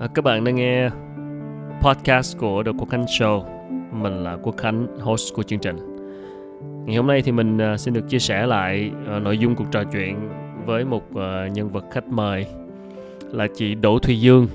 [0.00, 0.90] À, các bạn đang nghe
[1.80, 3.44] podcast của The Quốc Khánh Show.
[3.92, 5.76] Mình là Quốc Khánh, host của chương trình.
[6.86, 9.64] Ngày hôm nay thì mình uh, xin được chia sẻ lại uh, nội dung cuộc
[9.70, 10.28] trò chuyện
[10.66, 12.46] với một uh, nhân vật khách mời
[13.30, 14.46] là chị Đỗ Thùy Dương.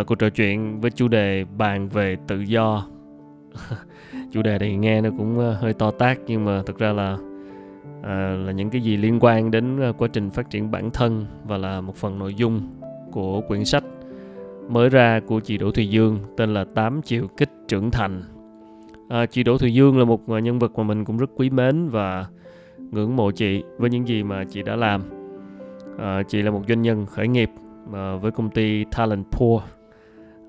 [0.00, 2.86] Uh, cuộc trò chuyện với chủ đề bàn về tự do.
[4.32, 7.12] chủ đề này nghe nó cũng uh, hơi to tác nhưng mà thực ra là
[8.00, 11.26] uh, là những cái gì liên quan đến uh, quá trình phát triển bản thân
[11.44, 12.62] và là một phần nội dung
[13.12, 13.84] của quyển sách
[14.68, 18.22] mới ra của chị Đỗ Thùy Dương tên là 8 triệu kích trưởng thành.
[19.08, 21.50] À, chị Đỗ Thùy Dương là một à, nhân vật mà mình cũng rất quý
[21.50, 22.26] mến và
[22.90, 25.02] ngưỡng mộ chị với những gì mà chị đã làm.
[25.98, 27.50] À, chị là một doanh nhân khởi nghiệp
[27.92, 29.58] à, với công ty Talent Pool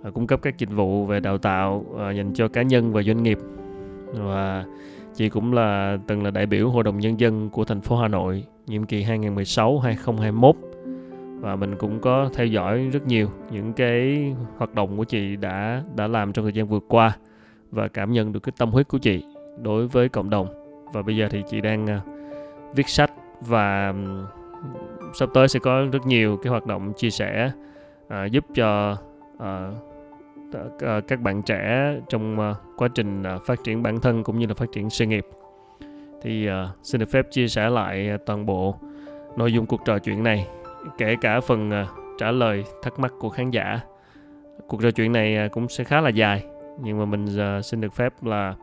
[0.03, 3.03] à, cung cấp các dịch vụ về đào tạo à, dành cho cá nhân và
[3.03, 3.37] doanh nghiệp
[4.13, 4.65] và
[5.15, 8.07] chị cũng là từng là đại biểu hội đồng nhân dân của thành phố Hà
[8.07, 10.53] Nội nhiệm kỳ 2016-2021
[11.39, 15.83] và mình cũng có theo dõi rất nhiều những cái hoạt động của chị đã
[15.95, 17.17] đã làm trong thời gian vừa qua
[17.71, 19.25] và cảm nhận được cái tâm huyết của chị
[19.61, 20.47] đối với cộng đồng.
[20.93, 22.01] Và bây giờ thì chị đang à,
[22.75, 23.93] viết sách và
[25.13, 27.51] sắp tới sẽ có rất nhiều cái hoạt động chia sẻ
[28.05, 28.97] uh, giúp cho
[29.33, 29.47] uh,
[31.07, 34.53] các bạn trẻ trong uh, quá trình uh, phát triển bản thân cũng như là
[34.53, 35.25] phát triển sự nghiệp.
[36.21, 36.53] Thì uh,
[36.83, 38.75] xin được phép chia sẻ lại toàn bộ
[39.37, 40.47] nội dung cuộc trò chuyện này
[40.97, 43.79] kể cả phần à, trả lời thắc mắc của khán giả
[44.67, 46.45] cuộc trò chuyện này à, cũng sẽ khá là dài.
[46.83, 48.55] Nhưng mà mình à, xin được phép là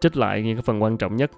[0.00, 1.30] trích lại những cái phần quan trọng nhất.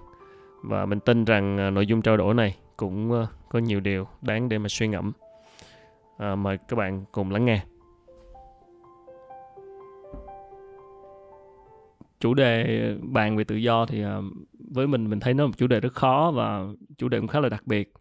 [0.63, 4.57] Và mình tin rằng nội dung trao đổi này cũng có nhiều điều đáng để
[4.57, 5.11] mà suy ngẫm.
[6.17, 7.61] À, mời các bạn cùng lắng nghe.
[12.19, 14.03] Chủ đề bàn về tự do thì
[14.71, 16.61] với mình mình thấy nó là một chủ đề rất khó và
[16.97, 17.93] chủ đề cũng khá là đặc biệt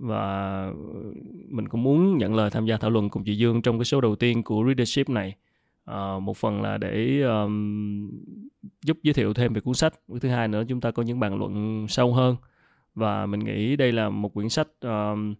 [0.00, 0.72] và ờ,
[1.48, 4.00] mình cũng muốn nhận lời tham gia thảo luận cùng chị Dương trong cái số
[4.00, 5.36] đầu tiên của Readership này.
[5.84, 8.10] À, một phần là để um,
[8.84, 9.94] giúp giới thiệu thêm về cuốn sách.
[10.20, 12.36] Thứ hai nữa chúng ta có những bàn luận sâu hơn.
[12.94, 15.34] Và mình nghĩ đây là một quyển sách um,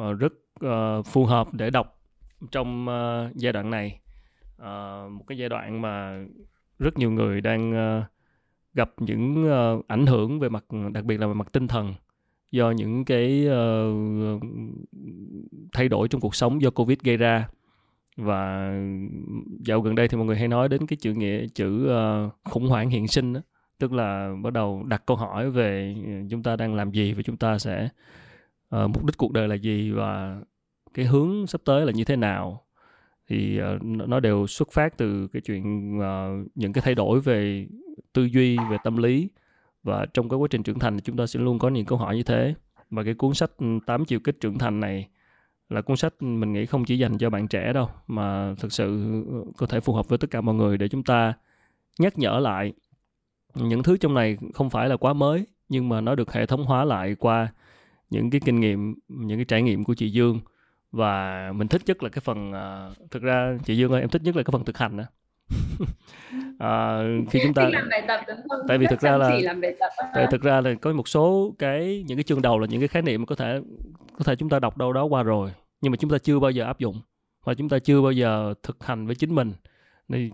[0.00, 0.32] uh, rất
[0.64, 2.00] uh, phù hợp để đọc
[2.50, 4.00] trong uh, giai đoạn này.
[4.56, 6.24] Uh, một cái giai đoạn mà
[6.78, 8.04] rất nhiều người đang uh,
[8.74, 11.94] gặp những uh, ảnh hưởng về mặt đặc biệt là về mặt tinh thần
[12.50, 14.42] do những cái uh,
[15.72, 17.48] thay đổi trong cuộc sống do covid gây ra.
[18.16, 18.72] Và
[19.60, 22.68] dạo gần đây thì mọi người hay nói đến cái chữ nghĩa chữ uh, khủng
[22.68, 23.40] hoảng hiện sinh đó
[23.78, 27.22] tức là bắt đầu đặt câu hỏi về ờ, chúng ta đang làm gì và
[27.22, 27.88] chúng ta sẽ
[28.76, 30.40] uh, mục đích cuộc đời là gì và
[30.94, 32.64] cái hướng sắp tới là như thế nào.
[33.28, 37.66] Thì uh, nó đều xuất phát từ cái chuyện uh, những cái thay đổi về
[38.12, 39.28] tư duy về tâm lý
[39.88, 42.16] và trong cái quá trình trưởng thành chúng ta sẽ luôn có những câu hỏi
[42.16, 42.54] như thế.
[42.90, 45.08] Và cái cuốn sách ừ, 8 chiều kích trưởng thành này
[45.68, 48.86] là cuốn sách mình nghĩ không chỉ dành cho bạn trẻ đâu mà thực sự
[49.26, 51.34] ừ, có thể phù hợp với tất cả mọi người để chúng ta
[51.98, 52.72] nhắc nhở lại.
[53.54, 56.64] Những thứ trong này không phải là quá mới nhưng mà nó được hệ thống
[56.64, 57.48] hóa lại qua
[58.10, 60.40] những cái kinh nghiệm những cái trải nghiệm của chị Dương.
[60.92, 64.22] Và mình thích nhất là cái phần uh, thực ra chị Dương ơi em thích
[64.22, 65.04] nhất là cái phần thực hành đó
[66.58, 68.60] à, khi chúng ta làm bài tập đúng không?
[68.68, 71.54] tại vì thực ra là làm bài tập tại thực ra là có một số
[71.58, 73.60] cái những cái chương đầu là những cái khái niệm có thể
[74.18, 76.50] có thể chúng ta đọc đâu đó qua rồi nhưng mà chúng ta chưa bao
[76.50, 77.00] giờ áp dụng
[77.48, 79.52] và chúng ta chưa bao giờ thực hành với chính mình.
[80.08, 80.30] Thì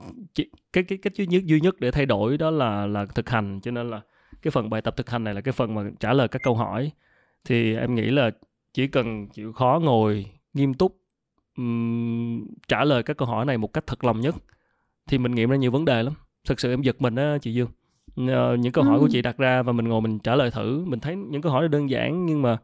[0.73, 3.61] cái cái cách duy nhất duy nhất để thay đổi đó là là thực hành
[3.63, 4.01] cho nên là
[4.43, 6.55] cái phần bài tập thực hành này là cái phần mà trả lời các câu
[6.55, 6.91] hỏi.
[7.45, 8.31] Thì em nghĩ là
[8.73, 10.97] chỉ cần chịu khó ngồi nghiêm túc
[11.57, 14.35] um, trả lời các câu hỏi này một cách thật lòng nhất
[15.07, 16.15] thì mình nghiệm ra nhiều vấn đề lắm.
[16.49, 17.69] Thực sự em giật mình á chị dương.
[18.21, 19.01] Uh, những câu hỏi ừ.
[19.01, 20.85] của chị đặt ra và mình ngồi mình trả lời thử.
[20.85, 22.59] Mình thấy những câu hỏi đơn giản nhưng mà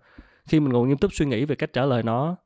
[0.46, 2.36] khi mình ngồi nghiêm túc suy nghĩ về cách trả lời nó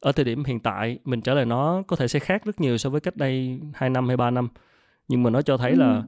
[0.00, 2.78] ở thời điểm hiện tại mình trả lời nó có thể sẽ khác rất nhiều
[2.78, 4.48] so với cách đây 2 năm hay 3 năm.
[5.08, 5.76] Nhưng mà nó cho thấy ừ.
[5.76, 6.02] là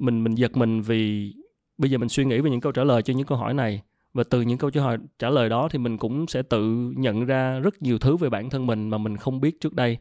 [0.00, 1.34] mình mình giật mình vì
[1.78, 3.82] bây giờ mình suy nghĩ về những câu trả lời cho những câu hỏi này.
[4.14, 7.26] Và từ những câu trả lời trả lời đó thì mình cũng sẽ tự nhận
[7.26, 9.98] ra rất nhiều thứ về bản thân mình mà mình không biết trước đây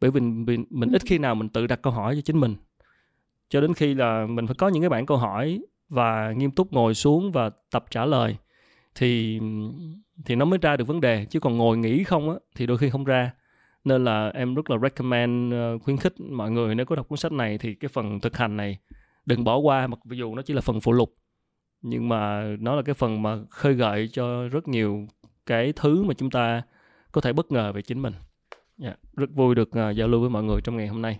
[0.00, 2.56] bởi vì mình, mình ít khi nào mình tự đặt câu hỏi cho chính mình.
[3.48, 6.72] Cho đến khi là mình phải có những cái bản câu hỏi và nghiêm túc
[6.72, 8.36] ngồi xuống và tập trả lời
[8.94, 9.40] thì
[10.24, 11.24] thì nó mới ra được vấn đề.
[11.24, 13.32] Chứ còn ngồi nghĩ không á thì đôi khi không ra.
[13.84, 17.18] Nên là em rất là recommend ờ, khuyến khích mọi người nếu có đọc cuốn
[17.18, 18.78] sách này thì cái phần thực hành này
[19.26, 21.14] đừng bỏ qua mặc dù nó chỉ là phần phụ lục.
[21.82, 25.06] Nhưng mà nó là cái phần mà khơi gợi cho rất nhiều
[25.46, 26.62] cái thứ mà chúng ta
[27.12, 28.14] có thể bất ngờ về chính mình
[28.82, 31.18] yeah, dạ, rất vui được uh, giao lưu với mọi người trong ngày hôm nay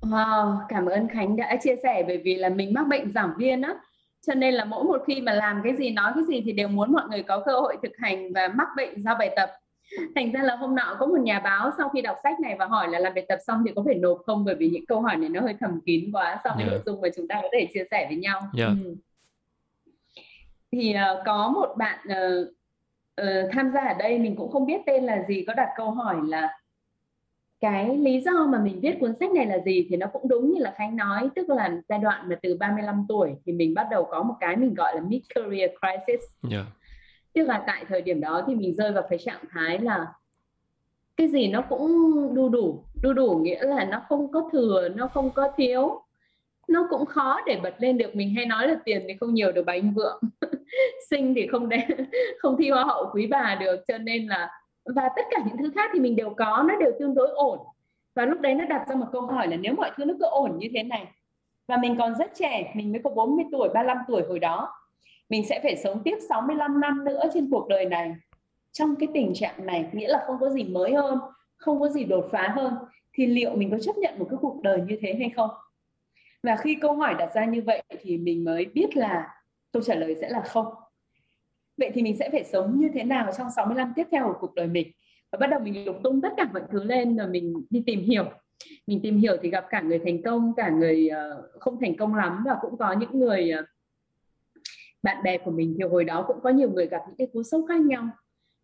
[0.00, 3.62] Wow, cảm ơn Khánh đã chia sẻ bởi vì là mình mắc bệnh giảng viên
[3.62, 3.74] á
[4.26, 6.68] cho nên là mỗi một khi mà làm cái gì nói cái gì thì đều
[6.68, 9.50] muốn mọi người có cơ hội thực hành và mắc bệnh do bài tập
[10.14, 12.66] thành ra là hôm nọ có một nhà báo sau khi đọc sách này và
[12.66, 15.00] hỏi là làm bài tập xong thì có phải nộp không bởi vì những câu
[15.00, 16.72] hỏi này nó hơi thầm kín quá so với yeah.
[16.72, 18.70] nội dung mà chúng ta có thể chia sẻ với nhau yeah.
[18.84, 18.94] ừ.
[20.72, 22.48] thì uh, có một bạn uh,
[23.18, 25.90] uh, tham gia ở đây mình cũng không biết tên là gì có đặt câu
[25.90, 26.58] hỏi là
[27.60, 30.52] cái lý do mà mình viết cuốn sách này là gì thì nó cũng đúng
[30.52, 33.86] như là Khánh nói tức là giai đoạn mà từ 35 tuổi thì mình bắt
[33.90, 36.20] đầu có một cái mình gọi là mid career crisis.
[36.50, 36.66] Yeah.
[37.32, 40.06] tức là tại thời điểm đó thì mình rơi vào cái trạng thái là
[41.16, 41.86] cái gì nó cũng
[42.34, 46.02] đu đủ đu đủ nghĩa là nó không có thừa nó không có thiếu
[46.68, 48.16] nó cũng khó để bật lên được.
[48.16, 50.20] Mình hay nói là tiền thì không nhiều được bánh vượng
[51.10, 51.78] sinh thì không để
[52.38, 54.50] không thi hoa hậu quý bà được, cho nên là,
[54.84, 57.58] và tất cả những thứ khác thì mình đều có, nó đều tương đối ổn.
[58.14, 60.26] Và lúc đấy nó đặt ra một câu hỏi là nếu mọi thứ nó cứ
[60.26, 61.06] ổn như thế này,
[61.68, 64.74] và mình còn rất trẻ, mình mới có 40 tuổi 35 tuổi hồi đó,
[65.28, 68.14] mình sẽ phải sống tiếp 65 năm nữa trên cuộc đời này.
[68.72, 71.18] Trong cái tình trạng này, nghĩa là không có gì mới hơn,
[71.56, 72.74] không có gì đột phá hơn,
[73.14, 75.50] thì liệu mình có chấp nhận một cái cuộc đời như thế hay không?
[76.42, 79.28] Và khi câu hỏi đặt ra như vậy thì mình mới biết là
[79.72, 80.66] câu trả lời sẽ là không.
[81.76, 84.38] Vậy thì mình sẽ phải sống như thế nào trong 60 năm tiếp theo của
[84.40, 84.92] cuộc đời mình?
[85.32, 88.00] Và bắt đầu mình lục tung tất cả mọi thứ lên rồi mình đi tìm
[88.00, 88.24] hiểu.
[88.86, 92.14] Mình tìm hiểu thì gặp cả người thành công cả người ờ, không thành công
[92.14, 92.42] lắm.
[92.46, 93.62] Và cũng có những người ờ,
[95.02, 97.42] bạn bè của mình thì hồi đó cũng có nhiều người gặp những cái cú
[97.42, 98.08] sốc khác nhau.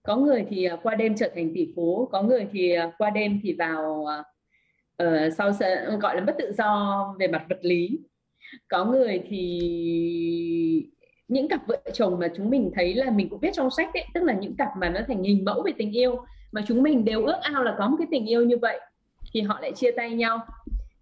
[0.03, 3.41] Có người thì ờ, qua đêm trở thành tỷ phú có người thì qua đêm
[3.43, 4.07] thì vào
[5.03, 5.53] uh, sau
[6.01, 7.99] gọi là mất tự do về mặt vật lý
[8.69, 10.91] có người thì
[11.29, 14.05] những cặp vợ chồng mà chúng mình thấy là mình cũng biết trong sách ấy,
[14.15, 17.05] tức là những cặp mà nó thành hình mẫu về tình yêu, mà chúng mình
[17.05, 18.81] đều ước ao là có một cái tình yêu như vậy,
[19.33, 20.39] thì họ lại chia tay nhau.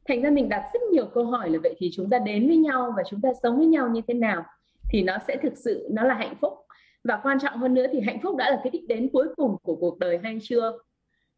[0.09, 2.57] Thành ra mình đặt rất nhiều câu hỏi là vậy thì chúng ta đến với
[2.57, 4.45] nhau và chúng ta sống với nhau như thế nào
[4.93, 6.53] thì nó sẽ thực sự, nó là hạnh phúc.
[7.05, 9.57] Và quan trọng hơn nữa thì hạnh phúc đã là cái đích đến cuối cùng
[9.63, 10.79] của cuộc đời hay chưa?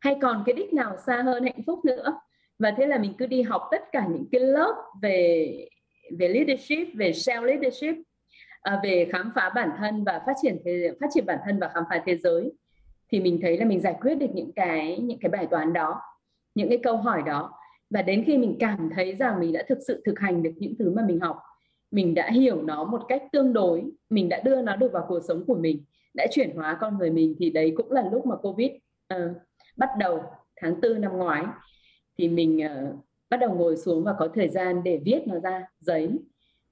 [0.00, 2.20] Hay còn cái đích nào xa hơn hạnh phúc nữa?
[2.58, 5.68] Và thế là mình cứ đi học tất cả những cái lớp về
[6.18, 7.96] về leadership về self leadership
[8.60, 11.70] à, về khám phá bản thân và phát triển thế, phát triển bản thân và
[11.74, 12.52] khám phá thế giới
[13.12, 16.00] thì mình thấy là mình giải quyết được những cái những cái bài toán đó
[16.54, 17.52] những cái câu hỏi đó.
[17.90, 20.74] Và đến khi mình cảm thấy rằng mình đã thực sự thực hành được những
[20.78, 21.38] thứ mà mình học
[21.90, 25.20] mình đã hiểu nó một cách tương đối mình đã đưa nó được vào cuộc
[25.28, 25.84] sống của mình
[26.14, 28.70] đã chuyển hóa con người mình thì đấy cũng là lúc mà covid
[29.14, 29.36] uh,
[29.76, 30.22] bắt đầu
[30.56, 31.44] tháng tư năm ngoái
[32.18, 35.66] thì mình uh, bắt đầu ngồi xuống và có thời gian để viết nó ra
[35.80, 36.10] giấy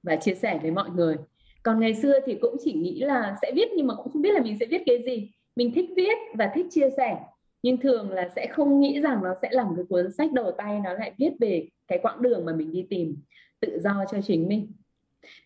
[0.03, 1.15] và chia sẻ với mọi người.
[1.63, 4.33] Còn ngày xưa thì cũng chỉ nghĩ là sẽ viết nhưng mà cũng không biết
[4.33, 5.31] là mình sẽ viết cái gì.
[5.55, 7.17] Mình thích viết và thích chia sẻ
[7.63, 10.51] nhưng thường là sẽ không nghĩ rằng nó sẽ là một cái cuốn sách đầu
[10.57, 13.15] tay nó lại viết về cái quãng đường mà mình đi tìm
[13.59, 14.71] tự do cho chính mình.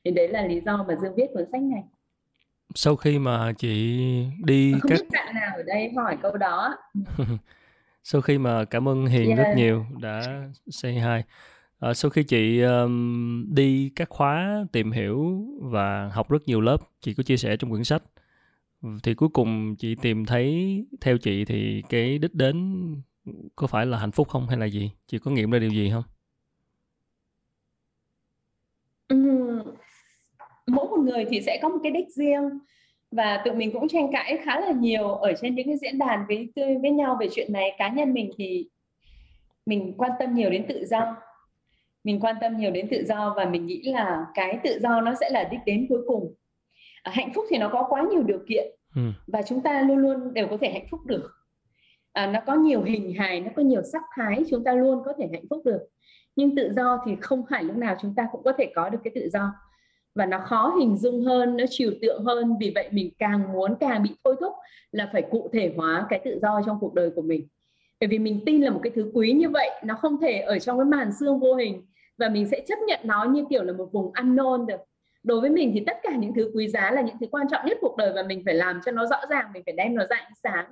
[0.05, 1.83] Thì đấy là lý do mà dương viết cuốn sách này.
[2.75, 3.69] Sau khi mà chị
[4.45, 6.77] đi không các biết bạn nào ở đây hỏi câu đó
[8.09, 9.37] sau khi mà cảm ơn hiền yeah.
[9.37, 11.21] rất nhiều đã say hi
[11.79, 16.77] À, sau khi chị um, đi các khóa tìm hiểu và học rất nhiều lớp,
[17.01, 18.03] chị có chia sẻ trong quyển sách
[19.03, 22.85] thì cuối cùng chị tìm thấy theo chị thì cái đích đến
[23.55, 24.91] có phải là hạnh phúc không hay là gì?
[25.07, 26.03] Chị có nghiệm ra điều gì không?
[30.67, 32.59] mỗi một người thì sẽ có một cái đích riêng
[33.11, 36.25] và tụi mình cũng tranh cãi khá là nhiều ở trên những cái diễn đàn
[36.27, 37.71] với với nhau về chuyện này.
[37.77, 38.69] Cá nhân mình thì
[39.65, 41.15] mình quan tâm nhiều đến tự do.
[42.03, 45.13] Mình quan tâm nhiều đến tự do và mình nghĩ là cái tự do nó
[45.21, 46.33] sẽ là đích đến cuối cùng.
[47.03, 49.01] À, hạnh phúc thì nó có quá nhiều điều kiện ừ.
[49.27, 51.31] và chúng ta luôn luôn đều có thể hạnh phúc được.
[52.13, 55.13] À, nó có nhiều hình hài nó có nhiều sắc thái chúng ta luôn có
[55.17, 55.79] thể hạnh phúc được.
[56.35, 58.99] Nhưng tự do thì không phải lúc nào chúng ta cũng có thể có được
[59.03, 59.53] cái tự do
[60.17, 62.55] và nó khó hình dung hơn, nó trừu tượng hơn.
[62.59, 64.53] Vì vậy mình càng muốn càng bị thôi thúc
[64.91, 67.47] là phải cụ thể hóa cái tự do trong cuộc đời của mình.
[67.99, 70.59] Bởi vì mình tin là một cái thứ quý như vậy, nó không thể ở
[70.59, 71.85] trong cái màn xương vô hình.
[72.17, 74.79] Và mình sẽ chấp nhận nó như kiểu là một vùng ăn nôn được.
[75.23, 77.65] Đối với mình thì tất cả những thứ quý giá là những thứ quan trọng
[77.65, 80.03] nhất cuộc đời và mình phải làm cho nó rõ ràng, mình phải đem nó
[80.09, 80.65] ra ánh sáng.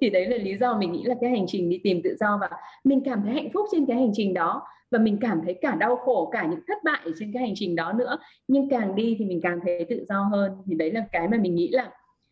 [0.00, 2.38] Thì đấy là lý do mình nghĩ là cái hành trình đi tìm tự do
[2.40, 2.50] và
[2.84, 5.74] mình cảm thấy hạnh phúc trên cái hành trình đó và mình cảm thấy cả
[5.74, 8.18] đau khổ, cả những thất bại trên cái hành trình đó nữa.
[8.48, 10.52] Nhưng càng đi thì mình càng thấy tự do hơn.
[10.66, 11.90] Thì đấy là cái mà mình nghĩ là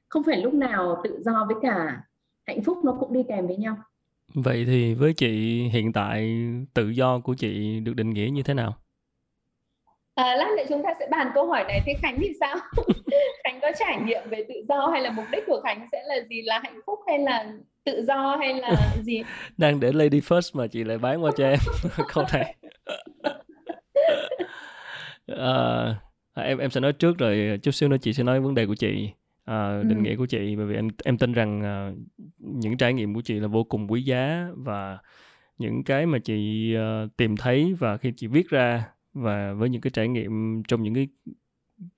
[0.08, 2.02] không phải lúc nào tự do với cả
[2.46, 3.76] hạnh phúc nó cũng đi kèm với nhau.
[4.34, 8.54] Vậy thì với chị hiện tại, tự do của chị được định nghĩa như thế
[8.54, 8.76] nào?
[10.14, 12.56] À, lát nữa chúng ta sẽ bàn câu hỏi này thế Khánh thì sao?
[13.44, 16.14] Khánh có trải nghiệm về tự do hay là mục đích của Khánh sẽ là
[16.30, 17.52] gì là hạnh phúc hay là
[17.84, 19.22] tự do hay là gì?
[19.56, 21.58] Đang để lady first mà chị lại bán qua cho em
[22.14, 22.54] câu này.
[26.34, 28.66] à, em em sẽ nói trước rồi chút xíu nữa chị sẽ nói vấn đề
[28.66, 29.10] của chị.
[29.50, 30.02] uh, định ừ.
[30.02, 31.98] nghĩa của chị bởi vì em em tin rằng uh,
[32.38, 34.98] những trải nghiệm của chị là vô cùng quý giá và
[35.58, 39.80] những cái mà chị uh, tìm thấy và khi chị viết ra và với những
[39.80, 41.08] cái trải nghiệm trong những cái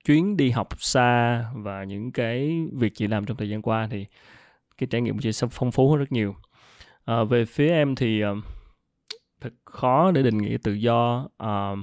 [0.05, 4.05] chuyến đi học xa và những cái việc chị làm trong thời gian qua thì
[4.77, 6.35] cái trải nghiệm của chị sẽ phong phú hơn rất nhiều.
[7.05, 8.37] À, về phía em thì uh,
[9.41, 11.29] thật khó để định nghĩa tự do.
[11.43, 11.79] Uh,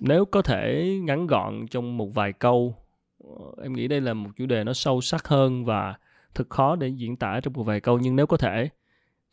[0.00, 2.76] nếu có thể ngắn gọn trong một vài câu
[3.24, 5.94] uh, em nghĩ đây là một chủ đề nó sâu sắc hơn và
[6.34, 8.68] thật khó để diễn tả trong một vài câu nhưng nếu có thể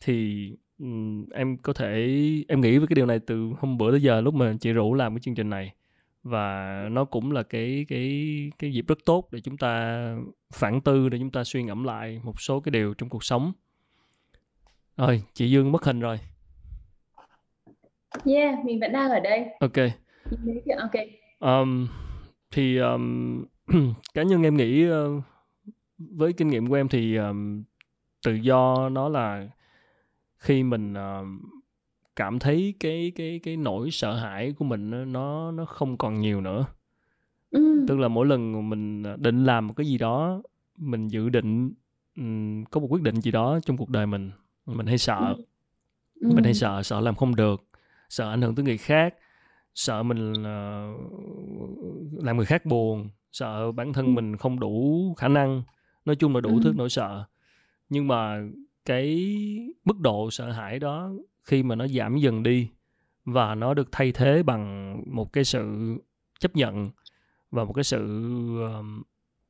[0.00, 2.06] thì um, em có thể
[2.48, 4.94] em nghĩ với cái điều này từ hôm bữa tới giờ lúc mà chị rủ
[4.94, 5.72] làm cái chương trình này.
[6.22, 8.10] Và nó cũng là cái cái
[8.58, 10.04] cái dịp rất tốt để chúng ta
[10.54, 13.52] phản tư để chúng ta suy ngẫm lại một số cái điều trong cuộc sống.
[14.96, 16.18] Rồi chị Dương mất hình rồi.
[18.24, 19.46] Yeah mình vẫn đang ở đây.
[19.60, 19.76] Ok.
[20.78, 21.02] Ok.
[21.40, 21.88] Um,
[22.50, 23.44] thì um,
[24.14, 25.22] cá nhân em nghĩ uh,
[25.98, 27.62] với kinh nghiệm của em thì um,
[28.26, 29.48] tự do nó là
[30.46, 31.26] khi mình uh,
[32.16, 36.40] cảm thấy cái cái cái nỗi sợ hãi của mình nó nó không còn nhiều
[36.40, 36.66] nữa
[37.50, 37.84] ừ.
[37.88, 40.42] tức là mỗi lần mình định làm một cái gì đó
[40.76, 41.72] mình dự định
[42.16, 44.30] um, có một quyết định gì đó trong cuộc đời mình
[44.66, 45.34] mình hay sợ
[46.20, 46.30] ừ.
[46.34, 47.64] mình hay sợ sợ làm không được
[48.08, 49.14] sợ ảnh hưởng tới người khác
[49.74, 55.62] sợ mình uh, làm người khác buồn sợ bản thân mình không đủ khả năng
[56.04, 56.60] nói chung là đủ ừ.
[56.64, 57.24] thứ nỗi sợ
[57.88, 58.40] nhưng mà
[58.86, 59.32] cái
[59.84, 61.10] mức độ sợ hãi đó
[61.42, 62.68] khi mà nó giảm dần đi
[63.24, 65.96] và nó được thay thế bằng một cái sự
[66.38, 66.90] chấp nhận
[67.50, 68.06] và một cái sự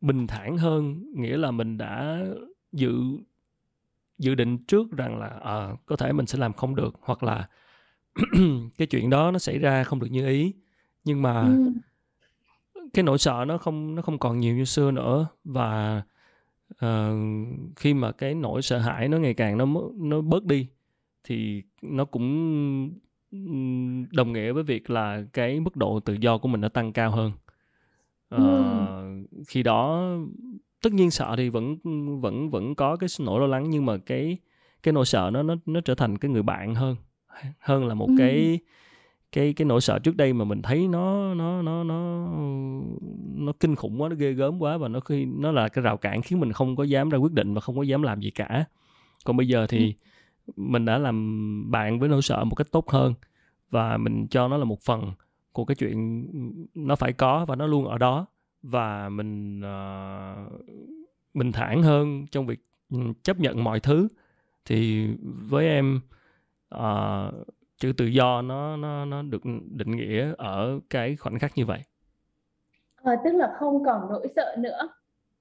[0.01, 2.25] bình thản hơn nghĩa là mình đã
[2.73, 2.93] dự
[4.19, 7.49] dự định trước rằng là uh, có thể mình sẽ làm không được hoặc là
[8.79, 10.55] cái chuyện đó nó xảy ra không được như ý
[11.05, 11.73] nhưng mà ừ.
[12.95, 16.03] cái nỗi sợ nó không nó không còn nhiều như xưa nữa và
[16.85, 17.19] uh,
[17.77, 20.67] khi mà cái nỗi sợ hãi nó ngày càng nó nó bớt đi
[21.25, 22.91] thì nó cũng
[24.13, 27.11] đồng nghĩa với việc là cái mức độ tự do của mình nó tăng cao
[27.11, 27.33] hơn
[28.35, 29.43] uh, ừ.
[29.49, 30.11] khi đó
[30.83, 31.77] tất nhiên sợ thì vẫn
[32.21, 34.39] vẫn vẫn có cái nỗi lo lắng nhưng mà cái
[34.83, 36.97] cái nỗi sợ nó nó nó trở thành cái người bạn hơn
[37.59, 38.15] hơn là một ừ.
[38.19, 38.59] cái
[39.37, 42.29] cái cái nỗi sợ trước đây mà mình thấy nó nó nó nó
[43.35, 45.97] nó kinh khủng quá nó ghê gớm quá và nó khi nó là cái rào
[45.97, 48.31] cản khiến mình không có dám ra quyết định và không có dám làm gì
[48.31, 48.65] cả
[49.25, 49.95] còn bây giờ thì
[50.47, 50.53] ừ.
[50.57, 53.15] mình đã làm bạn với nỗi sợ một cách tốt hơn
[53.71, 55.13] và mình cho nó là một phần
[55.53, 56.27] của cái chuyện
[56.75, 58.27] nó phải có và nó luôn ở đó
[58.63, 60.63] và mình uh,
[61.35, 64.09] bình thản hơn trong việc ừ, chấp nhận mọi thứ
[64.65, 66.01] thì với em
[66.75, 67.47] uh,
[67.79, 71.81] chữ tự do nó nó nó được định nghĩa ở cái khoảnh khắc như vậy?
[73.03, 74.89] À, tức là không còn nỗi sợ nữa.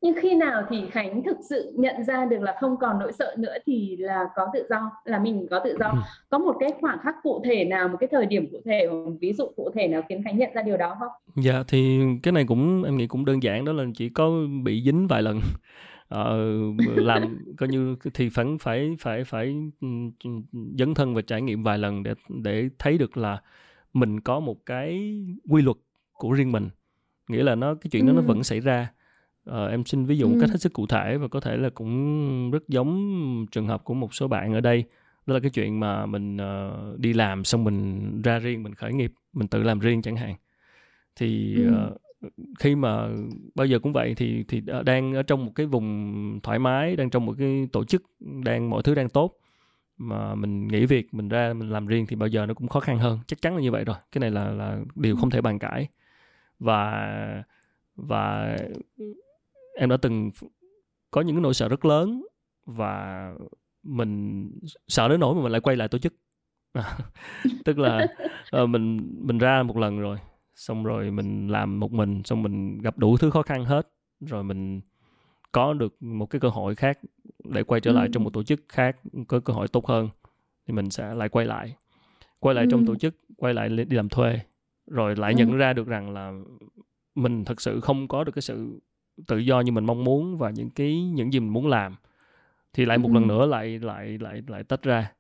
[0.01, 3.36] Nhưng khi nào thì khánh thực sự nhận ra được là không còn nỗi sợ
[3.38, 5.88] nữa thì là có tự do là mình có tự do.
[5.88, 5.98] Ừ.
[6.30, 8.88] có một cái khoảng khắc cụ thể nào một cái thời điểm cụ thể
[9.22, 11.12] ví dụ cụ thể nào khiến khánh nhận ra điều đó không?
[11.36, 14.32] Dạ thì cái này cũng em nghĩ cũng đơn giản đó là chỉ có
[14.63, 15.39] bị dính vài lần
[16.13, 19.55] uh, làm coi như thì phải phải phải phải
[20.77, 23.41] dấn thân và trải nghiệm vài lần để để thấy được là
[23.93, 25.19] mình có một cái
[25.50, 25.77] quy luật
[26.13, 26.69] của riêng mình.
[27.27, 28.91] Nghĩa là nó cái chuyện đó nó vẫn xảy ra.
[29.50, 31.69] Uh, em xin ví dụ một cách hết sức cụ thể và có thể là
[31.69, 34.83] cũng rất giống trường hợp của một số bạn ở đây.
[35.25, 38.93] Đó là cái chuyện mà mình uh, đi làm xong mình ra riêng mình khởi
[38.93, 40.35] nghiệp mình tự làm riêng chẳng hạn.
[41.15, 42.01] Thì uh,
[42.60, 43.08] khi mà
[43.55, 47.10] bao giờ cũng vậy thì thì đang ở trong một cái vùng thoải mái, đang
[47.10, 49.38] trong một cái tổ chức, đang mọi thứ đang tốt.
[49.98, 52.79] Mà mình nghỉ việc, mình ra mình làm riêng thì bao giờ nó cũng khó
[52.79, 53.20] khăn hơn.
[53.27, 53.96] Chắc chắn là như vậy rồi.
[54.12, 55.88] Cái này là là điều không thể bàn cãi.
[56.60, 57.44] Và
[57.96, 58.58] và
[59.75, 60.32] em đã từng
[61.12, 62.25] có những cái nỗi sợ rất lớn
[62.65, 63.32] và
[63.84, 64.51] mình
[64.88, 66.13] sợ đến nỗi mà mình lại quay lại tổ chức.
[67.65, 68.08] Tức là
[68.50, 70.17] ờ, mình mình ra một lần rồi
[70.55, 73.88] xong rồi mình làm một mình xong mình gặp đủ thứ khó khăn hết
[74.19, 74.81] rồi mình
[75.51, 77.00] có được một cái cơ hội khác
[77.43, 78.12] để quay trở lại ừ.
[78.13, 78.97] trong một tổ chức khác
[79.27, 80.09] có cơ hội tốt hơn
[80.67, 81.75] thì mình sẽ lại quay lại
[82.39, 82.67] quay lại ừ.
[82.71, 84.39] trong tổ chức quay lại đi làm thuê
[84.88, 85.38] rồi lại ừ.
[85.38, 86.33] nhận ra được rằng là
[87.15, 88.79] mình thật sự không có được cái sự
[89.27, 91.95] tự do như mình mong muốn và những cái những gì mình muốn làm
[92.74, 93.13] thì lại một ừ.
[93.13, 95.12] lần nữa lại lại lại lại tách ra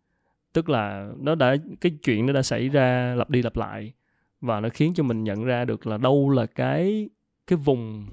[0.53, 3.93] tức là nó đã cái chuyện nó đã xảy ra lặp đi lặp lại
[4.41, 7.09] và nó khiến cho mình nhận ra được là đâu là cái
[7.47, 8.05] cái vùng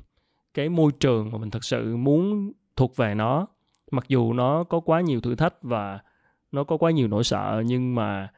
[0.55, 3.47] cái môi trường mà mình thật sự muốn thuộc về nó.
[3.91, 6.01] Mặc dù nó có quá nhiều thử thách và
[6.53, 8.29] nó có quá nhiều nỗi sợ nhưng mà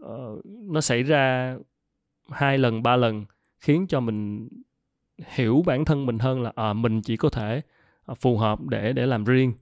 [0.00, 1.56] uh, nó xảy ra
[2.30, 3.24] hai lần ba lần
[3.60, 4.48] khiến cho mình
[5.34, 7.62] hiểu bản thân mình hơn là à, mình chỉ có thể
[8.06, 9.52] à, phù hợp để để làm riêng.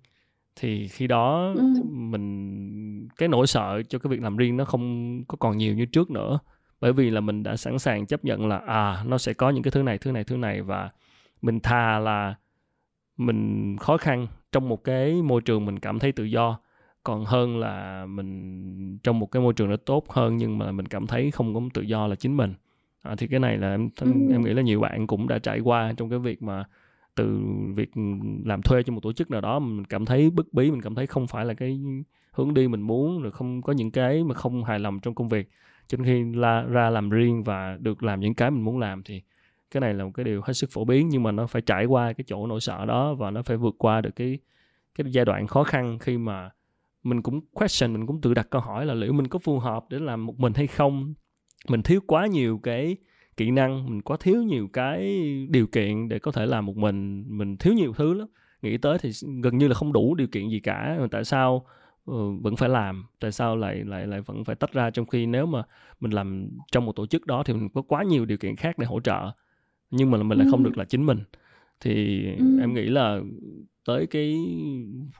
[0.57, 1.63] Thì khi đó ừ.
[1.91, 5.87] mình cái nỗi sợ cho cái việc làm riêng nó không có còn nhiều như
[5.87, 6.39] trước nữa
[6.81, 9.63] bởi vì là mình đã sẵn sàng chấp nhận là à nó sẽ có những
[9.63, 10.91] cái thứ này thứ này thứ này và
[11.43, 12.35] mình thà là
[13.17, 16.59] mình khó khăn trong một cái môi trường mình cảm thấy tự do.
[17.05, 20.87] Còn hơn là mình trong một cái môi trường nó tốt hơn nhưng mà mình
[20.87, 22.55] cảm thấy không có tự do là chính mình.
[23.03, 23.89] À, thì cái này là em
[24.31, 26.65] em nghĩ là nhiều bạn cũng đã trải qua trong cái việc mà
[27.15, 27.41] từ
[27.75, 27.91] việc
[28.45, 30.95] làm thuê cho một tổ chức nào đó mình cảm thấy bức bí mình cảm
[30.95, 31.81] thấy không phải là cái
[32.33, 35.29] hướng đi mình muốn rồi không có những cái mà không hài lòng trong công
[35.29, 35.51] việc
[35.89, 39.03] cho nên khi la, ra làm riêng và được làm những cái mình muốn làm
[39.03, 39.23] thì
[39.71, 41.85] cái này là một cái điều hết sức phổ biến nhưng mà nó phải trải
[41.85, 44.39] qua cái chỗ nỗi sợ đó và nó phải vượt qua được cái
[44.95, 46.51] cái giai đoạn khó khăn khi mà
[47.03, 49.85] mình cũng question mình cũng tự đặt câu hỏi là liệu mình có phù hợp
[49.91, 51.15] để làm một mình hay không?
[51.69, 52.97] Mình thiếu quá nhiều cái
[53.37, 57.25] kỹ năng mình quá thiếu nhiều cái điều kiện để có thể làm một mình
[57.29, 58.29] mình thiếu nhiều thứ lắm.
[58.63, 59.11] Nghĩ tới thì
[59.43, 60.99] gần như là không đủ điều kiện gì cả.
[61.11, 61.67] Tại sao
[62.43, 65.47] vẫn phải làm tại sao lại lại lại vẫn phải tách ra trong khi nếu
[65.47, 65.63] mà
[66.01, 68.79] mình làm trong một tổ chức đó thì mình có quá nhiều điều kiện khác
[68.79, 69.31] để hỗ trợ
[69.91, 71.19] nhưng mà mình lại không được là chính mình.
[71.81, 72.25] Thì
[72.61, 73.21] em nghĩ là
[73.85, 74.37] tới cái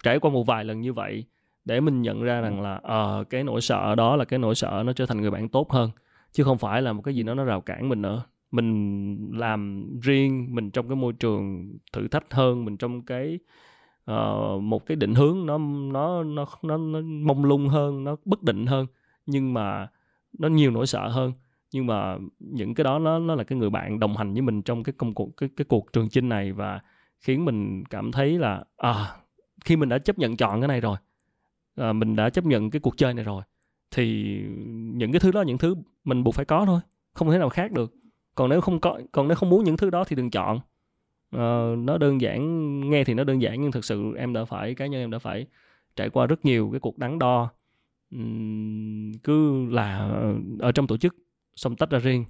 [0.03, 1.25] trải qua một vài lần như vậy
[1.65, 2.81] để mình nhận ra rằng là
[3.21, 5.73] uh, cái nỗi sợ đó là cái nỗi sợ nó trở thành người bạn tốt
[5.73, 5.91] hơn
[6.33, 8.25] chứ không phải là một cái gì đó nó rào cản mình nữa.
[8.51, 13.39] Mình làm riêng mình trong cái môi trường thử thách hơn mình trong cái
[14.13, 18.43] uh, một cái định hướng nó nó nó nó nó mông lung hơn nó bất
[18.43, 18.87] định hơn
[19.27, 19.89] nhưng mà
[20.39, 21.33] nó nhiều nỗi sợ hơn.
[21.73, 24.63] Nhưng mà những cái đó nó nó là cái người bạn đồng hành với mình
[24.63, 26.81] trong cái công cuộc cái cái cuộc trường chinh này và
[27.21, 29.17] khiến mình cảm thấy là à
[29.65, 30.97] khi mình đã chấp nhận chọn cái này rồi
[31.77, 33.43] à, mình đã chấp nhận cái cuộc chơi này rồi
[33.91, 34.39] thì
[34.71, 35.75] những cái thứ đó những thứ
[36.05, 36.81] mình buộc phải có thôi
[37.13, 37.95] không thể nào khác được.
[38.35, 40.61] Còn nếu không có còn nếu không muốn những thứ đó thì đừng chọn
[41.37, 44.75] uh, nó đơn giản nghe thì nó đơn giản nhưng thực sự em đã phải
[44.75, 45.47] cá nhân em đã phải
[45.97, 47.51] trải qua rất nhiều cái cuộc đắn đo
[48.11, 50.11] um, cứ là
[50.59, 51.17] ở trong tổ chức
[51.57, 52.25] xong tách ra riêng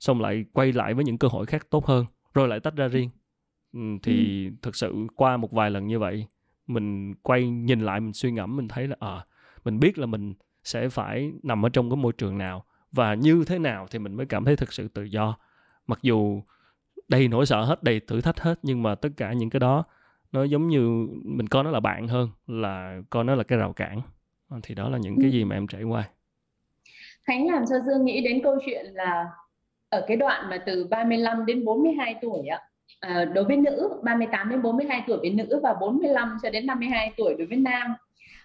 [0.00, 2.88] xong lại quay lại với những cơ hội khác tốt hơn rồi lại tách ra
[2.88, 3.10] riêng
[3.72, 4.54] um, thì ừ.
[4.62, 6.26] thực sự qua một vài lần như vậy
[6.66, 9.26] mình quay nhìn lại mình suy ngẫm mình thấy là à,
[9.64, 13.44] mình biết là mình sẽ phải nằm ở trong cái môi trường nào và như
[13.46, 15.36] thế nào thì mình mới cảm thấy thực sự tự do
[15.86, 16.42] mặc dù
[17.08, 19.84] đầy nỗi sợ hết đầy thử thách hết nhưng mà tất cả những cái đó
[20.32, 23.72] nó giống như mình coi nó là bạn hơn là coi nó là cái rào
[23.72, 24.00] cản.
[24.62, 26.08] Thì đó là những cái gì mà em trải qua.
[27.24, 29.26] Khánh làm cho Dương nghĩ đến câu chuyện là
[29.88, 32.60] ở cái đoạn mà từ 35 đến 42 tuổi á
[33.00, 37.12] à, đối với nữ 38 đến 42 tuổi với nữ và 45 cho đến 52
[37.16, 37.94] tuổi đối với nam.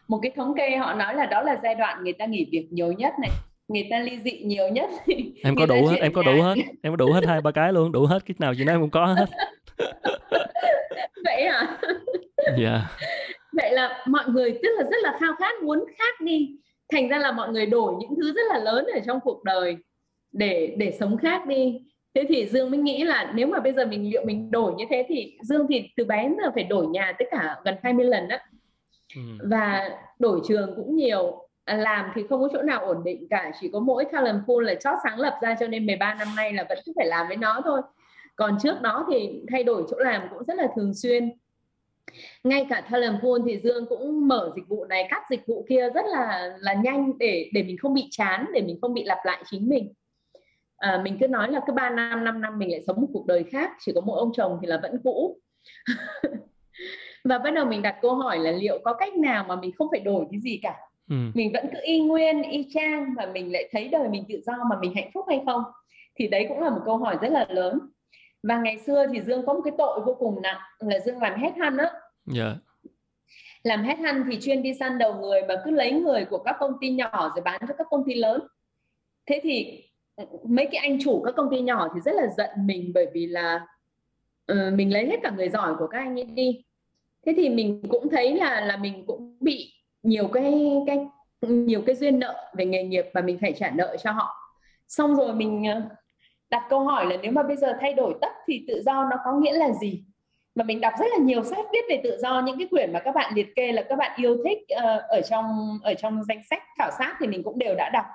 [0.08, 2.68] Một cái thống kê họ nói là đó là giai đoạn người ta nghỉ việc
[2.72, 3.30] nhiều nhất này
[3.68, 4.90] người ta ly dị nhiều nhất
[5.44, 7.74] em có đủ hết em có đủ hết em có đủ hết hai ba cái
[7.74, 9.26] luôn đủ hết cái nào chị nói em cũng có hết.
[11.24, 11.78] Vậy à
[12.58, 12.72] dạ.
[12.72, 12.82] Yeah.
[13.54, 16.50] vậy là mọi người tức là rất là khao khát muốn khác đi.
[16.92, 19.78] Thành ra là mọi người đổi những thứ rất là lớn ở trong cuộc đời
[20.32, 21.80] để để sống khác đi.
[22.16, 24.86] Thế thì dương mới nghĩ là nếu mà bây giờ mình liệu mình đổi như
[24.90, 28.28] thế thì dương thì từ bé giờ phải đổi nhà tất cả gần 20 lần
[28.28, 28.38] đó
[29.16, 29.22] ừ.
[29.50, 33.52] và đổi trường cũng nhiều À, làm thì không có chỗ nào ổn định cả
[33.60, 36.54] chỉ có mỗi talent pool là chót sáng lập ra cho nên 13 năm nay
[36.54, 37.82] là vẫn cứ phải làm với nó thôi.
[38.36, 41.32] Còn trước đó thì thay đổi chỗ làm cũng rất là thường xuyên.
[42.44, 45.90] Ngay cả talent pool thì dương cũng mở dịch vụ này cắt dịch vụ kia
[45.90, 49.20] rất là là nhanh để để mình không bị chán để mình không bị lặp
[49.24, 49.94] lại chính mình.
[50.78, 53.26] À, mình cứ nói là cứ 3 năm 5 năm mình lại sống một cuộc
[53.26, 55.40] đời khác chỉ có một ông chồng thì là vẫn cũ.
[57.24, 59.88] Và bắt đầu mình đặt câu hỏi là liệu có cách nào mà mình không
[59.92, 60.87] phải đổi cái gì cả?
[61.10, 61.16] Ừ.
[61.34, 64.54] mình vẫn cứ y nguyên y chang mà mình lại thấy đời mình tự do
[64.70, 65.64] mà mình hạnh phúc hay không?
[66.16, 67.80] Thì đấy cũng là một câu hỏi rất là lớn.
[68.44, 71.40] Và ngày xưa thì dương có một cái tội vô cùng nặng là dương làm
[71.40, 71.92] hết hăn á.
[72.36, 72.58] Yeah.
[73.64, 76.56] làm hết hăn thì chuyên đi săn đầu người mà cứ lấy người của các
[76.60, 78.42] công ty nhỏ rồi bán cho các công ty lớn.
[79.26, 79.84] Thế thì
[80.44, 83.26] mấy cái anh chủ các công ty nhỏ thì rất là giận mình bởi vì
[83.26, 83.68] là
[84.52, 86.64] uh, mình lấy hết cả người giỏi của các anh ấy đi.
[87.26, 89.74] Thế thì mình cũng thấy là là mình cũng bị
[90.08, 91.08] nhiều cái cái
[91.42, 94.36] nhiều cái duyên nợ về nghề nghiệp và mình phải trả nợ cho họ.
[94.88, 95.82] Xong rồi mình ờ,
[96.50, 99.18] đặt câu hỏi là nếu mà bây giờ thay đổi tất thì tự do nó
[99.26, 100.04] có nghĩa là gì?
[100.56, 103.00] Mà mình đọc rất là nhiều sách viết về tự do những cái quyển mà
[103.00, 106.42] các bạn liệt kê là các bạn yêu thích uh, ở trong ở trong danh
[106.50, 108.06] sách khảo sát thì mình cũng đều đã đọc.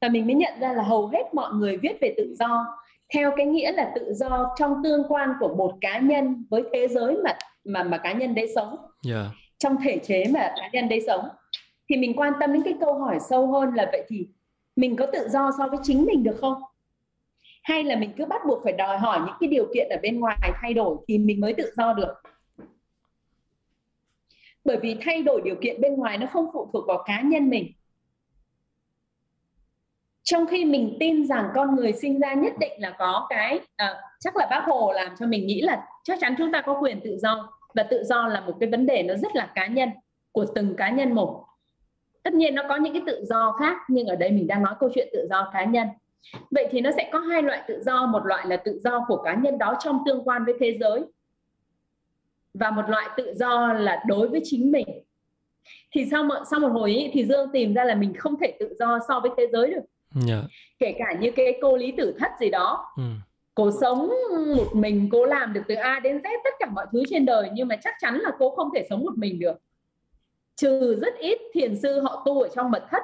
[0.00, 2.66] Và mình mới nhận ra là hầu hết mọi người viết về tự do
[3.14, 6.88] theo cái nghĩa là tự do trong tương quan của một cá nhân với thế
[6.88, 8.76] giới mà mà mà cá nhân đấy sống.
[9.08, 9.26] Yeah
[9.58, 11.28] trong thể chế mà cá nhân đấy sống
[11.88, 14.26] thì mình quan tâm đến cái câu hỏi sâu hơn là vậy thì
[14.76, 16.62] mình có tự do so với chính mình được không?
[17.62, 20.20] Hay là mình cứ bắt buộc phải đòi hỏi những cái điều kiện ở bên
[20.20, 22.14] ngoài thay đổi thì mình mới tự do được?
[24.64, 27.50] Bởi vì thay đổi điều kiện bên ngoài nó không phụ thuộc vào cá nhân
[27.50, 27.72] mình.
[30.22, 33.94] Trong khi mình tin rằng con người sinh ra nhất định là có cái à,
[34.20, 37.00] chắc là bác hồ làm cho mình nghĩ là chắc chắn chúng ta có quyền
[37.00, 39.88] tự do và tự do là một cái vấn đề nó rất là cá nhân
[40.32, 41.44] của từng cá nhân một
[42.22, 44.74] tất nhiên nó có những cái tự do khác nhưng ở đây mình đang nói
[44.80, 45.88] câu chuyện tự do cá nhân
[46.50, 49.22] vậy thì nó sẽ có hai loại tự do một loại là tự do của
[49.22, 51.00] cá nhân đó trong tương quan với thế giới
[52.54, 54.86] và một loại tự do là đối với chính mình
[55.92, 58.56] thì sau một sau một hồi ý, thì dương tìm ra là mình không thể
[58.60, 59.80] tự do so với thế giới được
[60.14, 60.28] yeah.
[60.28, 60.42] Dạ.
[60.78, 63.02] kể cả như cái cô lý tử thất gì đó ừ.
[63.56, 64.10] Cô sống
[64.56, 67.50] một mình cô làm được từ a đến z tất cả mọi thứ trên đời
[67.52, 69.56] nhưng mà chắc chắn là cô không thể sống một mình được.
[70.56, 73.02] Trừ rất ít thiền sư họ tu ở trong mật thất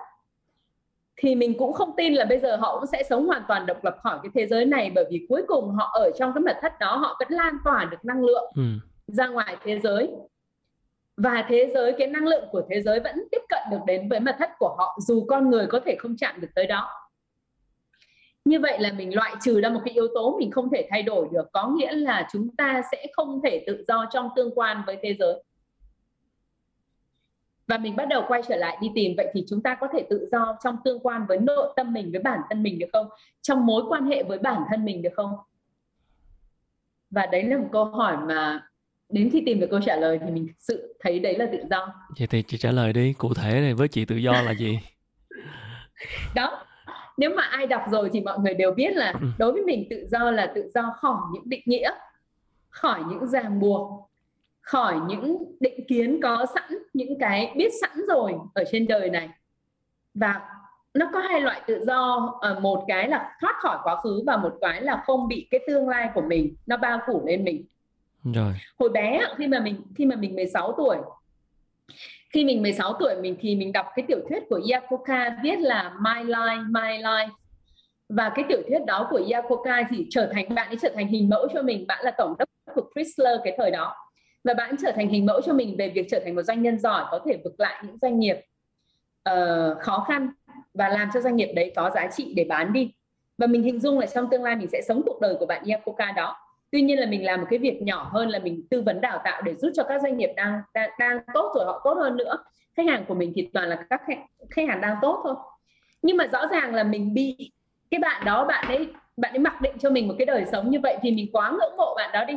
[1.17, 3.85] thì mình cũng không tin là bây giờ họ cũng sẽ sống hoàn toàn độc
[3.85, 6.57] lập khỏi cái thế giới này bởi vì cuối cùng họ ở trong cái mật
[6.63, 8.63] thất đó họ vẫn lan tỏa được năng lượng ừ.
[9.07, 10.11] ra ngoài thế giới.
[11.17, 14.21] Và thế giới cái năng lượng của thế giới vẫn tiếp cận được đến với
[14.21, 17.02] mật thất của họ dù con người có thể không chạm được tới đó
[18.45, 21.03] như vậy là mình loại trừ ra một cái yếu tố mình không thể thay
[21.03, 24.83] đổi được có nghĩa là chúng ta sẽ không thể tự do trong tương quan
[24.87, 25.43] với thế giới.
[27.67, 30.07] Và mình bắt đầu quay trở lại đi tìm vậy thì chúng ta có thể
[30.11, 33.09] tự do trong tương quan với nội tâm mình với bản thân mình được không?
[33.43, 35.31] Trong mối quan hệ với bản thân mình được không?
[37.11, 38.67] Và đấy là một câu hỏi mà
[39.09, 41.59] đến khi tìm được câu trả lời thì mình thực sự thấy đấy là tự
[41.71, 41.95] do.
[42.19, 44.79] Vậy thì chị trả lời đi cụ thể này với chị tự do là gì?
[46.35, 46.65] Đó
[47.17, 49.27] nếu mà ai đọc rồi thì mọi người đều biết là ừ.
[49.39, 51.91] đối với mình tự do là tự do khỏi những định nghĩa
[52.71, 54.11] khỏi những ràng buộc
[54.63, 59.29] khỏi những định kiến có sẵn những cái biết sẵn rồi ở trên đời này.
[60.15, 60.41] Và
[60.95, 64.37] nó có hai loại tự do ờ, một cái là thoát khỏi quá khứ và
[64.37, 67.65] một cái là không bị cái tương lai của mình nó bao phủ lên mình.
[68.35, 68.55] Rồi.
[68.79, 70.97] Hồi bé khi mà mình khi mà mình 16 tuổi
[72.33, 75.95] khi mình 16 tuổi mình thì mình đọc cái tiểu thuyết của Iacocca viết là
[76.01, 77.29] My Life My Life.
[78.09, 81.29] Và cái tiểu thuyết đó của Iacocca thì trở thành bạn ấy trở thành hình
[81.29, 81.87] mẫu cho mình.
[81.87, 83.97] Bạn là tổng đốc của Chrysler cái thời đó.
[84.45, 86.79] Và bạn trở thành hình mẫu cho mình về việc trở thành một doanh nhân
[86.79, 88.37] giỏi có thể vực lại những doanh nghiệp
[89.31, 90.29] uh, khó khăn
[90.75, 92.93] và làm cho doanh nghiệp đấy có giá trị để bán đi.
[93.39, 95.65] Và mình hình dung là trong tương lai mình sẽ sống cuộc đời của bạn
[95.65, 96.37] Iacocca đó
[96.73, 99.21] tuy nhiên là mình làm một cái việc nhỏ hơn là mình tư vấn đào
[99.25, 102.17] tạo để giúp cho các doanh nghiệp đang đang, đang tốt rồi họ tốt hơn
[102.17, 102.37] nữa.
[102.77, 104.19] Khách hàng của mình thì toàn là các khách,
[104.51, 105.35] khách hàng đang tốt thôi.
[106.03, 107.53] Nhưng mà rõ ràng là mình bị
[107.91, 110.71] cái bạn đó bạn ấy bạn ấy mặc định cho mình một cái đời sống
[110.71, 112.35] như vậy thì mình quá ngưỡng mộ bạn đó đi.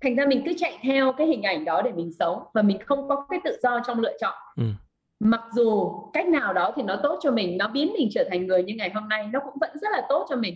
[0.00, 2.78] Thành ra mình cứ chạy theo cái hình ảnh đó để mình sống và mình
[2.86, 4.34] không có cái tự do trong lựa chọn.
[4.56, 4.64] Ừ.
[5.20, 8.46] mặc dù cách nào đó thì nó tốt cho mình nó biến mình trở thành
[8.46, 10.54] người như ngày hôm nay nó cũng vẫn rất là tốt cho mình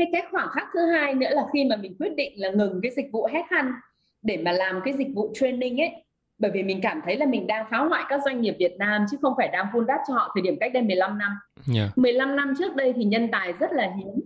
[0.00, 2.80] cái cái khoảng khắc thứ hai nữa là khi mà mình quyết định là ngừng
[2.82, 3.72] cái dịch vụ hết hăn
[4.22, 5.90] để mà làm cái dịch vụ training ấy
[6.38, 9.04] bởi vì mình cảm thấy là mình đang phá hoại các doanh nghiệp Việt Nam
[9.10, 11.32] chứ không phải đang vun đắp cho họ thời điểm cách đây 15 năm.
[11.74, 11.98] Yeah.
[11.98, 14.20] 15 năm trước đây thì nhân tài rất là hiếm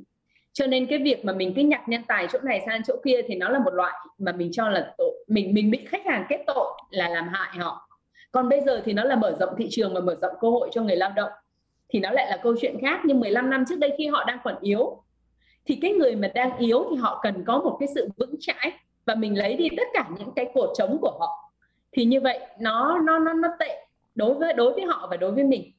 [0.53, 3.21] cho nên cái việc mà mình cứ nhặt nhân tài chỗ này sang chỗ kia
[3.27, 6.27] thì nó là một loại mà mình cho là tội mình mình bị khách hàng
[6.29, 7.89] kết tội là làm hại họ
[8.33, 10.69] còn bây giờ thì nó là mở rộng thị trường và mở rộng cơ hội
[10.73, 11.31] cho người lao động
[11.93, 14.39] thì nó lại là câu chuyện khác nhưng 15 năm trước đây khi họ đang
[14.45, 15.04] còn yếu
[15.67, 18.73] thì cái người mà đang yếu thì họ cần có một cái sự vững chãi
[19.07, 21.53] và mình lấy đi tất cả những cái cột trống của họ.
[21.93, 25.33] Thì như vậy, nó nó nó nó tệ đối với đối với họ và đối
[25.33, 25.73] với mình.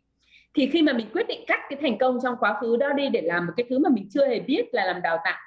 [0.54, 3.10] Thì khi mà mình quyết định cắt cái thành công trong quá khứ đó đi
[3.10, 5.40] để làm một cái thứ mà mình chưa hề biết là làm đào tạo,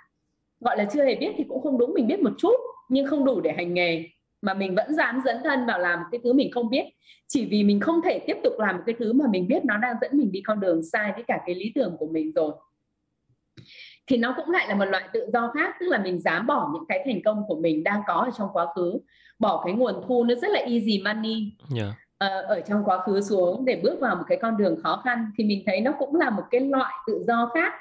[0.60, 2.54] gọi là chưa hề biết thì cũng không đúng, mình biết một chút
[2.88, 4.04] nhưng không đủ để hành nghề,
[4.42, 6.84] mà mình vẫn dám dẫn thân vào làm cái thứ mình không biết.
[7.28, 9.96] Chỉ vì mình không thể tiếp tục làm cái thứ mà mình biết nó đang
[10.00, 12.52] dẫn mình đi con đường sai với cả cái lý tưởng của mình rồi
[14.08, 16.70] thì nó cũng lại là một loại tự do khác tức là mình dám bỏ
[16.72, 18.98] những cái thành công của mình đang có ở trong quá khứ.
[19.38, 21.52] Bỏ cái nguồn thu nó rất là easy money.
[21.76, 21.94] Yeah
[22.24, 25.30] uh, ở trong quá khứ xuống để bước vào một cái con đường khó khăn
[25.38, 27.72] thì mình thấy nó cũng là một cái loại tự do khác.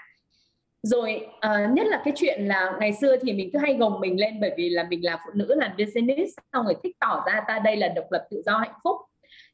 [0.84, 4.20] Rồi uh, nhất là cái chuyện là ngày xưa thì mình cứ hay gồng mình
[4.20, 7.42] lên bởi vì là mình là phụ nữ làm business xong rồi thích tỏ ra
[7.48, 8.98] ta đây là độc lập tự do hạnh phúc.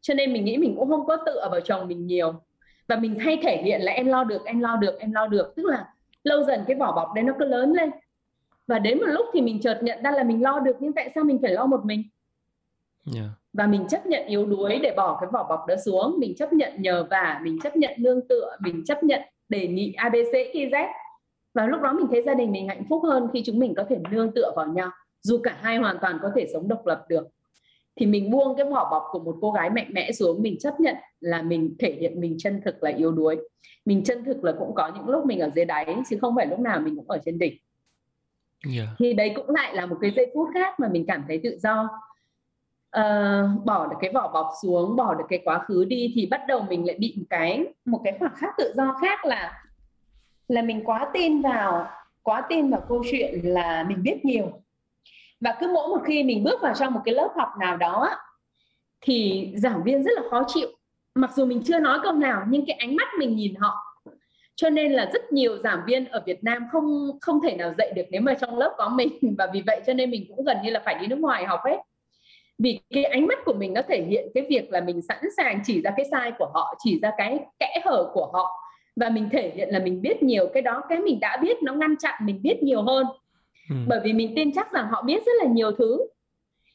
[0.01, 2.33] Cho nên mình nghĩ mình cũng không có tựa vào chồng mình nhiều.
[2.87, 5.53] Và mình hay thể hiện là em lo được em lo được em lo được.
[5.55, 5.85] Tức là
[6.23, 7.89] lâu dần cái vỏ bọc đấy nó cứ lớn lên.
[8.67, 11.11] Và đến một lúc thì mình chợt nhận ra là mình lo được nhưng tại
[11.15, 12.03] sao mình phải lo một mình?
[13.15, 13.27] Yeah.
[13.53, 16.15] Và mình chấp nhận yếu đuối để bỏ cái vỏ bọc đó xuống.
[16.19, 19.93] Mình chấp nhận nhờ vả mình chấp nhận nương tựa mình chấp nhận đề nghị
[19.93, 20.87] abc khi z.
[21.53, 23.83] Và lúc đó mình thấy gia đình mình hạnh phúc hơn khi chúng mình có
[23.89, 24.89] thể nương tựa vào nhau
[25.21, 27.27] dù cả hai hoàn toàn có thể sống độc lập được
[27.95, 30.79] thì mình buông cái vỏ bọc của một cô gái mạnh mẽ xuống mình chấp
[30.79, 33.37] nhận là mình thể hiện mình chân thực là yếu đuối.
[33.85, 36.45] Mình chân thực là cũng có những lúc mình ở dưới đáy chứ không phải
[36.45, 37.57] lúc nào mình cũng ở trên đỉnh.
[38.75, 38.87] Yeah.
[38.99, 41.57] thì đấy cũng lại là một cái giây phút khác mà mình cảm thấy tự
[41.59, 41.89] do.
[42.99, 46.41] Uh, bỏ được cái vỏ bọc xuống bỏ được cái quá khứ đi thì bắt
[46.47, 49.63] đầu mình lại bị một cái một cái khoảng khắc tự do khác là
[50.47, 51.87] là mình quá tin vào
[52.23, 54.62] quá tin vào câu chuyện là mình biết nhiều
[55.43, 58.09] và cứ mỗi một khi mình bước vào trong một cái lớp học nào đó,
[59.01, 60.67] thì giảng viên rất là khó chịu.
[61.15, 63.75] Mặc dù mình chưa nói câu nào, nhưng cái ánh mắt mình nhìn họ.
[64.55, 67.91] Cho nên là rất nhiều giảng viên ở Việt Nam không không thể nào dạy
[67.95, 69.09] được nếu mà trong lớp có mình.
[69.37, 71.59] Và vì vậy cho nên mình cũng gần như là phải đi nước ngoài học
[71.65, 71.77] hết
[72.59, 75.59] vì cái ánh mắt của mình nó thể hiện cái việc là mình sẵn sàng
[75.65, 78.51] chỉ ra cái sai của họ, chỉ ra cái kẽ hở của họ.
[78.95, 80.81] Và mình thể hiện là mình biết nhiều cái đó.
[80.89, 83.05] Cái mình đã biết nó ngăn chặn mình biết nhiều hơn
[83.69, 83.75] ừ.
[83.87, 86.07] bởi vì mình tin chắc rằng họ biết rất là nhiều thứ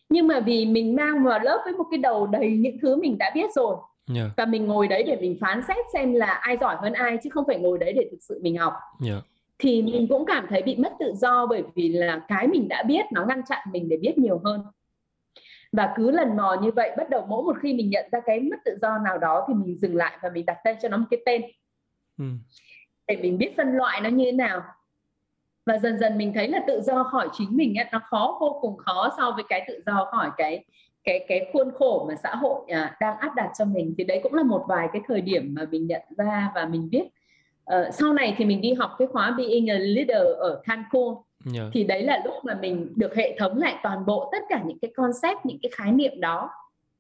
[0.08, 3.18] nhưng mà vì mình mang vào lớp với một cái đầu đầy những thứ mình
[3.18, 3.76] đã biết rồi
[4.14, 4.30] yeah.
[4.36, 7.30] và mình ngồi đấy để mình phán xét xem là ai giỏi hơn ai chứ
[7.30, 8.72] không phải ngồi đấy để thực sự mình học
[9.06, 9.22] yeah.
[9.58, 12.82] thì mình cũng cảm thấy bị mất tự do bởi vì là cái mình đã
[12.82, 14.60] biết nó ngăn chặn mình để biết nhiều hơn
[15.72, 18.40] và cứ lần mò như vậy bắt đầu mỗi một khi mình nhận ra cái
[18.40, 20.96] mất tự do nào đó thì mình dừng lại và mình đặt tên cho nó
[20.96, 21.42] một cái tên
[22.18, 22.24] ừ.
[23.06, 24.62] để mình biết phân loại nó như thế nào
[25.68, 28.58] và dần dần mình thấy là tự do khỏi chính mình ấy, nó khó vô
[28.60, 30.64] cùng khó so với cái tự do khỏi cái
[31.04, 33.94] cái cái khuôn khổ mà xã hội à, đang áp đặt cho mình.
[33.98, 36.90] Thì đấy cũng là một vài cái thời điểm mà mình nhận ra và mình
[36.90, 37.04] biết.
[37.74, 41.14] Uh, sau này thì mình đi học cái khóa Being a Leader ở Cancun.
[41.14, 41.56] Yeah.
[41.56, 41.70] Dạ.
[41.72, 44.78] thì đấy là lúc mà mình được hệ thống lại toàn bộ tất cả những
[44.82, 46.50] cái concept những cái khái niệm đó.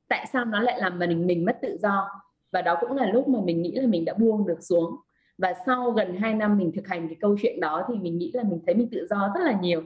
[0.08, 2.08] Tại sao nó lại làm mình mình mất tự do?
[2.52, 4.96] Và đó cũng là lúc mà mình nghĩ là mình đã buông được xuống
[5.38, 8.30] và sau gần 2 năm mình thực hành cái câu chuyện đó thì mình nghĩ
[8.34, 9.82] là mình thấy mình tự do rất là nhiều.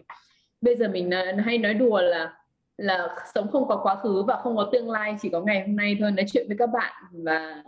[0.60, 2.34] Bây giờ mình ờ, hay nói đùa là
[2.76, 5.76] là sống không có quá khứ và không có tương lai chỉ có ngày hôm
[5.76, 7.62] nay thôi nói chuyện với các bạn và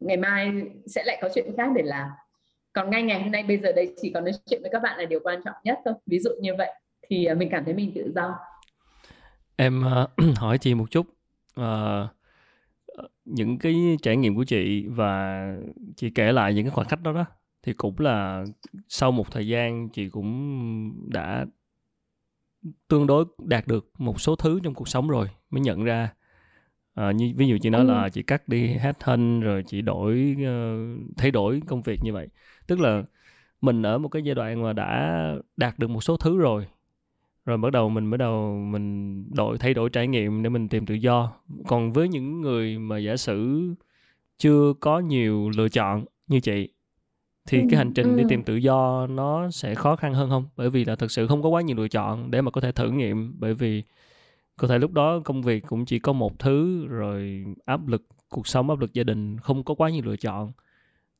[0.00, 0.52] ngày mai
[0.86, 2.08] sẽ lại có chuyện khác để làm.
[2.72, 4.98] Còn ngay ngày hôm nay bây giờ đây chỉ còn nói chuyện với các bạn
[4.98, 5.94] là điều quan trọng nhất thôi.
[6.06, 6.70] Ví dụ như vậy
[7.02, 8.34] thì ờ, mình cảm thấy mình tự do.
[9.56, 11.06] Em uh, hỏi chị một chút.
[11.60, 11.64] Uh,
[13.24, 15.46] những cái trải nghiệm của chị và
[15.96, 17.24] chị kể lại những cái khoảnh khắc đó đó
[17.62, 18.44] thì cũng là
[18.88, 21.46] sau một thời gian chị cũng đã
[22.88, 26.12] tương đối đạt được một số thứ trong cuộc sống rồi mới nhận ra
[26.94, 27.86] à, như ví dụ chị nói ừ.
[27.86, 32.12] là chị cắt đi hết thân rồi chị đổi uh, thay đổi công việc như
[32.12, 32.28] vậy
[32.66, 33.02] tức là
[33.60, 35.22] mình ở một cái giai đoạn mà đã
[35.56, 36.66] đạt được một số thứ rồi
[37.44, 40.86] rồi bắt đầu mình bắt đầu mình đổi thay đổi trải nghiệm để mình tìm
[40.86, 41.32] tự do.
[41.66, 43.60] Còn với những người mà giả sử
[44.38, 46.68] chưa có nhiều lựa chọn như chị
[47.46, 48.16] thì ừ, cái hành trình ừ.
[48.16, 50.44] đi tìm tự do nó sẽ khó khăn hơn không?
[50.56, 52.72] Bởi vì là thực sự không có quá nhiều lựa chọn để mà có thể
[52.72, 53.34] thử nghiệm.
[53.38, 53.82] Bởi vì
[54.56, 58.46] có thể lúc đó công việc cũng chỉ có một thứ rồi áp lực cuộc
[58.46, 60.52] sống áp lực gia đình không có quá nhiều lựa chọn.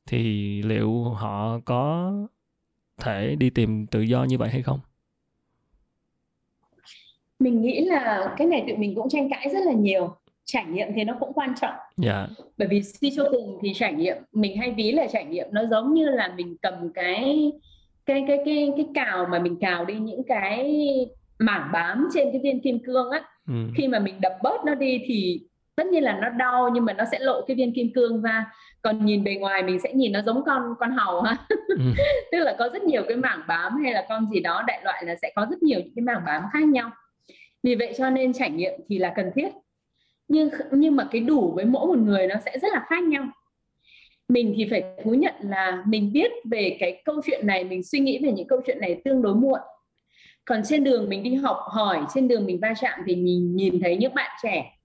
[0.05, 2.13] Thì liệu họ có
[3.01, 4.79] thể đi tìm tự do như vậy hay không
[7.39, 10.15] mình nghĩ là cái này tụi mình cũng tranh cãi rất là nhiều
[10.45, 12.29] trải nghiệm thì nó cũng quan trọng yeah.
[12.37, 12.43] Dạ.
[12.57, 15.65] bởi vì suy cho cùng thì trải nghiệm mình hay ví là trải nghiệm nó
[15.65, 17.51] giống như là mình cầm cái
[18.05, 20.85] cái cái cái cái cào mà mình cào đi những cái
[21.39, 23.53] mảng bám trên cái viên kim cương á ừ.
[23.77, 25.41] khi mà mình đập bớt nó đi thì
[25.75, 28.45] tất nhiên là nó đau nhưng mà nó sẽ lộ cái viên kim cương ra
[28.81, 31.75] còn nhìn bề ngoài mình sẽ nhìn nó giống con con hầu ha ừ.
[32.31, 35.03] tức là có rất nhiều cái mảng bám hay là con gì đó đại loại
[35.05, 36.91] là sẽ có rất nhiều những cái mảng bám khác nhau
[37.63, 39.49] vì vậy cho nên trải nghiệm thì là cần thiết.
[40.27, 43.23] Nhưng nhưng mà cái đủ với mỗi một người nó sẽ rất là khác nhau.
[44.29, 47.99] Mình thì phải thú nhận là mình biết về cái câu chuyện này mình suy
[47.99, 49.59] nghĩ về những câu chuyện này tương đối muộn.
[50.45, 53.79] Còn trên đường mình đi học hỏi trên đường mình va chạm thì nhìn nhìn
[53.81, 54.77] thấy những bạn trẻ.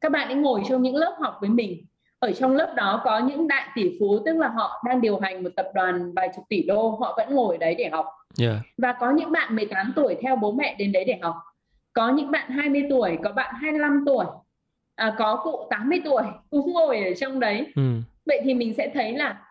[0.00, 1.86] Các bạn ấy ngồi trong những lớp học với mình.
[2.18, 5.42] Ở trong lớp đó có những đại tỷ phú tức là họ đang điều hành
[5.42, 8.06] một tập đoàn vài chục tỷ đô họ vẫn ngồi đấy để học.
[8.40, 8.56] Yeah.
[8.78, 11.34] và có những bạn 18 tuổi theo bố mẹ đến đấy để học
[11.92, 14.26] có những bạn 20 tuổi có bạn 25 tuổi
[14.94, 17.82] à, có cụ 80 tuổi cũng ngồi ở trong đấy ừ.
[18.26, 19.42] vậy thì mình sẽ thấy là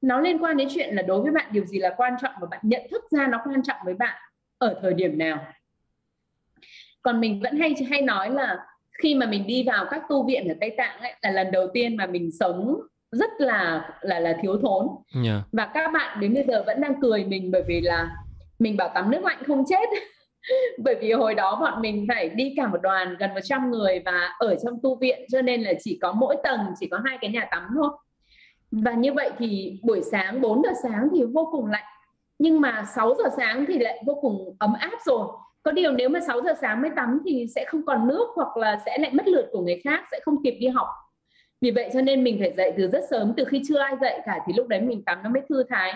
[0.00, 2.46] nó liên quan đến chuyện là đối với bạn điều gì là quan trọng và
[2.50, 4.22] bạn nhận thức ra nó quan trọng với bạn
[4.58, 5.38] ở thời điểm nào
[7.02, 8.58] còn mình vẫn hay hay nói là
[9.02, 11.68] khi mà mình đi vào các tu viện ở Tây Tạng ấy, là lần đầu
[11.74, 12.80] tiên mà mình sống
[13.12, 14.88] rất là là là thiếu thốn
[15.24, 15.42] yeah.
[15.52, 18.10] và các bạn đến bây giờ vẫn đang cười mình bởi vì là
[18.58, 19.88] mình bảo tắm nước lạnh không chết
[20.78, 24.34] bởi vì hồi đó bọn mình phải đi cả một đoàn, gần 100 người và
[24.38, 27.30] ở trong tu viện, cho nên là chỉ có mỗi tầng, chỉ có hai cái
[27.30, 27.90] nhà tắm thôi.
[28.70, 31.84] Và như vậy thì buổi sáng 4 giờ sáng thì vô cùng lạnh.
[32.38, 35.26] Nhưng mà 6 giờ sáng thì lại vô cùng ấm áp rồi.
[35.62, 38.56] Có điều nếu mà 6 giờ sáng mới tắm thì sẽ không còn nước, hoặc
[38.56, 40.86] là sẽ lại mất lượt của người khác, sẽ không kịp đi học.
[41.60, 44.20] Vì vậy cho nên mình phải dậy từ rất sớm, từ khi chưa ai dậy
[44.26, 45.94] cả thì lúc đấy mình tắm nó mới thư thái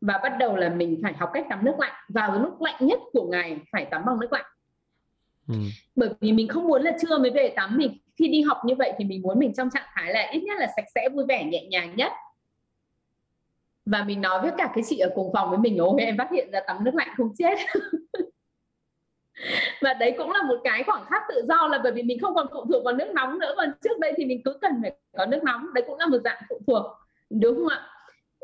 [0.00, 1.92] và bắt đầu là mình phải học cách tắm nước lạnh.
[2.08, 4.44] Vào lúc lạnh nhất của ngày phải tắm bằng nước lạnh.
[5.48, 5.54] Ừ.
[5.96, 7.76] bởi vì mình không muốn là trưa mới về tắm.
[7.76, 10.40] Mình khi đi học như vậy thì mình muốn mình trong trạng thái là ít
[10.40, 12.12] nhất là sạch sẽ vui vẻ nhẹ nhàng nhất.
[13.86, 16.30] Và mình nói với cả cái chị ở cùng phòng với mình ôi em phát
[16.32, 17.58] hiện ra tắm nước lạnh không chết.
[19.80, 22.34] Và đấy cũng là một cái khoảng khắc tự do là bởi vì mình không
[22.34, 23.54] còn phụ thuộc vào nước nóng nữa.
[23.56, 25.74] Còn trước đây thì mình cứ cần phải có nước nóng.
[25.74, 26.86] Đấy cũng là một dạng phụ thuộc
[27.30, 27.97] đúng không ạ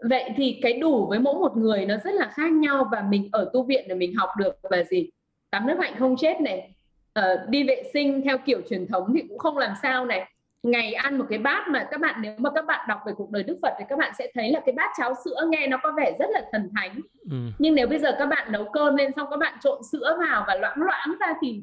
[0.08, 3.28] vậy thì cái đủ với mỗi một người nó rất là khác nhau và mình
[3.32, 5.10] ở tu viện để mình học được là gì?
[5.50, 6.74] Tắm nước lạnh không chết này
[7.18, 10.30] uh, đi vệ sinh theo kiểu truyền thống thì cũng không làm sao này.
[10.62, 13.30] Ngày ăn một cái bát mà các bạn nếu mà các bạn đọc về cuộc
[13.30, 15.76] đời Đức Phật thì các bạn sẽ thấy là cái bát cháo sữa nghe nó
[15.82, 17.00] có vẻ rất là thần thánh.
[17.30, 17.36] Ừ.
[17.58, 20.44] nhưng nếu bây giờ các bạn nấu cơm lên xong các bạn trộn sữa vào
[20.46, 21.62] và loãng loãng ra thì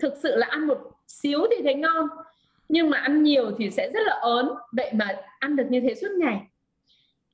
[0.00, 2.08] thực sự là ăn một xíu thì thấy ngon.
[2.68, 4.48] Nhưng mà ăn nhiều thì sẽ rất là ớn.
[4.72, 6.40] Vậy mà ăn được như thế suốt ngày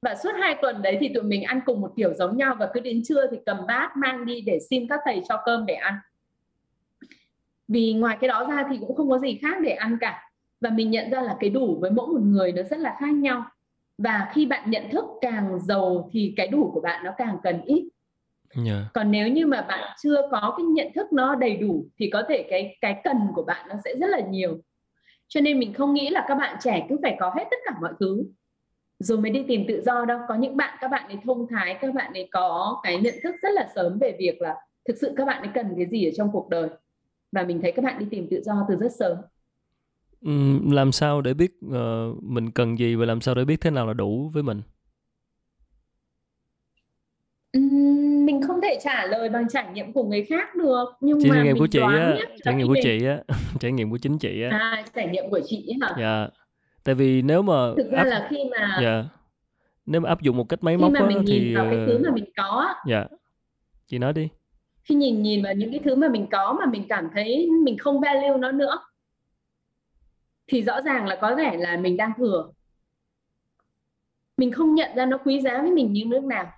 [0.02, 2.70] và suốt hai tuần đấy thì tụi mình ăn cùng một kiểu giống nhau và
[2.74, 5.74] cứ đến trưa thì cầm bát mang đi để xin các thầy cho cơm để
[5.74, 5.94] ăn.
[7.68, 10.22] Vì ngoài cái đó ra thì cũng không có gì khác để ăn cả.
[10.60, 13.12] Và mình nhận ra là cái đủ với mỗi một người nó rất là khác
[13.14, 13.44] nhau.
[13.98, 17.62] Và khi bạn nhận thức càng giàu thì cái đủ của bạn nó càng cần
[17.64, 17.88] ít.
[18.54, 18.66] Yeah.
[18.66, 18.86] Dạ.
[18.94, 22.22] còn nếu như mà bạn chưa có cái nhận thức nó đầy đủ thì có
[22.28, 24.58] thể cái cái cần của bạn nó sẽ rất là nhiều.
[25.28, 27.74] Cho nên mình không nghĩ là các bạn trẻ cứ phải có hết tất cả
[27.80, 28.24] mọi thứ
[29.02, 31.78] rồi mới đi tìm tự do đâu có những bạn các bạn ấy thông thái
[31.80, 34.54] các bạn ấy có cái nhận thức rất là sớm về việc là
[34.88, 36.68] thực sự các bạn ấy cần cái gì ở trong cuộc đời.
[37.32, 39.16] Và mình thấy các bạn đi tìm tự do từ rất sớm.
[40.72, 43.86] Làm sao để biết uh, mình cần gì và làm sao để biết thế nào
[43.86, 44.62] là đủ với mình?
[48.24, 51.36] Mình không thể trả lời bằng trải nghiệm của người khác được nhưng Chỉ mà
[51.36, 52.16] trải nghiệm của chị á.
[52.44, 53.22] trải nghiệm của chị á.
[53.60, 54.58] Trải nghiệm của chính chị á.
[54.58, 55.94] À trải nghiệm của chị hả?
[55.98, 56.28] Dạ
[56.84, 58.04] tại vì nếu mà thực ra áp...
[58.04, 59.04] là khi mà dạ.
[59.86, 61.66] Nếu mà áp dụng một cách máy móc khi mà mình á, nhìn thì vào
[61.70, 63.06] cái thứ mà mình có dạ.
[63.86, 64.28] Chị nói đi.
[64.82, 67.78] Khi nhìn nhìn vào những cái thứ mà mình có mà mình cảm thấy mình
[67.78, 68.78] không value nó nữa
[70.46, 72.50] thì rõ ràng là có vẻ là mình đang thừa.
[74.36, 76.52] Mình không nhận ra nó quý giá với mình như nước nào.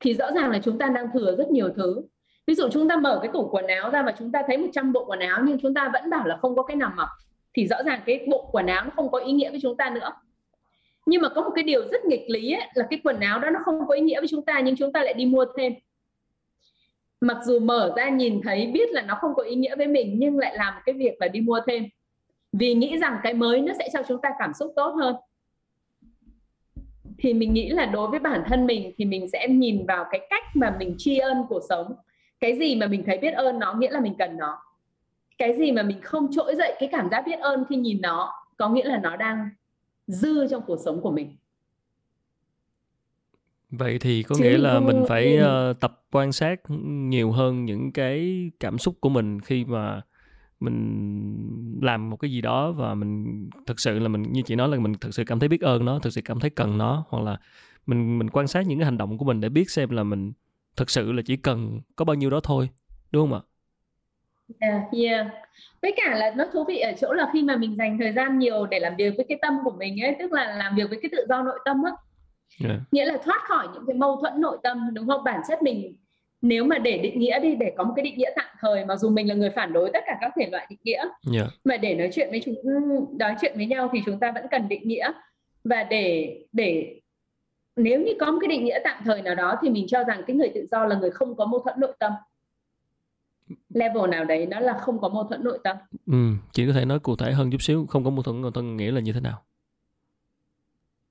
[0.00, 2.02] Thì rõ ràng là chúng ta đang thừa rất nhiều thứ.
[2.46, 4.92] Ví dụ chúng ta mở cái tủ quần áo ra và chúng ta thấy 100
[4.92, 7.08] bộ quần áo nhưng chúng ta vẫn bảo là không có cái nào mặc
[7.54, 9.90] thì rõ ràng cái bộ quần áo nó không có ý nghĩa với chúng ta
[9.90, 10.12] nữa.
[11.06, 13.50] Nhưng mà có một cái điều rất nghịch lý ấy, là cái quần áo đó
[13.50, 15.72] nó không có ý nghĩa với chúng ta nhưng chúng ta lại đi mua thêm.
[17.20, 20.14] Mặc dù mở ra nhìn thấy biết là nó không có ý nghĩa với mình
[20.18, 21.84] nhưng lại làm cái việc là đi mua thêm.
[22.52, 25.16] Vì nghĩ rằng cái mới nó sẽ cho chúng ta cảm xúc tốt hơn.
[27.18, 30.26] Thì mình nghĩ là đối với bản thân mình thì mình sẽ nhìn vào cái
[30.30, 31.94] cách mà mình tri ân cuộc sống.
[32.40, 34.58] Cái gì mà mình thấy biết ơn nó nghĩa là mình cần nó
[35.38, 38.32] cái gì mà mình không trỗi dậy cái cảm giác biết ơn khi nhìn nó
[38.56, 39.48] có nghĩa là nó đang
[40.06, 41.36] dư trong cuộc sống của mình
[43.70, 47.92] vậy thì có Chứ nghĩa là mình phải uh, tập quan sát nhiều hơn những
[47.92, 50.00] cái cảm xúc của mình khi mà
[50.60, 54.68] mình làm một cái gì đó và mình thực sự là mình như chị nói
[54.68, 57.04] là mình thực sự cảm thấy biết ơn nó thực sự cảm thấy cần nó
[57.08, 57.36] hoặc là
[57.86, 60.32] mình mình quan sát những cái hành động của mình để biết xem là mình
[60.76, 62.68] thực sự là chỉ cần có bao nhiêu đó thôi
[63.12, 63.42] đúng không ạ?
[64.60, 65.26] Yeah, yeah.
[65.82, 68.38] Với cả là nó thú vị ở chỗ là khi mà mình dành thời gian
[68.38, 70.98] nhiều để làm việc với cái tâm của mình ấy, tức là làm việc với
[71.02, 71.92] cái tự do nội tâm á.
[72.64, 72.80] Yeah.
[72.92, 75.24] Nghĩa là thoát khỏi những cái mâu thuẫn nội tâm đúng không?
[75.24, 75.96] Bản chất mình
[76.44, 78.96] nếu mà để định nghĩa đi để có một cái định nghĩa tạm thời mặc
[78.96, 81.10] dù mình là người phản đối tất cả các thể loại định nghĩa yeah.
[81.32, 81.46] Dạ.
[81.64, 82.54] mà để nói chuyện với chúng
[83.18, 85.12] nói chuyện với nhau thì chúng ta vẫn cần định nghĩa
[85.64, 87.00] và để để
[87.76, 90.22] nếu như có một cái định nghĩa tạm thời nào đó thì mình cho rằng
[90.26, 92.12] cái người tự do là người không có mâu thuẫn nội tâm
[93.74, 96.14] level nào đấy nó là không có mâu thuẫn nội tâm ừ,
[96.52, 98.76] chị có thể nói cụ thể hơn chút xíu không có mâu thuẫn nội tâm
[98.76, 99.42] nghĩa là như thế nào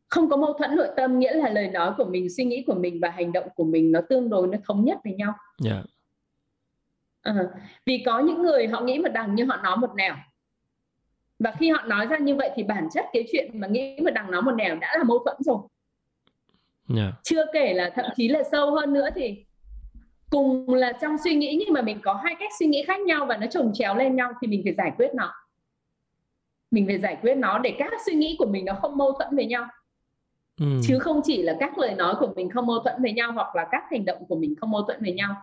[0.08, 2.76] không có mâu thuẫn nội tâm nghĩa là lời nói của mình suy nghĩ của
[2.76, 5.34] mình và hành động của mình nó tương đối nó thống nhất với nhau
[5.66, 5.86] yeah.
[7.24, 7.34] Dạ.
[7.34, 7.46] à,
[7.86, 10.16] vì có những người họ nghĩ một đằng nhưng họ nói một nẻo
[11.40, 14.12] và khi họ nói ra như vậy thì bản chất cái chuyện mà nghĩ một
[14.14, 15.58] đằng nói một nẻo đã là mâu thuẫn rồi
[16.96, 17.14] yeah.
[17.14, 17.20] Dạ.
[17.24, 19.46] chưa kể là thậm chí là sâu hơn nữa thì
[20.34, 23.26] cùng là trong suy nghĩ nhưng mà mình có hai cách suy nghĩ khác nhau
[23.26, 25.34] và nó chồng chéo lên nhau thì mình phải giải quyết nó.
[26.72, 29.36] Mình phải giải quyết nó để các suy nghĩ của mình nó không mâu thuẫn
[29.36, 29.68] với nhau.
[30.60, 30.66] Ừ.
[30.88, 33.56] chứ không chỉ là các lời nói của mình không mâu thuẫn với nhau hoặc
[33.56, 35.36] là các hành động của mình không mâu thuẫn với nhau.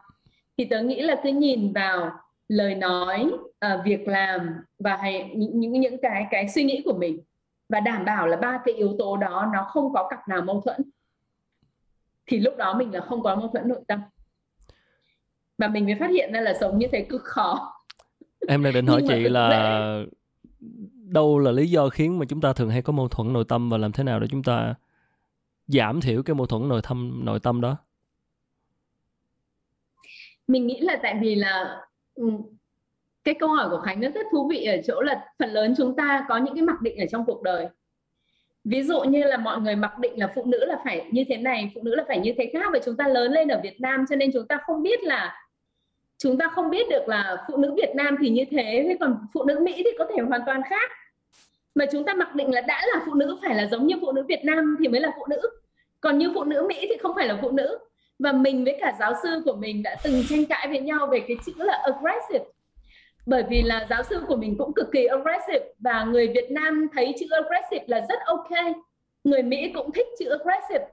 [0.59, 2.11] Thì tớ nghĩ là cứ nhìn vào
[2.49, 3.31] lời nói
[3.67, 7.21] uh, việc làm và hay, những, những những cái cái suy nghĩ của mình
[7.69, 10.61] và đảm bảo là ba cái yếu tố đó nó không có cặp nào mâu
[10.61, 10.91] thuẫn
[12.27, 14.01] thì lúc đó mình là không có mâu thuẫn nội tâm
[15.61, 17.73] và mình mới phát hiện ra là sống như thế cực khó.
[18.49, 20.05] Em đang định hỏi chị là
[21.05, 23.71] đâu là lý do khiến mà chúng ta thường hay có mâu thuẫn nội tâm
[23.71, 24.75] và làm thế nào để chúng ta
[25.67, 27.77] giảm thiểu cái mâu thuẫn nội tâm nội tâm đó?
[30.49, 31.81] Mình nghĩ là tại vì là
[32.15, 32.31] ừ,
[33.25, 35.97] cái câu hỏi của khánh nó rất thú vị ở chỗ là phần lớn chúng
[35.97, 37.69] ta có những cái mặc định ở trong cuộc đời.
[38.65, 41.37] Ví dụ như là mọi người mặc định là phụ nữ là phải như thế
[41.37, 43.81] này phụ nữ là phải như thế khác và chúng ta lớn lên ở Việt
[43.81, 45.40] Nam cho nên chúng ta không biết là
[46.23, 49.19] chúng ta không biết được là phụ nữ Việt Nam thì như thế thế còn
[49.35, 50.91] phụ nữ Mỹ thì có thể hoàn toàn khác.
[51.75, 54.13] Mà chúng ta mặc định là đã là phụ nữ, phải là giống như phụ
[54.13, 55.41] nữ Việt Nam thì mới là phụ nữ.
[56.01, 57.79] Còn như phụ nữ Mỹ thì không phải là phụ nữ.
[58.19, 61.21] Và mình với cả giáo sư của mình đã từng tranh cãi với nhau về
[61.29, 62.45] cái chữ là aggressive.
[63.27, 66.89] Bởi vì là giáo sư của mình cũng cực kỳ aggressive và người Việt Nam
[66.93, 68.77] thấy chữ aggressive là rất ok.
[69.25, 70.87] Người Mỹ cũng thích chữ aggressive.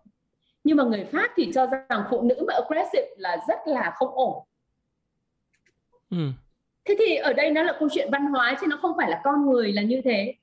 [0.63, 4.09] Nhưng mà người Pháp thì cho rằng phụ nữ mà aggressive là rất là không
[4.15, 4.43] ổn
[6.09, 6.17] ừ.
[6.85, 9.21] thế thì ở đây nó là câu chuyện văn hóa chứ nó không phải là
[9.23, 10.33] con người là như thế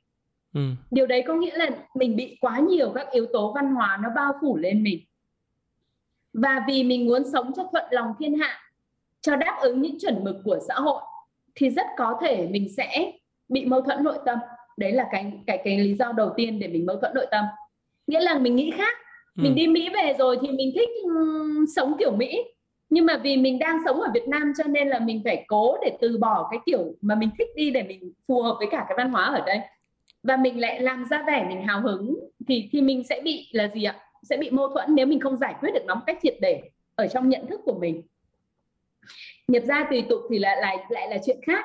[0.54, 0.60] ừ.
[0.90, 4.08] điều đấy có nghĩa là mình bị quá nhiều các yếu tố văn hóa nó
[4.16, 5.00] bao phủ lên mình
[6.32, 8.60] và vì mình muốn sống cho thuận lòng thiên hạ
[9.20, 11.02] cho đáp ứng những chuẩn mực của xã hội
[11.54, 13.12] thì rất có thể mình sẽ
[13.48, 14.38] bị mâu thuẫn nội tâm
[14.76, 17.44] đấy là cái cái cái lý do đầu tiên để mình mâu thuẫn nội tâm
[18.06, 18.98] nghĩa là mình nghĩ khác
[19.34, 19.56] mình ừ.
[19.56, 22.44] đi Mỹ về rồi thì mình thích um, sống kiểu Mỹ
[22.90, 25.76] nhưng mà vì mình đang sống ở Việt Nam cho nên là mình phải cố
[25.82, 28.84] để từ bỏ cái kiểu mà mình thích đi để mình phù hợp với cả
[28.88, 29.60] cái văn hóa ở đây.
[30.22, 32.14] Và mình lại làm ra vẻ mình hào hứng
[32.48, 33.96] thì thì mình sẽ bị là gì ạ?
[34.22, 36.62] Sẽ bị mâu thuẫn nếu mình không giải quyết được nó một cách triệt để
[36.94, 38.02] ở trong nhận thức của mình.
[39.48, 41.64] Nhập gia tùy tục thì lại lại lại là chuyện khác.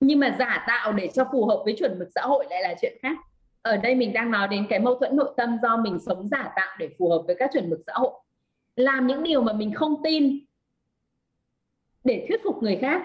[0.00, 2.74] Nhưng mà giả tạo để cho phù hợp với chuẩn mực xã hội lại là
[2.80, 3.16] chuyện khác.
[3.62, 6.52] Ở đây mình đang nói đến cái mâu thuẫn nội tâm do mình sống giả
[6.56, 8.12] tạo để phù hợp với các chuẩn mực xã hội.
[8.76, 10.38] Làm những điều mà mình không tin
[12.04, 13.02] để thuyết phục người khác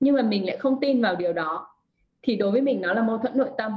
[0.00, 1.66] nhưng mà mình lại không tin vào điều đó
[2.22, 3.72] thì đối với mình nó là mâu thuẫn nội tâm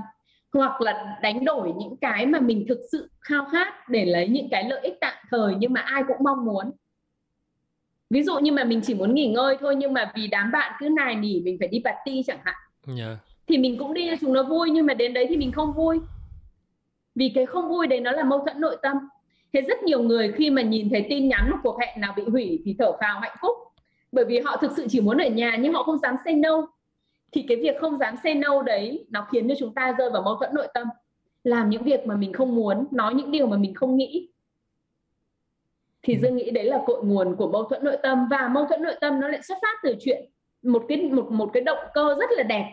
[0.53, 4.49] hoặc là đánh đổi những cái mà mình thực sự khao khát để lấy những
[4.51, 6.71] cái lợi ích tạm thời nhưng mà ai cũng mong muốn
[8.09, 10.71] ví dụ như mà mình chỉ muốn nghỉ ngơi thôi nhưng mà vì đám bạn
[10.79, 12.55] cứ nài nỉ mình phải đi party chẳng hạn
[12.87, 12.97] yeah.
[12.97, 13.17] Dạ.
[13.47, 15.73] thì mình cũng đi cho chúng nó vui nhưng mà đến đấy thì mình không
[15.73, 15.99] vui
[17.15, 18.97] vì cái không vui đấy nó là mâu thuẫn nội tâm
[19.53, 22.23] thế rất nhiều người khi mà nhìn thấy tin nhắn một cuộc hẹn nào bị
[22.23, 23.57] hủy thì thở phào hạnh phúc
[24.11, 26.67] bởi vì họ thực sự chỉ muốn ở nhà nhưng họ không dám say no.
[27.31, 30.21] Thì cái việc không dám say no đấy nó khiến cho chúng ta rơi vào
[30.21, 30.87] mâu thuẫn nội tâm.
[31.43, 34.29] Làm những việc mà mình không muốn nói những điều mà mình không nghĩ.
[36.01, 38.27] Thì dương nghĩ đấy là cội nguồn của mâu thuẫn nội tâm.
[38.31, 40.25] Và mâu thuẫn nội tâm nó lại xuất phát từ chuyện
[40.61, 42.71] một cái một một cái động cơ rất là đẹp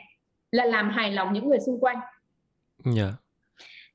[0.53, 1.97] là làm hài lòng những người xung quanh.
[2.85, 2.97] Yeah.
[2.97, 3.13] Dạ.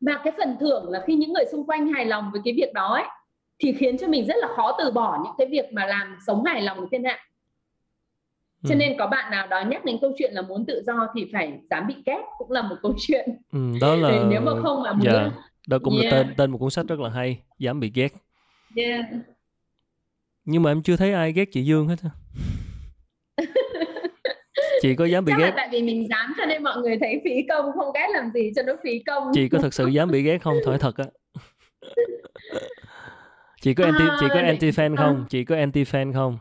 [0.02, 2.74] và cái phần thưởng là khi những người xung quanh hài lòng với cái việc
[2.74, 3.06] đó ấy
[3.60, 6.44] thì khiến cho mình rất là khó từ bỏ những cái việc mà làm sống
[6.46, 7.20] hài lòng thiên hạ
[8.64, 8.76] cho ừ.
[8.76, 11.60] nên có bạn nào đó nhắc đến câu chuyện là muốn tự do thì phải
[11.70, 14.94] dám bị ghét cũng là một câu chuyện ừ, đó là nếu mà không mà
[14.94, 15.16] muốn yeah.
[15.16, 15.32] Dạ,
[15.68, 16.14] đó cũng yeah.
[16.14, 18.14] là tên tên một cuốn sách rất là hay dám bị ghét
[18.76, 19.06] yeah.
[20.46, 21.96] nhưng mà em chưa thấy ai ghét chị Dương hết
[24.82, 26.98] chị có dám bị Chắc ghét là tại vì mình dám cho nên mọi người
[27.02, 29.88] thấy phí công không ghét làm gì cho nó phí công chị có thật sự
[29.88, 31.06] dám bị ghét không thôi thật á
[33.62, 35.26] chị có anti à, chị có anti fan không à.
[35.30, 36.38] chị có anti fan không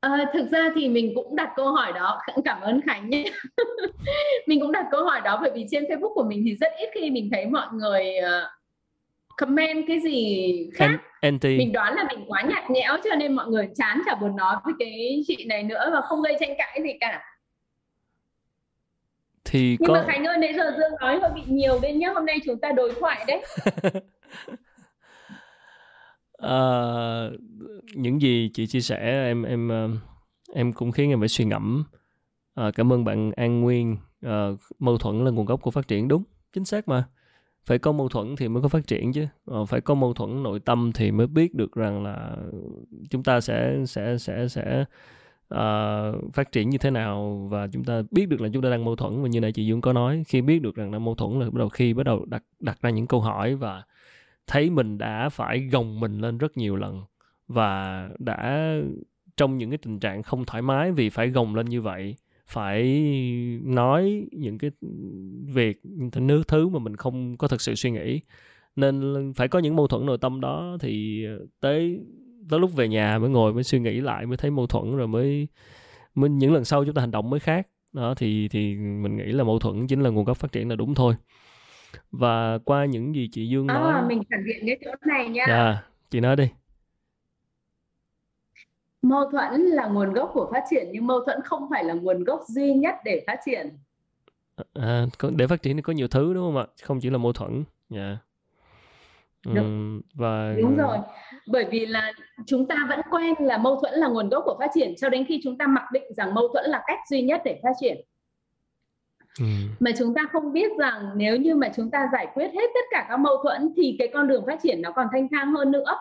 [0.00, 3.24] À, thực ra thì mình cũng đặt câu hỏi đó cảm ơn Khánh nhé.
[4.46, 6.90] Mình cũng đặt câu hỏi đó bởi vì trên Facebook của mình thì rất ít
[6.94, 8.48] khi mình thấy mọi người uh,
[9.36, 10.98] comment cái gì khác.
[11.20, 11.58] Anti.
[11.58, 14.56] mình đoán là mình quá nhạt nhẽo cho nên mọi người chán chả buồn nói
[14.64, 17.22] với cái chị này nữa và không gây tranh cãi gì cả.
[19.44, 19.94] Thì nhưng có...
[19.94, 22.60] mà Khánh ơi nãy giờ Dương nói hơi bị nhiều đến nhá hôm nay chúng
[22.60, 23.42] ta đối thoại đấy.
[26.42, 27.40] Uh,
[27.94, 29.90] những gì chị chia sẻ em em ờ,
[30.54, 31.84] em cũng khiến em phải suy ngẫm.
[32.54, 33.96] À, cảm ơn bạn An Nguyên.
[34.22, 34.48] À,
[34.78, 36.22] mâu thuẫn là nguồn gốc của phát triển đúng
[36.52, 37.04] chính xác mà.
[37.64, 39.26] Phải có mâu thuẫn thì mới có phát triển chứ.
[39.46, 42.36] À, phải có mâu thuẫn nội tâm thì mới biết được rằng là
[43.10, 44.84] chúng ta sẽ sẽ sẽ sẽ
[45.54, 48.84] uh, phát triển như thế nào và chúng ta biết được là chúng ta đang
[48.84, 49.22] mâu thuẫn.
[49.22, 51.46] Và như này chị Dương có nói khi biết được rằng là mâu thuẫn là
[51.50, 53.82] bắt đầu khi bắt đầu đặt đặt ra những câu hỏi và
[54.46, 57.02] thấy mình đã phải gồng mình lên rất nhiều lần
[57.48, 58.72] và đã
[59.36, 62.16] trong những cái tình trạng không thoải mái vì phải gồng lên như vậy
[62.48, 63.02] phải
[63.64, 64.70] nói những cái
[65.46, 68.20] việc những thứ thứ mà mình không có thực sự suy nghĩ.
[68.76, 69.02] Nên
[69.36, 71.24] phải có những mâu thuẫn nội tâm đó thì
[71.60, 72.00] tới
[72.50, 75.08] tới lúc về nhà mới ngồi mới suy nghĩ lại mới thấy mâu thuẫn rồi
[75.08, 75.48] mới
[76.14, 77.68] mới những lần sau chúng ta hành động mới khác.
[77.92, 80.76] Đó thì thì mình nghĩ là mâu thuẫn chính là nguồn gốc phát triển là
[80.76, 81.14] đúng thôi.
[82.10, 85.44] Và qua những gì chị Dương nói à, mình phản biện cái chỗ này nha
[85.48, 86.48] dạ chị nói đi
[89.02, 92.24] mâu thuẫn là nguồn gốc của phát triển nhưng mâu thuẫn không phải là nguồn
[92.24, 93.78] gốc duy nhất để phát triển
[94.74, 97.32] à, để phát triển thì có nhiều thứ đúng không ạ không chỉ là mâu
[97.32, 98.18] thuẫn dạ yeah.
[99.54, 100.00] Đúng.
[100.14, 100.98] và đúng rồi
[101.46, 102.12] bởi vì là
[102.46, 105.24] chúng ta vẫn quen là mâu thuẫn là nguồn gốc của phát triển cho đến
[105.28, 107.96] khi chúng ta mặc định rằng mâu thuẫn là cách duy nhất để phát triển
[109.38, 109.44] ừ.
[109.80, 112.84] mà chúng ta không biết rằng nếu như mà chúng ta giải quyết hết tất
[112.90, 115.70] cả các mâu thuẫn thì cái con đường phát triển nó còn thanh thang hơn
[115.70, 115.96] nữa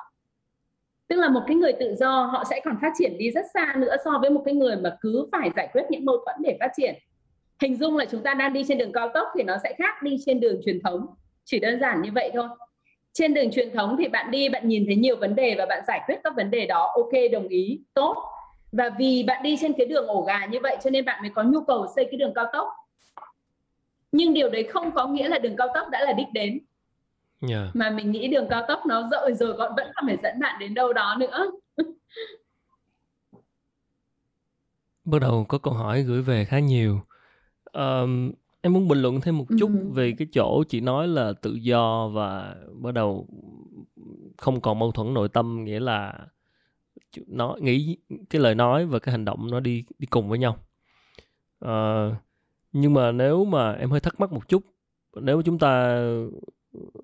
[1.07, 3.75] tức là một cái người tự do, họ sẽ còn phát triển đi rất xa
[3.77, 6.57] nữa so với một cái người mà cứ phải giải quyết những mâu thuẫn để
[6.59, 6.95] phát triển.
[7.61, 10.03] Hình dung là chúng ta đang đi trên đường cao tốc thì nó sẽ khác
[10.03, 11.05] đi trên đường truyền thống.
[11.45, 12.47] Chỉ đơn giản như vậy thôi.
[13.13, 15.83] Trên đường truyền thống thì bạn đi, bạn nhìn thấy nhiều vấn đề và bạn
[15.87, 18.15] giải quyết các vấn đề đó, ok, đồng ý, tốt.
[18.71, 21.31] Và vì bạn đi trên cái đường ổ gà như vậy cho nên bạn mới
[21.35, 22.67] có nhu cầu xây cái đường cao tốc.
[24.11, 26.59] Nhưng điều đấy không có nghĩa là đường cao tốc đã là đích đến
[27.49, 27.75] yeah.
[27.75, 30.59] mà mình nghĩ đường cao tốc nó rộng rồi còn vẫn còn phải dẫn bạn
[30.59, 31.51] đến đâu đó nữa
[35.05, 37.01] bắt đầu có câu hỏi gửi về khá nhiều
[37.73, 38.31] um,
[38.61, 39.93] em muốn bình luận thêm một chút uh-huh.
[39.93, 43.27] về cái chỗ chị nói là tự do và bắt đầu
[44.37, 46.27] không còn mâu thuẫn nội tâm nghĩa là
[47.27, 47.97] nó nghĩ
[48.29, 50.57] cái lời nói và cái hành động nó đi đi cùng với nhau
[51.65, 52.13] uh,
[52.71, 54.63] nhưng mà nếu mà em hơi thắc mắc một chút
[55.21, 56.01] nếu chúng ta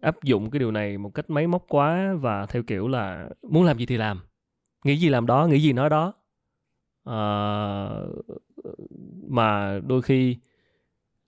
[0.02, 3.64] áp dụng cái điều này một cách máy móc quá và theo kiểu là muốn
[3.64, 4.20] làm gì thì làm.
[4.86, 6.14] Nghĩ gì làm đó nghĩ gì nói đó.
[7.04, 7.16] À,
[9.28, 10.38] mà đôi khi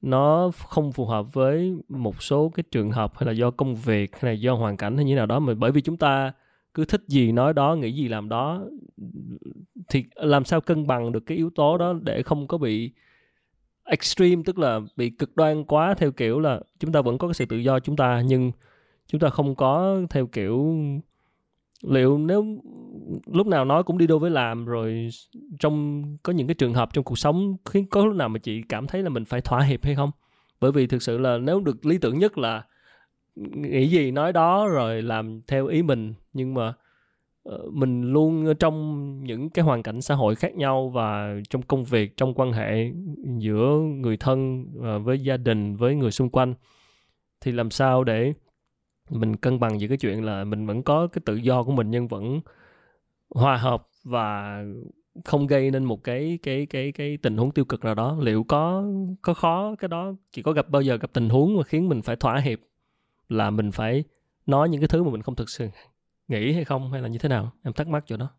[0.02, 4.20] nó không phù hợp với một số cái trường hợp hay là do công việc
[4.20, 6.34] hay là do hoàn cảnh hay như nào đó mà bởi vì chúng ta
[6.74, 8.66] cứ thích gì nói đó nghĩ gì làm đó
[9.90, 12.92] thì làm sao cân bằng được cái yếu tố đó để không có bị
[13.86, 17.34] extreme, tức là bị cực đoan quá theo kiểu là chúng ta vẫn có cái
[17.34, 18.52] sự tự do chúng ta, nhưng
[19.08, 20.76] chúng ta không có theo kiểu,
[21.84, 22.46] liệu nếu
[23.34, 25.10] lúc nào nói cũng đi đôi với làm, rồi
[25.60, 28.62] trong, có những cái trường hợp trong cuộc sống khiến có lúc nào mà chị
[28.70, 30.12] cảm thấy là mình phải thỏa hiệp hay không?
[30.62, 32.64] Bởi vì thực sự là nếu được lý tưởng nhất là
[33.36, 36.74] nghĩ gì nói đó rồi làm theo ý mình, nhưng mà
[37.46, 41.62] Ờ, mình luôn ờ, trong những cái hoàn cảnh xã hội khác nhau và trong
[41.62, 42.92] công việc, trong quan hệ
[43.38, 46.54] giữa người thân ờ, với gia đình, với người xung quanh,
[47.42, 48.34] thì làm sao để
[49.12, 51.92] mình cân bằng giữa cái chuyện là mình vẫn có cái tự do của mình
[51.92, 52.42] nhưng vẫn
[53.30, 54.60] hòa hợp và
[55.26, 58.18] không gây nên một cái cái cái cái tình huống tiêu cực nào đó?
[58.22, 58.86] Liệu có
[59.22, 60.14] có khó cái đó?
[60.32, 62.60] Chỉ có gặp, bao giờ gặp tình huống mà khiến mình phải thỏa hiệp
[63.30, 64.04] là mình phải
[64.46, 65.70] nói những cái thứ mà mình không thực sự
[66.28, 68.30] nghĩ hay không hay là như thế nào em thắc mắc chỗ đó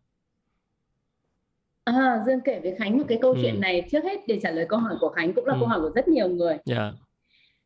[1.83, 3.37] À, Dương kể với Khánh một cái câu ừ.
[3.41, 5.57] chuyện này trước hết để trả lời câu hỏi của Khánh cũng là ừ.
[5.59, 6.47] câu hỏi của rất nhiều người.
[6.49, 6.63] Yeah.
[6.65, 6.91] Dạ.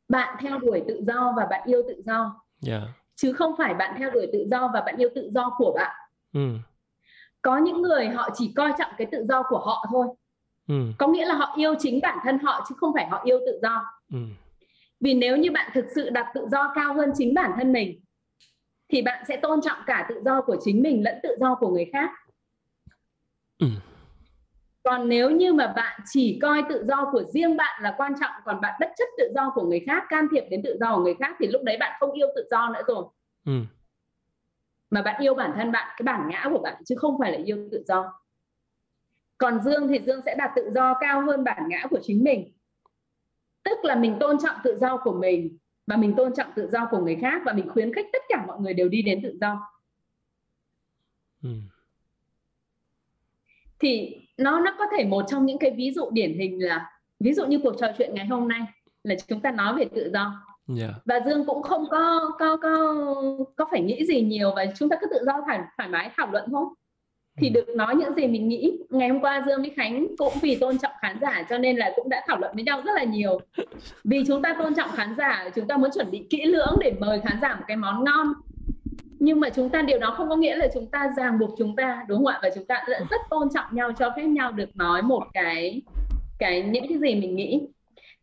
[0.09, 2.81] Bạn theo đuổi tự do và bạn yêu tự do yeah.
[2.81, 2.81] Dạ.
[3.15, 5.95] chứ không phải bạn theo đuổi tự do và bạn yêu tự do của bạn
[6.33, 6.55] ừ.
[7.41, 10.07] có những người họ chỉ coi trọng cái tự do của họ thôi
[10.67, 10.75] ừ.
[10.97, 13.59] có nghĩa là họ yêu chính bản thân họ chứ không phải họ yêu tự
[13.61, 14.19] do ừ.
[14.99, 17.99] vì nếu như bạn thực sự đặt tự do cao hơn chính bản thân mình
[18.91, 21.69] thì bạn sẽ tôn trọng cả tự do của chính mình lẫn tự do của
[21.69, 22.11] người khác.
[23.59, 23.67] Ừ.
[24.83, 28.31] Còn nếu như mà bạn chỉ coi tự do của riêng bạn là quan trọng
[28.45, 31.03] còn bạn bất chấp tự do của người khác can thiệp đến tự do của
[31.03, 33.05] người khác thì lúc đấy bạn không yêu tự do nữa rồi.
[33.45, 33.53] Ừ.
[34.89, 37.37] mà bạn yêu bản thân bạn cái bản ngã của bạn chứ không phải là
[37.45, 38.13] yêu tự do.
[39.37, 42.51] Còn dương thì dương sẽ đặt tự do cao hơn bản ngã của chính mình.
[43.63, 45.57] Tức là mình tôn trọng tự do của mình
[45.87, 48.45] và mình tôn trọng tự do của người khác và mình khuyến khích tất cả
[48.47, 49.59] mọi người đều đi đến tự do
[51.43, 51.49] ừ.
[53.79, 57.33] thì nó nó có thể một trong những cái ví dụ điển hình là ví
[57.33, 58.61] dụ như cuộc trò chuyện ngày hôm nay
[59.03, 60.79] là chúng ta nói về tự do yeah.
[60.79, 60.93] Dạ.
[61.05, 63.05] và Dương cũng không có có có
[63.55, 66.31] có phải nghĩ gì nhiều và chúng ta cứ tự do thoải thoải mái thảo
[66.31, 66.65] luận thôi
[67.41, 67.53] thì ừ.
[67.53, 70.77] được nói những gì mình nghĩ ngày hôm qua Dương với Khánh cũng vì tôn
[70.77, 73.39] trọng khán giả cho nên là cũng đã thảo luận với nhau rất là nhiều
[74.03, 76.93] vì chúng ta tôn trọng khán giả chúng ta muốn chuẩn bị kỹ lưỡng để
[76.99, 78.33] mời khán giả một cái món ngon
[79.19, 81.75] nhưng mà chúng ta điều đó không có nghĩa là chúng ta ràng buộc chúng
[81.75, 84.75] ta đúng không ạ và chúng ta rất tôn trọng nhau cho phép nhau được
[84.75, 85.81] nói một cái
[86.39, 87.67] cái những cái gì mình nghĩ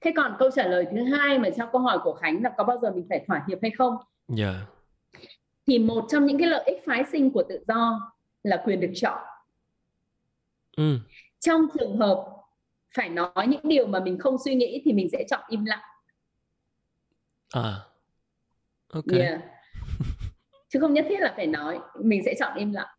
[0.01, 2.65] thế còn câu trả lời thứ hai mà trong câu hỏi của khánh là có
[2.65, 3.97] bao giờ mình phải thỏa hiệp hay không
[4.37, 4.39] yeah.
[4.39, 4.67] Dạ.
[5.67, 8.01] thì một trong những cái lợi ích phái sinh của tự do
[8.43, 9.19] là quyền được chọn.
[10.77, 10.99] Ừ.
[11.41, 12.27] trong trường hợp
[12.95, 15.83] phải nói những điều mà mình không suy nghĩ thì mình sẽ chọn im lặng.
[17.51, 17.81] À
[18.93, 19.13] ok.
[19.13, 19.41] Yeah.
[20.69, 22.97] Chứ không nhất thiết là phải nói mình sẽ chọn im lặng.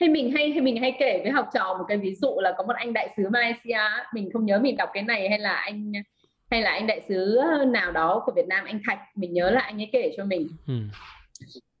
[0.00, 2.54] Hay mình hay hay mình hay kể với học trò một cái ví dụ là
[2.58, 3.80] có một anh đại sứ Malaysia
[4.14, 5.92] mình không nhớ mình đọc cái này hay là anh
[6.50, 9.60] hay là anh đại sứ nào đó của Việt Nam anh Thạch mình nhớ là
[9.60, 10.48] anh ấy kể cho mình.
[10.66, 10.74] Ừ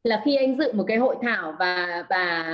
[0.04, 2.44] là khi anh dự một cái hội thảo và và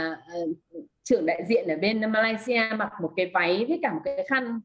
[0.43, 0.57] uh,
[1.05, 4.61] trưởng đại diện ở bên Malaysia mặc một cái váy với cả một cái khăn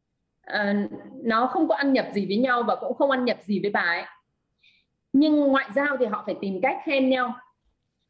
[0.51, 0.91] uh,
[1.23, 3.71] nó không có ăn nhập gì với nhau và cũng không ăn nhập gì với
[3.71, 4.03] bà ấy.
[5.13, 7.33] Nhưng ngoại giao thì họ phải tìm cách khen nhau.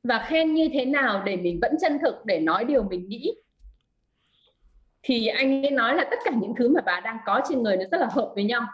[0.03, 3.33] Và khen như thế nào để mình vẫn chân thực để nói điều mình nghĩ?
[5.03, 7.77] Thì anh ấy nói là tất cả những thứ mà bà đang có trên người
[7.77, 8.65] nó rất là hợp với nhau.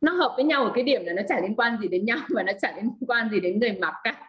[0.00, 2.18] Nó hợp với nhau ở cái điểm là nó chả liên quan gì đến nhau
[2.28, 4.28] và nó chả liên quan gì đến người mặc cả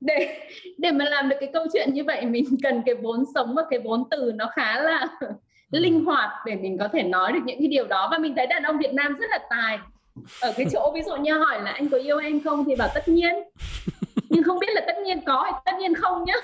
[0.00, 0.38] để
[0.78, 3.62] để mà làm được cái câu chuyện như vậy mình cần cái vốn sống và
[3.70, 5.06] cái vốn từ nó khá là
[5.70, 8.08] linh hoạt để mình có thể nói được những cái điều đó.
[8.10, 9.78] Và mình thấy đàn ông Việt Nam rất là tài.
[10.40, 12.64] Ở cái chỗ ví dụ như hỏi là anh có yêu em không?
[12.64, 13.34] thì bảo tất nhiên.
[14.28, 16.34] Nhưng không biết là tất nhiên có hay tất nhiên không nhá.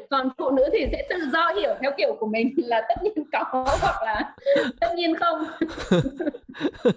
[0.10, 3.24] Còn phụ nữ thì sẽ tự do hiểu theo kiểu của mình là tất nhiên
[3.32, 3.44] có
[3.80, 4.34] hoặc là
[4.80, 5.44] tất nhiên không